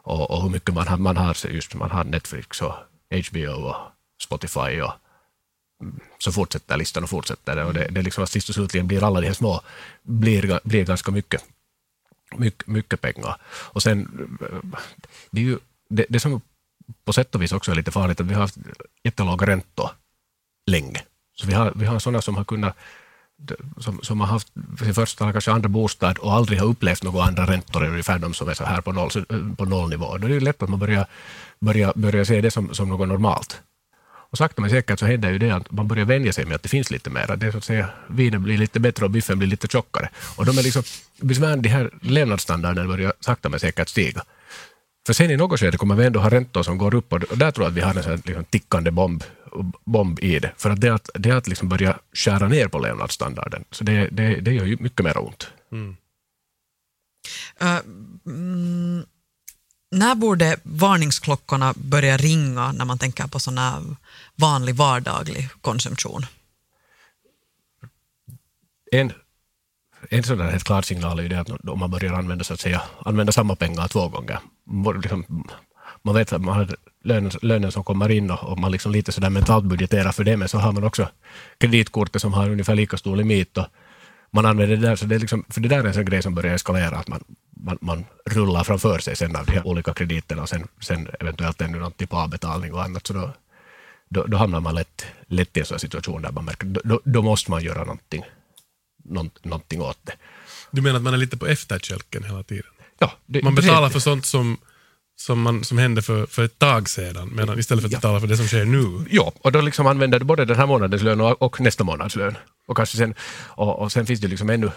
och, 0.02 0.30
och 0.30 0.42
hur 0.42 0.50
mycket 0.50 0.74
man 0.74 0.88
har, 0.88 0.96
man 0.96 1.16
har 1.16 1.46
just 1.46 1.74
man 1.74 1.90
har 1.90 2.04
Netflix 2.04 2.62
och 2.62 2.74
HBO 3.30 3.52
och 3.52 3.76
Spotify 4.22 4.80
och 4.80 4.92
så 6.18 6.32
fortsätter 6.32 6.76
listan 6.76 7.02
och 7.02 7.10
fortsätter 7.10 7.64
och 7.64 7.74
det, 7.74 7.86
det 7.90 8.00
är 8.00 8.04
liksom 8.04 8.24
att 8.24 8.30
sist 8.30 8.48
och 8.48 8.54
slutligen 8.54 8.86
blir 8.86 9.04
alla 9.04 9.20
de 9.20 9.26
här 9.26 9.34
små 9.34 9.60
blir, 10.02 10.60
blir 10.64 10.84
ganska 10.84 11.10
mycket, 11.10 11.44
mycket, 12.36 12.66
mycket 12.66 13.00
pengar. 13.00 13.36
Och 13.44 13.82
sen, 13.82 14.28
eh, 14.40 14.78
det 15.30 15.40
är 15.40 15.44
ju 15.44 15.58
det, 15.88 16.06
det 16.08 16.20
som 16.20 16.40
på 17.04 17.12
sätt 17.12 17.34
och 17.34 17.42
vis 17.42 17.52
också 17.52 17.70
är 17.70 17.74
lite 17.74 17.90
farligt 17.90 18.20
att 18.20 18.26
vi 18.26 18.34
har 18.34 18.40
haft 18.40 18.56
jättelåga 19.04 19.46
räntor 19.46 19.90
länge. 20.66 21.02
Så 21.36 21.46
vi 21.46 21.52
har, 21.52 21.72
vi 21.76 21.86
har 21.86 21.98
sådana 21.98 22.22
som 22.22 22.36
har 22.36 22.44
kunnat 22.44 22.76
som, 23.78 24.00
som 24.02 24.20
har 24.20 24.26
haft 24.26 24.48
sin 24.78 24.94
första 24.94 25.24
eller 25.24 25.32
kanske 25.32 25.52
andra 25.52 25.68
bostad 25.68 26.18
och 26.18 26.32
aldrig 26.32 26.60
har 26.60 26.66
upplevt 26.66 27.02
några 27.02 27.24
andra 27.24 27.46
räntor 27.46 27.84
än 27.84 27.90
ungefär 27.90 28.18
de 28.18 28.34
som 28.34 28.48
är 28.48 28.54
så 28.54 28.64
här 28.64 28.80
på, 28.80 28.92
noll, 28.92 29.10
eh, 29.16 29.56
på 29.56 29.64
nollnivå. 29.64 30.18
Då 30.18 30.26
är 30.26 30.30
det 30.30 30.40
lätt 30.40 30.62
att 30.62 30.68
man 30.68 30.78
börjar, 30.78 31.06
börjar, 31.60 31.92
börjar 31.96 32.24
se 32.24 32.40
det 32.40 32.50
som, 32.50 32.74
som 32.74 32.88
något 32.88 33.08
normalt. 33.08 33.62
Och 34.32 34.38
sakta 34.38 34.60
men 34.60 34.70
säkert 34.70 34.98
så 34.98 35.06
händer 35.06 35.30
ju 35.30 35.38
det 35.38 35.50
att 35.50 35.70
man 35.70 35.88
börjar 35.88 36.04
vänja 36.04 36.32
sig 36.32 36.44
med 36.44 36.54
att 36.54 36.62
det 36.62 36.68
finns 36.68 36.90
lite 36.90 37.10
mer. 37.10 37.36
Det 37.36 37.46
är 37.46 37.50
så 37.50 37.58
att 37.58 37.64
säga, 37.64 37.88
vinen 38.06 38.42
blir 38.42 38.58
lite 38.58 38.80
bättre 38.80 39.04
och 39.04 39.10
biffen 39.10 39.38
blir 39.38 39.48
lite 39.48 39.68
tjockare. 39.68 40.08
Och 40.36 40.46
de 40.46 40.58
är 40.58 40.62
liksom, 40.62 40.82
de 41.60 41.68
här 41.68 41.90
levnadsstandarden 42.00 42.88
börjar 42.88 43.12
sakta 43.20 43.48
men 43.48 43.60
säkert 43.60 43.88
stiga. 43.88 44.24
För 45.06 45.12
sen 45.12 45.30
i 45.30 45.36
något 45.36 45.60
skede 45.60 45.78
kommer 45.78 45.94
vi 45.94 46.06
ändå 46.06 46.20
ha 46.20 46.30
räntor 46.30 46.62
som 46.62 46.78
går 46.78 46.94
upp 46.94 47.12
och 47.12 47.20
där 47.20 47.50
tror 47.50 47.64
jag 47.64 47.70
att 47.70 47.76
vi 47.76 47.80
har 47.80 47.94
en 47.94 48.02
sån 48.02 48.22
liksom 48.24 48.44
tickande 48.44 48.90
bomb, 48.90 49.24
bomb 49.84 50.20
i 50.20 50.38
det. 50.38 50.52
För 50.56 50.70
att 50.70 50.80
det 50.80 50.88
är 50.88 50.92
att, 50.92 51.10
det 51.14 51.30
att 51.30 51.48
liksom 51.48 51.68
börja 51.68 51.98
skära 52.12 52.48
ner 52.48 52.68
på 52.68 52.78
levnadsstandarden. 52.78 53.64
Så 53.70 53.84
det, 53.84 54.08
det, 54.12 54.40
det 54.40 54.52
gör 54.52 54.64
ju 54.64 54.76
mycket 54.80 55.04
mer 55.04 55.18
ont. 55.18 55.48
Mm. 55.72 55.96
Uh, 57.62 57.78
mm, 58.26 59.04
när 59.92 60.14
borde 60.14 60.56
varningsklockorna 60.62 61.74
börja 61.76 62.16
ringa 62.16 62.72
när 62.72 62.84
man 62.84 62.98
tänker 62.98 63.26
på 63.26 63.40
sån 63.40 63.58
här 63.58 63.82
vanlig 64.36 64.74
vardaglig 64.74 65.48
konsumtion? 65.60 66.26
En 68.92 69.12
en 70.08 70.22
sån 70.22 70.40
här 70.40 70.50
helt 70.50 70.64
klar 70.64 70.82
signal 70.82 71.18
är 71.18 71.22
ju 71.22 71.28
det 71.28 71.40
att 71.40 71.50
om 71.68 71.78
man 71.78 71.90
börjar 71.90 72.12
använda, 72.12 72.44
så 72.44 72.54
att 72.54 72.60
säga, 72.60 72.82
använda 73.04 73.32
samma 73.32 73.56
pengar 73.56 73.88
två 73.88 74.08
gånger. 74.08 74.38
Liksom, 75.02 75.46
man 76.02 76.14
vet 76.14 76.32
att 76.32 76.42
man 76.42 76.54
har 76.54 76.76
lönen, 77.04 77.32
lönen 77.42 77.72
som 77.72 77.84
kommer 77.84 78.10
in 78.10 78.30
och, 78.30 78.44
och 78.44 78.58
man 78.58 78.72
liksom 78.72 78.92
lite 78.92 79.12
sådär 79.12 79.30
mentalt 79.30 79.64
budgeterar 79.64 80.12
för 80.12 80.24
det, 80.24 80.36
men 80.36 80.48
så 80.48 80.58
har 80.58 80.72
man 80.72 80.84
också 80.84 81.08
kreditkortet 81.58 82.22
som 82.22 82.32
har 82.32 82.50
ungefär 82.50 82.74
lika 82.74 82.96
stor 82.96 83.16
limit 83.16 83.58
och 83.58 83.66
man 84.32 84.46
använder 84.46 84.76
det 84.76 84.86
där, 84.86 84.96
så 84.96 85.06
det 85.06 85.14
är 85.14 85.18
liksom, 85.18 85.44
för 85.48 85.60
det 85.60 85.68
där 85.68 85.78
är 85.78 85.84
en 85.84 85.94
sån 85.94 86.04
grej 86.04 86.22
som 86.22 86.34
börjar 86.34 86.54
eskalera, 86.54 86.96
att 86.96 87.08
man, 87.08 87.24
man, 87.50 87.78
man 87.80 88.04
rullar 88.26 88.64
framför 88.64 88.98
sig 88.98 89.16
sen 89.16 89.36
av 89.36 89.46
de 89.46 89.52
här 89.52 89.66
olika 89.66 89.94
krediterna 89.94 90.42
och 90.42 90.48
sen, 90.48 90.68
sen 90.80 91.08
eventuellt 91.20 91.60
ännu 91.60 91.78
någonting 91.78 92.08
på 92.08 92.16
avbetalning 92.16 92.74
och 92.74 92.82
annat, 92.82 93.06
så 93.06 93.12
då, 93.12 93.32
då, 94.08 94.26
då 94.26 94.36
hamnar 94.36 94.60
man 94.60 94.74
lätt, 94.74 95.06
lätt 95.26 95.56
i 95.56 95.60
en 95.60 95.66
sån 95.66 95.78
situation 95.78 96.22
där 96.22 96.32
man 96.32 96.44
märker, 96.44 96.66
då, 96.66 97.00
då 97.04 97.22
måste 97.22 97.50
man 97.50 97.62
göra 97.62 97.84
någonting 97.84 98.24
någonting 99.42 99.82
åt 99.82 99.98
det. 100.02 100.12
Du 100.70 100.82
menar 100.82 100.96
att 100.96 101.02
man 101.02 101.14
är 101.14 101.18
lite 101.18 101.36
på 101.36 101.46
efterkälken 101.46 102.24
hela 102.24 102.42
tiden? 102.42 102.70
Ja. 102.98 103.12
Det, 103.26 103.42
man 103.42 103.54
betalar 103.54 103.88
för 103.88 104.00
sånt 104.00 104.26
som, 104.26 104.58
som, 105.22 105.42
man, 105.42 105.64
som 105.64 105.78
hände 105.78 106.02
för, 106.02 106.26
för 106.26 106.44
ett 106.44 106.58
tag 106.58 106.88
sedan, 106.88 107.30
medan, 107.32 107.58
istället 107.58 107.82
för 107.82 107.88
att 107.88 107.92
ja. 107.92 107.98
betala 107.98 108.20
för 108.20 108.26
det 108.26 108.36
som 108.36 108.46
sker 108.46 108.64
nu. 108.64 109.06
Ja, 109.10 109.32
och 109.40 109.52
då 109.52 109.60
liksom 109.60 109.86
använder 109.86 110.18
du 110.18 110.24
både 110.24 110.44
den 110.44 110.56
här 110.56 110.66
månadens 110.66 111.02
lön 111.02 111.20
och, 111.20 111.42
och 111.42 111.60
nästa 111.60 111.84
månads 111.84 112.16
lön. 112.16 112.36
Och, 112.66 112.76
kanske 112.76 112.96
sen, 112.96 113.14
och, 113.48 113.78
och 113.78 113.92
sen 113.92 114.06
finns 114.06 114.20
det 114.20 114.28
liksom 114.28 114.50
ännu 114.50 114.70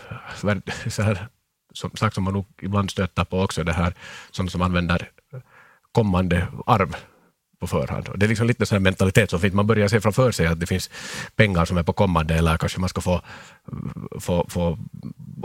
så 0.87 1.01
här, 1.01 1.27
som 1.73 1.91
sagt 1.95 2.15
som 2.15 2.23
man 2.23 2.33
nog 2.33 2.45
ibland 2.61 2.91
stöter 2.91 3.23
på 3.23 3.41
också, 3.41 3.63
det 3.63 3.73
här 3.73 3.93
som, 4.31 4.49
som 4.49 4.61
använder 4.61 5.09
kommande 5.91 6.47
arv 6.65 6.95
på 7.59 7.67
förhand. 7.67 8.09
Och 8.09 8.19
det 8.19 8.25
är 8.25 8.27
liksom 8.27 8.47
lite 8.47 8.65
sån 8.65 8.83
mentalitet 8.83 9.29
som 9.29 9.39
finns. 9.39 9.53
Man 9.53 9.67
börjar 9.67 9.87
se 9.87 10.01
framför 10.01 10.31
sig 10.31 10.47
att 10.47 10.59
det 10.59 10.67
finns 10.67 10.89
pengar 11.35 11.65
som 11.65 11.77
är 11.77 11.83
på 11.83 11.93
kommande 11.93 12.35
eller 12.35 12.57
kanske 12.57 12.79
man 12.79 12.89
ska 12.89 13.01
få, 13.01 13.21
få, 14.19 14.45
få 14.49 14.77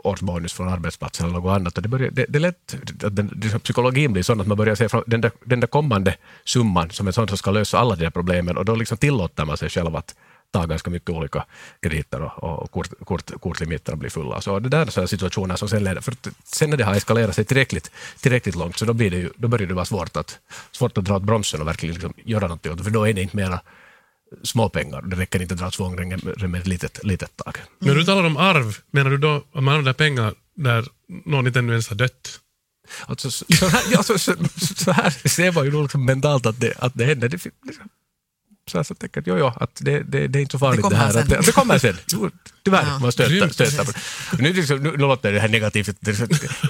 årsbonus 0.06 0.52
från 0.52 0.68
arbetsplatsen 0.68 1.26
eller 1.26 1.38
något 1.38 1.56
annat. 1.56 1.76
Och 1.76 1.82
det, 1.82 1.88
börjar, 1.88 2.10
det, 2.10 2.26
det 2.28 2.38
är 2.38 2.40
lätt 2.40 2.74
att 3.04 3.16
den, 3.16 3.38
liksom 3.42 3.60
psykologin 3.60 4.12
blir 4.12 4.22
sån 4.22 4.40
att 4.40 4.46
man 4.46 4.56
börjar 4.56 4.74
se 4.74 4.88
fram, 4.88 5.02
den, 5.06 5.20
där, 5.20 5.30
den 5.44 5.60
där 5.60 5.66
kommande 5.66 6.16
summan 6.44 6.90
som 6.90 7.06
en 7.06 7.12
sån 7.12 7.28
som 7.28 7.38
ska 7.38 7.50
lösa 7.50 7.78
alla 7.78 7.96
de 7.96 8.04
här 8.04 8.10
problemen 8.10 8.56
och 8.56 8.64
då 8.64 8.74
liksom 8.74 8.98
tillåter 8.98 9.44
man 9.44 9.56
sig 9.56 9.68
själv 9.68 9.96
att 9.96 10.14
ta 10.50 10.66
ganska 10.66 10.90
mycket 10.90 11.10
olika 11.10 11.44
krediter 11.82 12.22
och, 12.22 12.62
och 12.62 12.70
kort, 12.70 12.88
kort, 13.04 13.40
kortlimiterna 13.40 13.96
blir 13.96 14.10
fulla. 14.10 14.40
Så 14.40 14.58
det 14.58 14.68
där 14.68 14.86
är 14.86 14.90
sådana 14.90 15.08
situationer 15.08 15.56
som 15.56 15.68
sen 15.68 15.84
leder, 15.84 16.00
för 16.00 16.14
sen 16.44 16.70
när 16.70 16.76
det 16.76 16.84
har 16.84 16.94
eskalerat 16.94 17.34
sig 17.34 17.44
tillräckligt, 17.44 17.90
tillräckligt 18.20 18.54
långt 18.54 18.78
så 18.78 18.84
då, 18.84 18.92
blir 18.92 19.10
det 19.10 19.16
ju, 19.16 19.30
då 19.36 19.48
börjar 19.48 19.66
det 19.66 19.74
vara 19.74 19.84
svårt 19.84 20.16
att, 20.16 20.38
svårt 20.70 20.98
att 20.98 21.04
dra 21.04 21.16
åt 21.16 21.22
bromsen 21.22 21.60
och 21.60 21.66
verkligen 21.66 21.94
liksom 21.94 22.14
göra 22.24 22.42
någonting 22.42 22.72
åt 22.72 22.78
det, 22.78 22.84
för 22.84 22.90
då 22.90 23.08
är 23.08 23.12
det 23.12 23.22
inte 23.22 23.36
mera 23.36 23.60
småpengar. 24.42 25.02
Det 25.02 25.16
räcker 25.16 25.42
inte 25.42 25.54
att 25.54 25.60
dra 25.60 25.70
svångremmen 25.70 26.20
med 26.50 26.60
ett 26.60 26.66
litet, 26.66 27.04
litet 27.04 27.36
tag. 27.36 27.58
Men 27.78 27.88
när 27.88 27.94
du 27.94 28.04
talar 28.04 28.24
om 28.24 28.36
arv, 28.36 28.78
menar 28.90 29.10
du 29.10 29.18
då 29.18 29.36
att 29.36 29.62
man 29.62 29.68
använder 29.68 29.92
pengar 29.92 30.34
där 30.54 30.88
någon 31.24 31.46
inte 31.46 31.58
ännu 31.58 31.72
ens 31.72 31.88
har 31.88 31.96
dött? 31.96 32.40
Alltså, 33.06 33.30
så, 33.30 33.68
här, 33.68 33.96
alltså, 33.96 34.18
så, 34.18 34.34
så 34.76 34.92
här 34.92 35.28
ser 35.28 35.52
man 35.52 35.64
ju 35.64 35.82
liksom 35.82 36.04
mentalt 36.04 36.46
att 36.46 36.60
det, 36.60 36.74
att 36.78 36.92
det 36.94 37.04
händer. 37.04 37.28
Det, 37.28 37.44
liksom, 37.66 37.88
så 38.70 38.78
här, 38.78 38.82
så 38.82 38.94
tänker 38.94 39.22
jag, 39.26 39.38
jo, 39.38 39.44
jo, 39.46 39.52
att 39.64 39.80
det, 39.80 40.02
det, 40.02 40.28
det, 40.28 40.38
är 40.38 40.40
inte 40.40 40.52
så 40.52 40.58
farligt 40.58 40.82
det, 40.82 40.88
det 40.88 40.96
här. 40.96 41.18
Att 41.18 41.28
det, 41.28 41.40
det 41.46 41.52
kommer 41.52 41.78
sen. 41.78 41.96
Tyvärr, 42.64 42.86
ja. 42.86 42.98
man 42.98 43.12
stöter, 43.12 43.48
stöter 43.48 43.84
på 43.84 43.92
nu, 44.42 44.52
liksom, 44.52 44.78
nu, 44.78 44.90
nu 44.90 44.96
låter 44.96 45.32
det 45.32 45.40
här 45.40 45.48
negativt, 45.48 45.98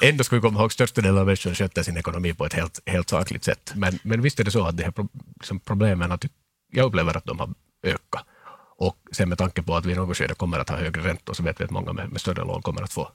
ändå 0.02 0.24
ska 0.24 0.36
vi 0.36 0.42
komma 0.42 0.60
ihåg 0.60 0.72
största 0.72 1.00
delen 1.00 1.18
av 1.18 1.26
människan 1.26 1.54
sköter 1.54 1.82
sin 1.82 1.96
ekonomi 1.96 2.34
på 2.34 2.46
ett 2.46 2.52
helt, 2.52 2.80
helt 2.86 3.08
sakligt 3.08 3.44
sätt. 3.44 3.72
Men, 3.74 3.98
men 4.02 4.22
visst 4.22 4.40
är 4.40 4.44
det 4.44 4.50
så 4.50 4.66
att 4.66 4.76
de 4.76 4.82
här 4.82 4.92
liksom 5.40 5.60
problemen, 5.60 6.12
att 6.12 6.24
jag 6.70 6.86
upplever 6.86 7.16
att 7.16 7.24
de 7.24 7.38
har 7.38 7.54
ökat. 7.82 8.26
Och 8.76 8.96
sen 9.12 9.28
med 9.28 9.38
tanke 9.38 9.62
på 9.62 9.76
att 9.76 9.86
vi 9.86 9.92
i 9.92 9.94
något 9.94 10.16
skede 10.16 10.34
kommer 10.34 10.58
att 10.58 10.68
ha 10.68 10.76
högre 10.76 11.02
räntor 11.02 11.34
så 11.34 11.42
vet 11.42 11.60
vi 11.60 11.64
att 11.64 11.70
många 11.70 11.92
med, 11.92 12.12
med 12.12 12.20
större 12.20 12.44
lån 12.44 12.62
kommer 12.62 12.82
att 12.82 12.92
få 12.92 13.12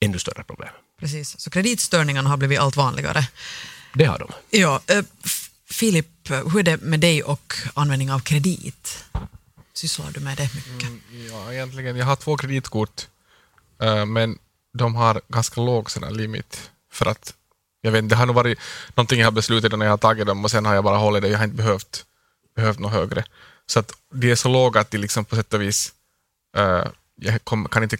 ännu 0.00 0.18
större 0.18 0.44
problem. 0.44 0.70
Precis, 1.00 1.40
så 1.40 1.50
kreditstörningarna 1.50 2.28
har 2.30 2.36
blivit 2.36 2.58
allt 2.58 2.76
vanligare. 2.76 3.28
Det 3.94 4.04
har 4.04 4.18
de. 4.18 4.58
Ja, 4.58 4.80
äh, 4.86 5.04
Filip, 5.70 6.06
hur 6.28 6.58
är 6.58 6.62
det 6.62 6.76
med 6.82 7.00
dig 7.00 7.22
och 7.22 7.54
användning 7.74 8.12
av 8.12 8.20
kredit? 8.20 9.04
Sysslar 9.72 10.10
du 10.10 10.20
med 10.20 10.36
det 10.36 10.54
mycket? 10.54 10.88
Mm, 10.88 11.00
ja, 11.30 11.52
egentligen. 11.52 11.96
Jag 11.96 12.06
har 12.06 12.16
två 12.16 12.36
kreditkort, 12.36 13.08
äh, 13.82 14.06
men 14.06 14.38
de 14.78 14.94
har 14.94 15.20
ganska 15.28 15.60
låg 15.60 15.90
sån 15.90 16.14
limit. 16.14 16.70
För 16.92 17.06
att, 17.06 17.34
jag 17.80 17.92
vet 17.92 18.08
det 18.08 18.16
har 18.16 18.26
nog 18.26 18.34
varit 18.34 18.58
någonting 18.94 19.20
jag 19.20 19.26
har 19.26 19.32
beslutat 19.32 19.78
när 19.78 19.86
jag 19.86 19.92
har 19.92 19.98
tagit 19.98 20.26
dem 20.26 20.44
och 20.44 20.50
sen 20.50 20.66
har 20.66 20.74
jag 20.74 20.84
bara 20.84 20.96
hållit 20.96 21.22
det. 21.22 21.28
Jag 21.28 21.38
har 21.38 21.44
inte 21.44 21.56
behövt, 21.56 22.04
behövt 22.60 22.78
något 22.78 22.92
högre. 22.92 23.24
Så 23.66 23.78
att 23.78 23.92
de 24.14 24.30
är 24.30 24.34
så 24.34 24.48
låga 24.48 24.80
att 24.80 24.90
de 24.90 24.98
liksom 24.98 25.24
på 25.24 25.36
sätt 25.36 25.54
och 25.54 25.62
vis, 25.62 25.92
uh, 26.58 26.84
jag 27.14 27.44
kom, 27.44 27.68
kan 27.68 27.82
inte 27.82 27.96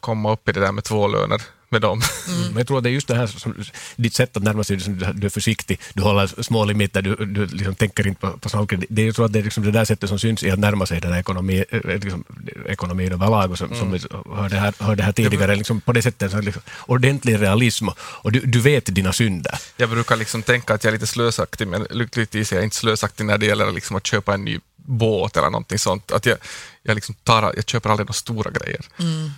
komma 0.00 0.32
upp 0.32 0.48
i 0.48 0.52
det 0.52 0.60
där 0.60 0.72
med 0.72 0.84
två 0.84 1.08
löner 1.08 1.42
med 1.74 1.82
dem. 1.82 2.02
Mm. 2.28 2.56
Jag 2.58 2.66
tror 2.66 2.78
att 2.78 2.84
det 2.84 2.90
är 2.90 2.96
just 3.00 3.08
det 3.08 3.14
här, 3.14 3.26
som, 3.26 3.54
ditt 3.96 4.14
sätt 4.14 4.36
att 4.36 4.42
närma 4.42 4.64
sig, 4.64 4.76
liksom, 4.76 4.98
du 5.14 5.26
är 5.26 5.30
försiktig, 5.30 5.80
du 5.94 6.02
håller 6.02 6.42
små 6.42 6.64
limiter, 6.64 7.02
du, 7.02 7.14
du 7.14 7.46
liksom 7.46 7.74
tänker 7.74 8.06
inte 8.06 8.20
på, 8.20 8.30
på 8.38 8.48
saker. 8.48 8.84
Det, 8.88 9.02
jag 9.06 9.14
tror 9.14 9.26
att 9.26 9.32
det 9.32 9.38
är 9.38 9.42
liksom 9.42 9.64
det 9.64 9.70
där 9.70 9.84
sättet 9.84 10.08
som 10.08 10.18
syns 10.18 10.42
i 10.42 10.50
att 10.50 10.58
närma 10.58 10.86
sig 10.86 11.00
den 11.00 11.12
här 11.12 11.20
ekonomi, 11.20 11.64
eh, 11.70 11.80
liksom, 12.04 12.24
ekonomin 12.66 13.12
överlag, 13.12 13.50
och 13.50 13.58
som, 13.58 13.66
mm. 13.66 13.78
som 13.78 13.92
vi 13.92 13.98
hörde 14.36 14.56
här, 14.56 14.74
hörde 14.78 15.02
här 15.02 15.12
tidigare, 15.12 15.56
liksom, 15.56 15.80
på 15.80 15.92
det 15.92 16.02
sättet, 16.02 16.30
så 16.30 16.40
liksom, 16.40 16.62
ordentlig 16.86 17.40
realism, 17.40 17.88
och 17.98 18.32
du, 18.32 18.40
du 18.40 18.60
vet 18.60 18.94
dina 18.94 19.12
synder. 19.12 19.58
Jag 19.76 19.90
brukar 19.90 20.16
liksom 20.16 20.42
tänka 20.42 20.74
att 20.74 20.84
jag 20.84 20.90
är 20.90 20.92
lite 20.92 21.06
slösaktig, 21.06 21.68
men 21.68 21.86
lyckligtvis 21.90 22.52
är 22.52 22.56
jag 22.56 22.64
inte 22.64 22.76
slösaktig 22.76 23.24
när 23.24 23.38
det 23.38 23.46
gäller 23.46 23.72
liksom 23.72 23.96
att 23.96 24.06
köpa 24.06 24.34
en 24.34 24.44
ny 24.44 24.60
båt 24.86 25.36
eller 25.36 25.50
någonting 25.50 25.78
sånt. 25.78 26.12
Att 26.12 26.26
jag, 26.26 26.38
jag, 26.82 26.94
liksom 26.94 27.14
tar, 27.14 27.52
jag 27.56 27.68
köper 27.68 27.90
aldrig 27.90 28.04
några 28.04 28.12
stora 28.12 28.50
grejer. 28.50 28.80
Mm. 28.98 29.30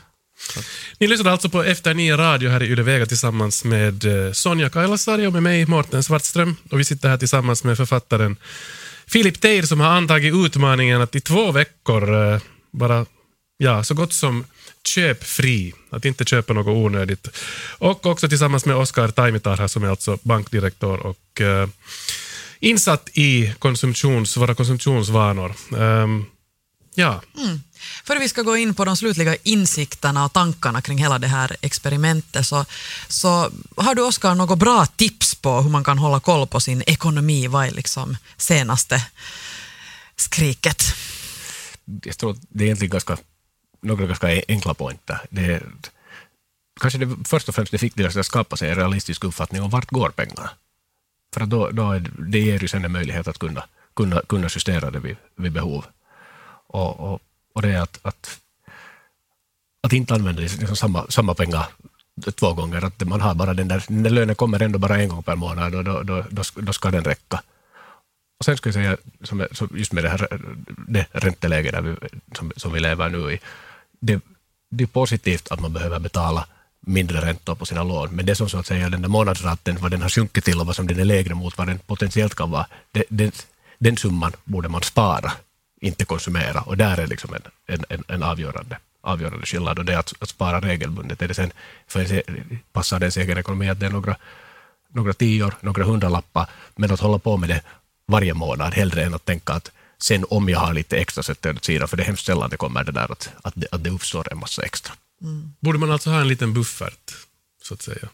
Ni 0.99 1.07
lyssnar 1.07 1.33
alltså 1.33 1.49
på 1.49 1.63
Efter 1.63 1.95
nio 1.95 2.17
radio 2.17 2.51
här 2.51 2.63
i 2.63 2.67
Yle 2.67 3.07
tillsammans 3.07 3.65
med 3.65 4.27
eh, 4.27 4.33
Sonja 4.33 4.69
Kailasari 4.69 5.27
och 5.27 5.33
med 5.33 5.43
mig, 5.43 5.67
Mårten 5.67 6.03
Svartström. 6.03 6.57
Och 6.71 6.81
vi 6.81 6.85
sitter 6.85 7.09
här 7.09 7.19
tillsammans 7.19 7.65
med 7.65 7.77
författaren 7.77 8.37
Filip 9.07 9.41
Teir 9.41 9.63
som 9.63 9.81
har 9.81 9.89
antagit 9.89 10.35
utmaningen 10.35 11.01
att 11.01 11.15
i 11.15 11.21
två 11.21 11.53
veckor 11.53 12.33
eh, 12.33 12.41
bara 12.71 13.07
ja, 13.59 13.85
så 13.85 13.95
gott 13.95 14.13
som 14.13 14.45
köpfri, 14.87 15.75
att 15.91 16.05
inte 16.05 16.25
köpa 16.25 16.53
något 16.53 16.67
onödigt. 16.67 17.29
Och 17.79 18.07
också 18.07 18.29
tillsammans 18.29 18.65
med 18.65 18.77
Oskar 18.77 19.09
Taimitar 19.09 19.57
här 19.57 19.67
som 19.67 19.85
är 19.85 19.89
alltså 19.89 20.19
bankdirektör 20.23 21.07
och 21.07 21.41
uh, 21.41 21.69
insatt 22.61 23.09
i 23.13 23.55
konsumtions, 23.59 24.37
våra 24.37 24.55
konsumtionsvanor. 24.55 25.55
Um, 25.71 26.27
ja. 26.97 27.23
Mm. 27.37 27.63
Före 28.05 28.19
vi 28.19 28.29
ska 28.29 28.43
gå 28.43 28.57
in 28.57 28.75
på 28.75 28.85
de 28.85 28.97
slutliga 28.97 29.37
insikterna 29.43 30.25
och 30.25 30.33
tankarna 30.33 30.83
kring 30.83 30.99
hela 30.99 31.19
det 31.19 31.27
här 31.27 31.57
experimentet 31.61 32.47
så, 32.47 32.65
så 33.09 33.51
har 33.77 33.95
du 33.95 34.03
Oskar 34.03 34.35
något 34.35 34.59
bra 34.59 34.87
tips 34.87 35.35
på 35.35 35.61
hur 35.61 35.71
man 35.71 35.85
kan 35.85 35.99
hålla 35.99 36.21
koll 36.21 36.47
på 36.47 36.61
sin 36.61 36.83
ekonomi? 36.87 37.47
Vad 37.47 37.67
är 37.67 37.71
liksom 37.71 38.17
senaste 38.37 39.07
skriket? 40.17 40.83
Jag 42.05 42.19
tror 42.19 42.31
att 42.31 42.39
det 42.49 42.65
är 42.65 42.67
egentligen 42.67 42.91
ganska, 42.91 43.17
några 43.83 44.07
ganska 44.07 44.43
enkla 44.49 44.75
pointer. 44.75 45.21
Det 45.31 45.63
kanske 46.81 46.99
det 46.99 47.17
först 47.25 47.49
och 47.49 47.55
främst 47.55 47.73
det 47.73 47.83
viktigaste 47.83 48.21
att 48.21 48.27
skapa 48.27 48.57
sig 48.57 48.71
en 48.71 48.77
realistisk 48.77 49.25
uppfattning 49.25 49.63
om 49.63 49.71
vart 49.71 49.91
går 49.91 50.11
pengarna. 50.11 50.51
För 51.35 51.41
att 51.41 51.51
då, 51.51 51.71
då 51.71 51.93
är, 51.93 52.11
det 52.19 52.39
ger 52.39 52.61
ju 52.61 52.69
sen 52.69 52.85
en 52.85 52.93
möjlighet 52.93 53.29
att 53.29 53.39
kunna, 53.39 53.65
kunna, 53.97 54.23
kunna 54.29 54.49
justera 54.51 54.91
det 54.91 55.01
vid, 55.01 55.17
vid 55.37 55.53
behov. 55.53 55.85
Och, 56.77 56.93
och 57.01 57.21
och 57.57 57.63
det 57.63 57.73
är 57.73 57.81
att, 57.81 57.99
att, 58.03 58.41
att 59.83 59.93
inte 59.93 60.15
använda 60.15 60.41
liksom 60.41 60.77
samma, 60.77 61.07
samma 61.09 61.35
pengar 61.35 61.67
två 62.35 62.53
gånger. 62.53 62.85
Att 62.85 63.07
man 63.07 63.21
har 63.21 63.35
bara 63.35 63.55
den 63.55 63.69
där, 63.69 63.85
den 63.89 64.03
där 64.03 64.11
lönen 64.11 64.35
kommer 64.35 64.63
ändå 64.63 64.79
bara 64.79 64.97
en 64.97 65.09
gång 65.09 65.23
per 65.23 65.37
månad 65.37 65.75
och 65.75 65.85
då, 65.85 66.03
då, 66.03 66.25
då, 66.31 66.43
då 66.55 66.73
ska 66.73 66.91
den 66.91 67.05
räcka. 67.05 67.43
Och 68.39 68.45
sen 68.45 68.57
ska 68.57 68.69
jag 68.69 68.75
säga, 68.75 68.97
som, 69.23 69.47
just 69.75 69.93
med 69.93 70.05
det 70.05 70.09
här 70.09 70.41
det 70.89 71.07
ränteläget 71.13 71.73
där 71.73 71.83
vi, 71.83 71.97
som, 72.33 72.53
som 72.57 72.73
vi 72.73 72.81
lever 72.81 73.09
nu 73.09 73.33
i, 73.33 73.41
det, 74.01 74.21
det 74.71 74.85
är 74.85 74.89
positivt 74.89 75.49
att 75.49 75.61
man 75.61 75.73
behöver 75.73 75.99
betala 75.99 76.47
mindre 76.81 77.21
räntor 77.21 77.55
på 77.55 77.67
sina 77.67 77.83
lån, 77.83 78.11
men 78.11 78.27
det 78.27 78.35
som 78.35 78.49
så 78.49 78.59
att 78.59 78.67
säga 78.67 78.91
den 78.91 79.03
där 79.03 79.09
månadsraten, 79.09 79.77
vad 79.81 79.91
den 79.91 80.03
har 80.03 80.09
sjunkit 80.09 80.45
till 80.45 80.61
och 80.61 80.67
vad 80.67 80.77
som 80.77 80.87
den 80.87 81.01
är 81.01 81.05
lägre 81.05 81.35
mot 81.35 81.59
vad 81.59 81.67
den 81.67 81.79
potentiellt 81.79 82.35
kan 82.35 82.51
vara, 82.51 82.67
det, 82.93 83.05
den, 83.09 83.33
den 83.79 83.97
summan 83.97 84.33
borde 84.45 84.69
man 84.69 84.83
spara 84.83 85.33
inte 85.81 86.05
konsumera. 86.05 86.61
Och 86.61 86.77
där 86.77 87.01
är 87.01 87.07
liksom 87.07 87.35
en, 87.67 87.85
en, 87.89 88.05
en, 88.09 88.23
avgörande, 88.23 88.79
avgörande 89.01 89.47
skillnad. 89.47 89.79
Och 89.79 89.85
det 89.85 89.93
är 89.93 89.99
att, 89.99 90.13
att 90.19 90.29
spara 90.29 90.61
regelbundet. 90.61 91.23
Är 91.23 91.29
det 91.29 91.35
sen, 91.35 91.53
för 91.87 92.13
en, 92.13 92.59
passar 92.73 93.01
det 93.01 93.05
ens 93.05 93.17
egen 93.17 93.39
ekonomi 93.39 93.69
att 93.69 93.81
det 93.81 93.87
är 93.87 93.91
några, 93.91 94.17
några 94.93 95.13
tior, 95.13 95.55
några 95.61 95.85
hundralappar, 95.85 96.47
men 96.77 96.91
att 96.91 97.01
hålla 97.01 97.19
på 97.19 97.37
med 97.37 97.49
det 97.49 97.63
varje 98.07 98.35
månad 98.35 98.75
hellre 98.75 99.05
än 99.05 99.15
att 99.15 99.25
tänka 99.25 99.53
att 99.53 99.71
sen 99.99 100.25
om 100.31 100.49
jag 100.49 100.59
har 100.59 100.75
lite 100.75 100.97
extra 100.97 101.23
sätter 101.23 101.49
jag 101.49 101.57
åt 101.57 101.65
sidan, 101.65 101.89
för 101.89 101.97
det 101.97 102.03
är 102.03 102.07
hemskt 102.07 102.27
sällan 102.27 102.51
det 102.51 102.57
kommer 102.57 102.85
det 102.85 102.93
där 102.93 103.13
att, 103.13 103.31
att, 103.43 103.55
det, 103.57 103.67
att 103.71 103.85
det 103.85 103.91
uppstår 103.91 104.33
en 104.33 104.39
massa 104.39 104.63
extra. 104.63 104.95
Mm. 105.23 105.53
Borde 105.61 105.79
man 105.79 105.91
alltså 105.91 106.11
ha 106.11 106.21
en 106.21 106.29
liten 106.29 106.55
buffert, 106.55 107.15
så 107.63 107.75
att 107.75 107.83
säga? 107.83 108.09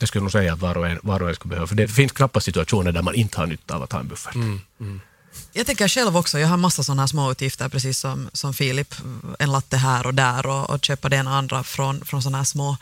Jag 0.00 0.08
skulle 0.08 0.22
nog 0.22 0.32
säga 0.32 0.52
att 0.52 0.58
var 0.58 0.76
och 0.76 0.88
en, 0.88 0.98
var 1.02 1.22
och 1.22 1.28
en 1.28 1.34
skulle 1.34 1.50
behöva, 1.50 1.66
för 1.66 1.74
det 1.74 1.88
finns 1.88 2.12
knappast 2.12 2.44
situationer 2.44 2.92
där 2.92 3.02
man 3.02 3.14
inte 3.14 3.38
har 3.38 3.46
nytta 3.46 3.74
av 3.74 3.82
att 3.82 3.92
ha 3.92 4.00
en 4.00 4.08
buffert. 4.08 4.34
Mm, 4.34 4.60
mm. 4.80 5.00
Jag 5.52 5.66
tänker 5.66 5.88
själv 5.88 6.16
också, 6.16 6.38
jag 6.38 6.48
har 6.48 6.56
massa 6.56 6.82
sådana 6.82 7.02
här 7.02 7.06
små 7.06 7.30
utgifter 7.30 7.68
precis 7.68 7.98
som, 7.98 8.28
som 8.32 8.54
Filip, 8.54 8.94
en 9.38 9.52
latte 9.52 9.76
här 9.76 10.06
och 10.06 10.14
där 10.14 10.46
och, 10.46 10.70
och 10.70 10.84
köpa 10.84 11.08
det 11.08 11.16
ena 11.16 11.30
och 11.30 11.36
andra 11.36 11.62
från, 11.62 12.04
från 12.04 12.22
sådana 12.22 12.38
här 12.38 12.44
små, 12.44 12.76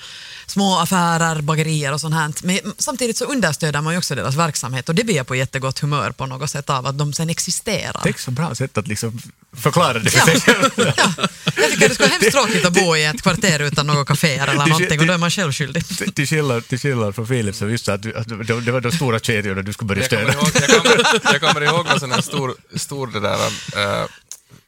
små 0.46 0.78
affärer, 0.78 1.40
bagerier 1.40 1.92
och 1.92 2.00
sånt 2.00 2.14
här. 2.14 2.32
Men 2.42 2.58
samtidigt 2.78 3.16
så 3.16 3.24
understöder 3.24 3.80
man 3.80 3.94
ju 3.94 3.98
också 3.98 4.14
deras 4.14 4.34
verksamhet 4.34 4.88
och 4.88 4.94
det 4.94 5.04
blir 5.04 5.16
jag 5.16 5.26
på 5.26 5.36
jättegott 5.36 5.78
humör 5.78 6.10
på 6.10 6.26
något 6.26 6.50
sätt 6.50 6.70
av 6.70 6.86
att 6.86 6.98
de 6.98 7.12
sen 7.12 7.30
existerar. 7.30 8.00
Det 8.02 8.08
är 8.08 8.14
så 8.18 8.30
bra 8.30 8.54
sätt 8.54 8.78
att 8.78 8.88
liksom 8.88 9.20
förklara 9.56 9.98
det 9.98 10.10
för 10.10 10.30
sig 10.30 10.40
ja. 10.46 10.70
ja. 10.96 11.28
Jag 11.56 11.70
tycker 11.70 11.88
det 11.88 11.94
skulle 11.94 12.08
vara 12.08 12.18
hemskt 12.18 12.32
tråkigt 12.32 12.64
att 12.64 12.72
bo 12.72 12.96
i 12.96 13.04
ett 13.04 13.22
kvarter 13.22 13.60
utan 13.60 13.86
några 13.86 14.04
kaféer 14.04 14.46
eller 14.48 14.66
någonting 14.66 15.00
och 15.00 15.06
då 15.06 15.12
är 15.12 15.18
man 15.18 15.30
själv 15.30 15.52
skyldig. 15.52 15.82
Till 16.14 16.26
skillnad, 16.26 16.68
till 16.68 16.78
skillnad 16.78 17.14
från 17.14 17.26
Filip 17.26 17.54
så 17.54 17.64
visste 17.64 17.94
att, 17.94 18.16
att 18.16 18.28
det 18.28 18.72
var 18.72 18.80
de 18.80 18.92
stora 18.92 19.18
kedjorna 19.18 19.62
du 19.62 19.72
skulle 19.72 19.88
börja 19.88 20.04
stödja. 20.04 20.26
Jag 20.26 20.36
kommer 20.36 20.60
ihåg, 20.60 20.68
jag 20.68 20.82
kommer, 20.82 21.32
jag 21.32 21.40
kommer 21.40 21.60
ihåg 21.60 21.86
en 21.86 22.00
sån 22.00 22.12
här 22.12 22.20
stor, 22.20 22.45
stor 22.74 23.06
det 23.06 23.20
där, 23.20 23.46
uh, 23.76 24.06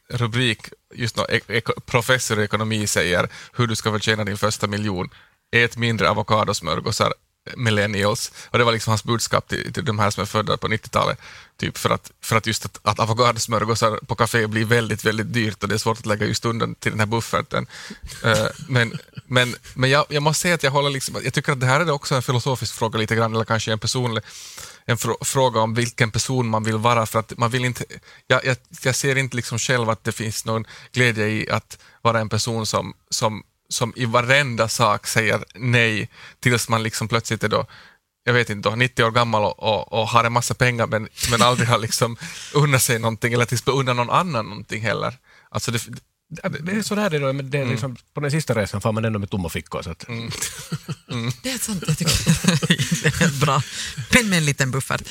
rubrik, 0.09 0.59
just 0.93 1.17
nu, 1.17 1.23
ek, 1.47 1.69
professor 1.85 2.39
i 2.39 2.43
ekonomi 2.43 2.87
säger 2.87 3.29
hur 3.53 3.67
du 3.67 3.75
ska 3.75 3.91
förtjäna 3.91 4.23
din 4.23 4.37
första 4.37 4.67
miljon. 4.67 5.09
Ät 5.51 5.77
mindre 5.77 6.09
avokadosmörgåsar 6.09 7.13
eh, 7.47 7.55
millennials. 7.57 8.31
Och 8.49 8.57
det 8.57 8.63
var 8.63 8.71
liksom 8.71 8.91
hans 8.91 9.03
budskap 9.03 9.47
till, 9.47 9.73
till 9.73 9.85
de 9.85 9.99
här 9.99 10.09
som 10.09 10.21
är 10.21 10.25
födda 10.25 10.57
på 10.57 10.67
90-talet. 10.67 11.19
Typ 11.57 11.77
för 11.77 11.89
att, 11.89 12.11
för 12.21 12.35
att 12.35 12.47
just 12.47 12.65
att, 12.65 12.79
att 12.83 12.99
avokadosmörgåsar 12.99 13.99
på 14.07 14.15
kafé 14.15 14.47
blir 14.47 14.65
väldigt, 14.65 15.05
väldigt 15.05 15.33
dyrt 15.33 15.63
och 15.63 15.69
det 15.69 15.75
är 15.75 15.79
svårt 15.79 15.97
att 15.97 16.05
lägga 16.05 16.25
just 16.25 16.45
undan 16.45 16.75
till 16.75 16.91
den 16.91 16.99
här 16.99 17.07
bufferten. 17.07 17.67
Uh, 18.25 18.47
men 18.67 18.99
men, 19.31 19.55
men 19.73 19.89
jag, 19.89 20.05
jag 20.09 20.23
måste 20.23 20.41
säga 20.41 20.55
att 20.55 20.63
jag 20.63 20.71
håller 20.71 20.89
liksom, 20.89 21.21
jag 21.23 21.33
tycker 21.33 21.51
att 21.51 21.59
det 21.59 21.65
här 21.65 21.79
är 21.79 21.91
också 21.91 22.15
en 22.15 22.21
filosofisk 22.21 22.75
fråga 22.75 22.99
lite 22.99 23.15
grann, 23.15 23.33
eller 23.33 23.45
kanske 23.45 23.71
en 23.71 23.79
personlig 23.79 24.23
en 24.89 24.97
fr 24.97 25.09
fråga 25.25 25.59
om 25.61 25.73
vilken 25.73 26.11
person 26.11 26.49
man 26.49 26.63
vill 26.63 26.77
vara. 26.77 27.05
För 27.05 27.19
att 27.19 27.37
man 27.37 27.51
vill 27.51 27.65
inte, 27.65 27.85
jag, 28.27 28.45
jag, 28.45 28.57
jag 28.81 28.95
ser 28.95 29.17
inte 29.17 29.35
liksom 29.35 29.59
själv 29.59 29.89
att 29.89 30.03
det 30.03 30.11
finns 30.11 30.45
någon 30.45 30.65
glädje 30.91 31.27
i 31.27 31.49
att 31.49 31.77
vara 32.01 32.19
en 32.19 32.29
person 32.29 32.65
som, 32.65 32.93
som 33.09 33.43
som 33.71 33.93
i 33.95 34.05
varenda 34.05 34.67
sak 34.67 35.07
säger 35.07 35.45
nej 35.55 36.09
tills 36.39 36.69
man 36.69 36.83
liksom 36.83 37.07
plötsligt 37.07 37.43
är 37.43 37.47
då 37.47 37.65
jag 38.23 38.33
vet 38.33 38.49
inte, 38.49 38.69
då, 38.69 38.75
90 38.75 39.03
år 39.03 39.11
gammal 39.11 39.43
och, 39.43 39.63
och, 39.63 39.93
och, 39.93 40.07
har 40.07 40.23
en 40.23 40.33
massa 40.33 40.53
pengar 40.53 40.87
men, 40.87 41.07
men 41.31 41.41
aldrig 41.41 41.67
har 41.69 41.77
liksom 41.77 42.17
unnat 42.53 42.81
sig 42.81 42.99
någonting 42.99 43.33
eller 43.33 43.45
tills 43.45 43.67
unna 43.67 43.93
någon 43.93 44.09
annan 44.09 44.45
någonting 44.45 44.81
heller. 44.81 45.17
Alltså 45.49 45.71
det, 45.71 45.81
det 46.29 46.71
är 46.71 46.81
sådär 46.81 47.09
det 47.09 47.19
då, 47.19 47.33
men 47.33 47.49
det 47.49 47.57
är 47.57 47.61
mm. 47.61 47.71
liksom, 47.71 47.91
mm. 47.91 48.01
på 48.13 48.19
den 48.19 48.31
sista 48.31 48.53
resan 48.55 48.81
får 48.81 48.91
man 48.91 49.05
ändå 49.05 49.19
med 49.19 49.29
tomma 49.29 49.49
fickor. 49.49 49.81
Så 49.81 49.91
att... 49.91 50.07
mm. 50.07 50.31
Mm. 51.11 51.31
Det 51.43 51.51
är 51.51 51.57
sant, 51.57 51.83
jag 51.87 51.97
tycker 51.97 52.13
det 53.03 53.25
är 53.25 53.45
bra. 53.45 53.61
Men 54.13 54.29
med 54.29 54.37
en 54.37 54.45
liten 54.45 54.71
buffert. 54.71 55.01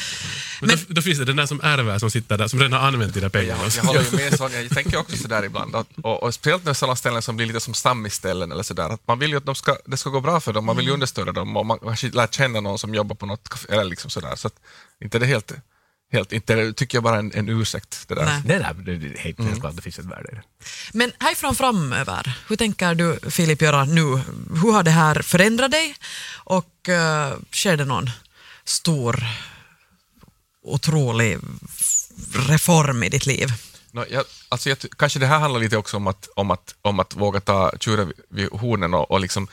Men, 0.61 0.69
men 0.69 0.79
då, 0.89 0.95
då, 0.95 1.03
finns 1.03 1.19
det 1.19 1.25
den 1.25 1.37
där 1.37 1.47
som 1.47 1.61
ärver 1.61 1.99
som 1.99 2.11
sitter 2.11 2.39
där, 2.39 2.49
som 2.49 2.61
redan 2.61 2.81
har 2.81 2.89
använt 2.89 3.15
dina 3.15 3.31
pengar. 3.31 3.59
Ja, 3.63 3.71
jag 3.77 3.83
håller 3.83 4.03
ju 4.03 4.17
med 4.17 4.39
Sonja, 4.39 4.63
jag 4.63 4.71
tänker 4.71 4.99
också 4.99 5.17
sådär 5.17 5.45
ibland. 5.45 5.77
Att, 5.77 5.87
och, 6.03 6.23
och 6.23 6.35
speciellt 6.35 6.65
när 6.65 6.75
sådana 6.75 6.97
ställen 6.97 7.23
som 7.23 7.37
blir 7.37 7.47
lite 7.47 7.61
som 7.61 7.75
stammisställen 7.75 8.53
eller 8.53 8.63
sådär, 8.63 8.89
att 8.89 9.07
man 9.07 9.19
vill 9.19 9.31
ju 9.31 9.37
att 9.37 9.47
de 9.47 9.55
ska, 9.55 9.77
det 9.87 9.97
ska 9.97 10.11
gå 10.11 10.21
bra 10.21 10.41
för 10.41 10.53
dem, 10.53 10.65
man 10.65 10.77
vill 10.77 10.85
ju 10.85 10.91
mm. 10.91 10.97
understödja 10.97 11.33
dem 11.33 11.57
och 11.57 11.67
man 11.67 11.79
kanske 11.79 12.11
lär 12.11 12.27
känna 12.27 12.61
någon 12.61 12.79
som 12.79 12.95
jobbar 12.95 13.17
på 13.17 13.27
något 13.27 13.65
eller 13.69 13.85
liksom 13.85 14.11
sådär. 14.11 14.37
Så 14.37 14.47
att, 14.47 14.55
inte 15.01 15.19
det 15.19 15.27
helt 15.27 15.53
Helt, 16.13 16.33
inte 16.33 16.73
tycker 16.73 16.97
jag 16.97 17.03
bara 17.03 17.19
en, 17.19 17.33
en 17.35 17.49
ursäkt. 17.49 18.09
Det 18.09 18.15
där. 18.15 18.25
Nej. 18.25 18.43
Det, 18.45 18.59
där, 18.59 18.97
det 18.99 19.07
är 19.07 19.19
helt 19.19 19.39
mm. 19.39 19.61
klart, 19.61 19.77
det 19.77 19.83
finns 19.83 19.99
ett 19.99 20.05
värde 20.05 20.29
i 20.33 20.35
det. 20.35 20.43
Men 20.93 21.13
härifrån 21.19 21.55
framöver, 21.55 22.39
hur 22.49 22.57
tänker 22.57 22.95
du 22.95 23.19
Filip 23.31 23.63
göra 23.63 23.85
nu? 23.85 24.03
Hur 24.63 24.73
har 24.73 24.83
det 24.83 24.91
här 24.91 25.23
förändrat 25.23 25.71
dig? 25.71 25.95
Och 26.35 26.89
uh, 26.89 27.39
sker 27.53 27.77
det 27.77 27.85
någon 27.85 28.11
stor, 28.65 29.25
otrolig 30.63 31.39
reform 32.49 33.03
i 33.03 33.09
ditt 33.09 33.27
liv? 33.27 33.49
No, 33.93 34.05
jag, 34.11 34.25
alltså 34.49 34.69
jag, 34.69 34.79
kanske 34.99 35.19
det 35.19 35.27
här 35.27 35.39
handlar 35.39 35.61
lite 35.61 35.77
också 35.77 35.97
om 35.97 36.07
att, 36.07 36.29
om 36.35 36.51
att, 36.51 36.75
om 36.83 37.01
att 37.01 37.17
våga 37.17 37.41
ta 37.41 37.73
tjuren 37.81 38.13
vid 38.31 38.49
hornen 38.53 38.95
och, 38.95 39.11
och 39.11 39.21
liksom 39.21 39.49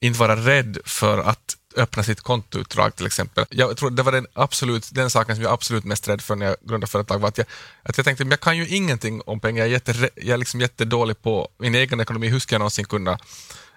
inte 0.00 0.18
vara 0.18 0.36
rädd 0.36 0.78
för 0.84 1.18
att 1.18 1.56
öppna 1.76 2.02
sitt 2.02 2.20
kontoutdrag 2.20 2.96
till 2.96 3.06
exempel. 3.06 3.44
Jag 3.50 3.76
tror 3.76 3.90
det 3.90 4.02
var 4.02 4.12
den, 4.12 4.26
absolut, 4.32 4.88
den 4.92 5.10
saken 5.10 5.36
som 5.36 5.44
jag 5.44 5.52
absolut 5.52 5.84
mest 5.84 6.08
rädd 6.08 6.20
för 6.22 6.36
när 6.36 6.46
jag 6.46 6.56
grundade 6.60 6.90
företag 6.90 7.18
var 7.18 7.28
att 7.28 7.38
jag, 7.38 7.46
att 7.82 7.96
jag 7.96 8.04
tänkte 8.04 8.24
att 8.24 8.30
jag 8.30 8.40
kan 8.40 8.56
ju 8.56 8.68
ingenting 8.68 9.22
om 9.26 9.40
pengar, 9.40 9.58
jag 9.58 9.66
är, 9.66 9.72
jätte, 9.72 10.10
jag 10.14 10.34
är 10.34 10.38
liksom 10.38 10.60
jättedålig 10.60 11.22
på 11.22 11.48
min 11.58 11.74
egen 11.74 12.00
ekonomi, 12.00 12.28
hur 12.28 12.38
ska 12.38 12.54
jag 12.54 12.60
någonsin 12.60 12.84
kunna? 12.84 13.18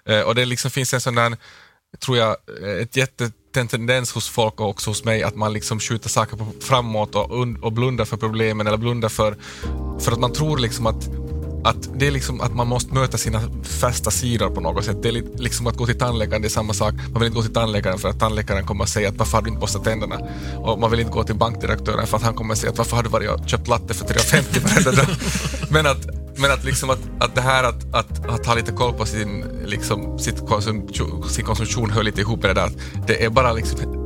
Eh, 0.06 0.22
och 0.22 0.36
det 0.36 0.46
liksom 0.46 0.72
finns 0.72 0.94
en 0.94 1.02
sån 1.02 1.16
där, 1.16 1.38
tror 2.00 2.18
jag, 2.18 2.38
eh, 2.64 2.82
ett 2.82 2.96
jätte 2.96 3.32
tendens 3.54 4.12
hos 4.12 4.30
folk 4.30 4.60
och 4.60 4.70
också 4.70 4.90
hos 4.90 5.04
mig 5.04 5.24
att 5.24 5.36
man 5.36 5.54
liksom 5.54 5.80
skjuter 5.80 6.10
saker 6.10 6.38
framåt 6.62 7.16
och, 7.16 7.32
och 7.62 7.74
blundar 7.74 8.06
för 8.06 8.18
problemen 8.18 8.68
eller 8.68 8.78
blundar 8.78 9.10
för, 9.10 9.38
för 10.00 10.12
att 10.12 10.20
man 10.20 10.34
tror 10.34 10.58
liksom 10.58 10.88
att 10.88 11.29
att 11.64 12.00
det 12.00 12.08
är 12.08 12.12
liksom 12.12 12.42
att 12.42 12.56
man 12.56 12.68
måste 12.68 12.94
möta 12.94 13.18
sina 13.18 13.42
fasta 13.64 14.12
sidor 14.12 14.50
på 14.50 14.62
något 14.62 14.86
sätt. 14.86 14.98
Det 15.04 15.10
är 15.10 15.24
liksom 15.38 15.68
att 15.68 15.78
gå 15.78 15.86
till 15.86 15.98
tandläkaren, 15.98 16.42
det 16.42 16.48
är 16.48 16.50
samma 16.50 16.74
sak. 16.74 16.94
Man 17.12 17.20
vill 17.20 17.26
inte 17.26 17.36
gå 17.36 17.42
till 17.42 17.54
tandläkaren 17.54 18.00
för 18.00 18.10
att 18.10 18.20
tandläkaren 18.20 18.66
kommer 18.66 18.84
att 18.84 18.90
säga 18.90 19.10
att 19.10 19.16
varför 19.18 19.38
har 19.38 19.42
du 19.42 19.50
inte 19.50 19.60
borstat 19.60 19.84
tänderna? 19.84 20.20
Och 20.58 20.80
man 20.80 20.92
vill 20.92 21.00
inte 21.00 21.12
gå 21.12 21.24
till 21.24 21.36
bankdirektören 21.36 22.08
för 22.08 22.18
att 22.18 22.24
han 22.24 22.34
kommer 22.34 22.54
att 22.54 22.60
säga 22.60 22.72
att 22.72 22.78
varför 22.78 22.96
har 22.96 23.04
du 23.04 23.10
varit 23.10 23.30
och 23.30 23.50
köpt 23.50 23.68
latte 23.68 23.94
för 23.94 24.06
350 24.06 24.60
varenda 24.60 24.92
dag? 24.92 25.16
Men 25.70 25.86
att, 25.86 26.06
men 26.38 26.52
att, 26.52 26.64
liksom 26.64 26.90
att, 26.90 27.00
att 27.20 27.36
det 27.36 27.42
här 27.42 27.64
att, 27.64 27.94
att, 27.94 28.30
att 28.30 28.46
ha 28.46 28.56
lite 28.56 28.72
koll 28.72 28.94
på 28.94 29.06
sin, 29.06 29.46
liksom, 29.66 30.20
sitt 30.20 30.48
konsumtion, 30.48 31.30
sin 31.30 31.46
konsumtion 31.46 31.90
hör 31.90 32.04
lite 32.04 32.22
ihop 32.22 32.42
med 32.42 32.56
det 32.56 32.62
där. 32.62 32.72
Det 33.08 33.26
är 33.26 33.30
bara 33.30 33.54
liksom 33.54 33.99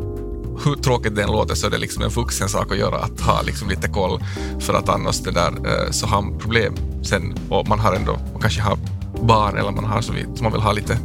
hur 0.63 0.75
tråkigt 0.75 1.15
den 1.15 1.31
låter 1.31 1.55
så 1.55 1.67
är 1.67 1.71
det 1.71 1.77
liksom 1.77 2.03
en 2.03 2.09
vuxen 2.09 2.49
sak 2.49 2.71
att 2.71 2.77
göra, 2.77 2.97
att 2.97 3.21
ha 3.21 3.41
liksom 3.41 3.69
lite 3.69 3.87
koll 3.87 4.23
för 4.59 4.73
att 4.73 4.89
annars 4.89 5.19
det 5.19 5.31
där, 5.31 5.47
eh, 5.47 5.91
så 5.91 6.07
har 6.07 6.21
man 6.21 6.39
problem 6.39 6.75
sen 7.03 7.33
och 7.49 7.67
man 7.67 7.79
har 7.79 7.93
ändå, 7.93 8.19
man 8.31 8.41
kanske 8.41 8.61
har 8.61 8.77
barn 9.23 9.57
eller 9.57 9.71
man 9.71 9.85
har 9.85 10.01
så, 10.01 10.13
vid, 10.13 10.25
så 10.35 10.43
man 10.43 10.51
vill 10.51 10.61
ha 10.61 10.71
lite, 10.71 10.97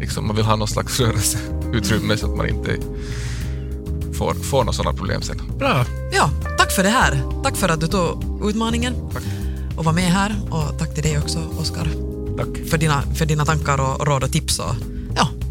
liksom, 0.00 0.26
man 0.26 0.36
vill 0.36 0.44
ha 0.44 0.56
någon 0.56 0.68
slags 0.68 1.00
rörelseutrymme 1.00 2.16
så 2.16 2.30
att 2.30 2.36
man 2.36 2.48
inte 2.48 2.76
får, 4.18 4.34
får 4.34 4.58
några 4.58 4.72
sådana 4.72 4.96
problem 4.96 5.22
sen. 5.22 5.40
Bra. 5.58 5.84
Ja, 6.12 6.30
tack 6.58 6.72
för 6.72 6.82
det 6.82 6.88
här. 6.88 7.22
Tack 7.42 7.56
för 7.56 7.68
att 7.68 7.80
du 7.80 7.86
tog 7.86 8.48
utmaningen 8.50 8.94
Tack. 9.12 9.22
och 9.76 9.84
var 9.84 9.92
med 9.92 10.10
här 10.12 10.36
och 10.50 10.78
tack 10.78 10.94
till 10.94 11.02
dig 11.02 11.18
också, 11.18 11.38
Oskar, 11.60 11.88
Tack. 12.36 12.68
för 12.70 12.78
dina, 12.78 13.02
för 13.14 13.26
dina 13.26 13.44
tankar 13.44 13.80
och 13.80 14.06
råd 14.06 14.24
och 14.24 14.32
tips. 14.32 14.58
Och, 14.58 14.74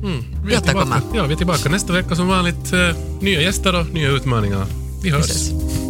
Mm. 0.03 0.23
Vi 0.45 0.53
är 0.55 0.59
tillbaka. 0.59 1.01
Ja, 1.13 1.25
vi 1.25 1.33
är 1.33 1.37
tillbaka 1.37 1.69
nästa 1.69 1.93
vecka 1.93 2.15
som 2.15 2.27
vanligt. 2.27 2.73
Eh, 2.73 2.95
nya 3.21 3.41
gäster 3.41 3.79
och 3.79 3.93
nya 3.93 4.09
utmaningar. 4.09 4.65
Vi 5.03 5.09
hörs. 5.09 5.25
ses. 5.25 5.86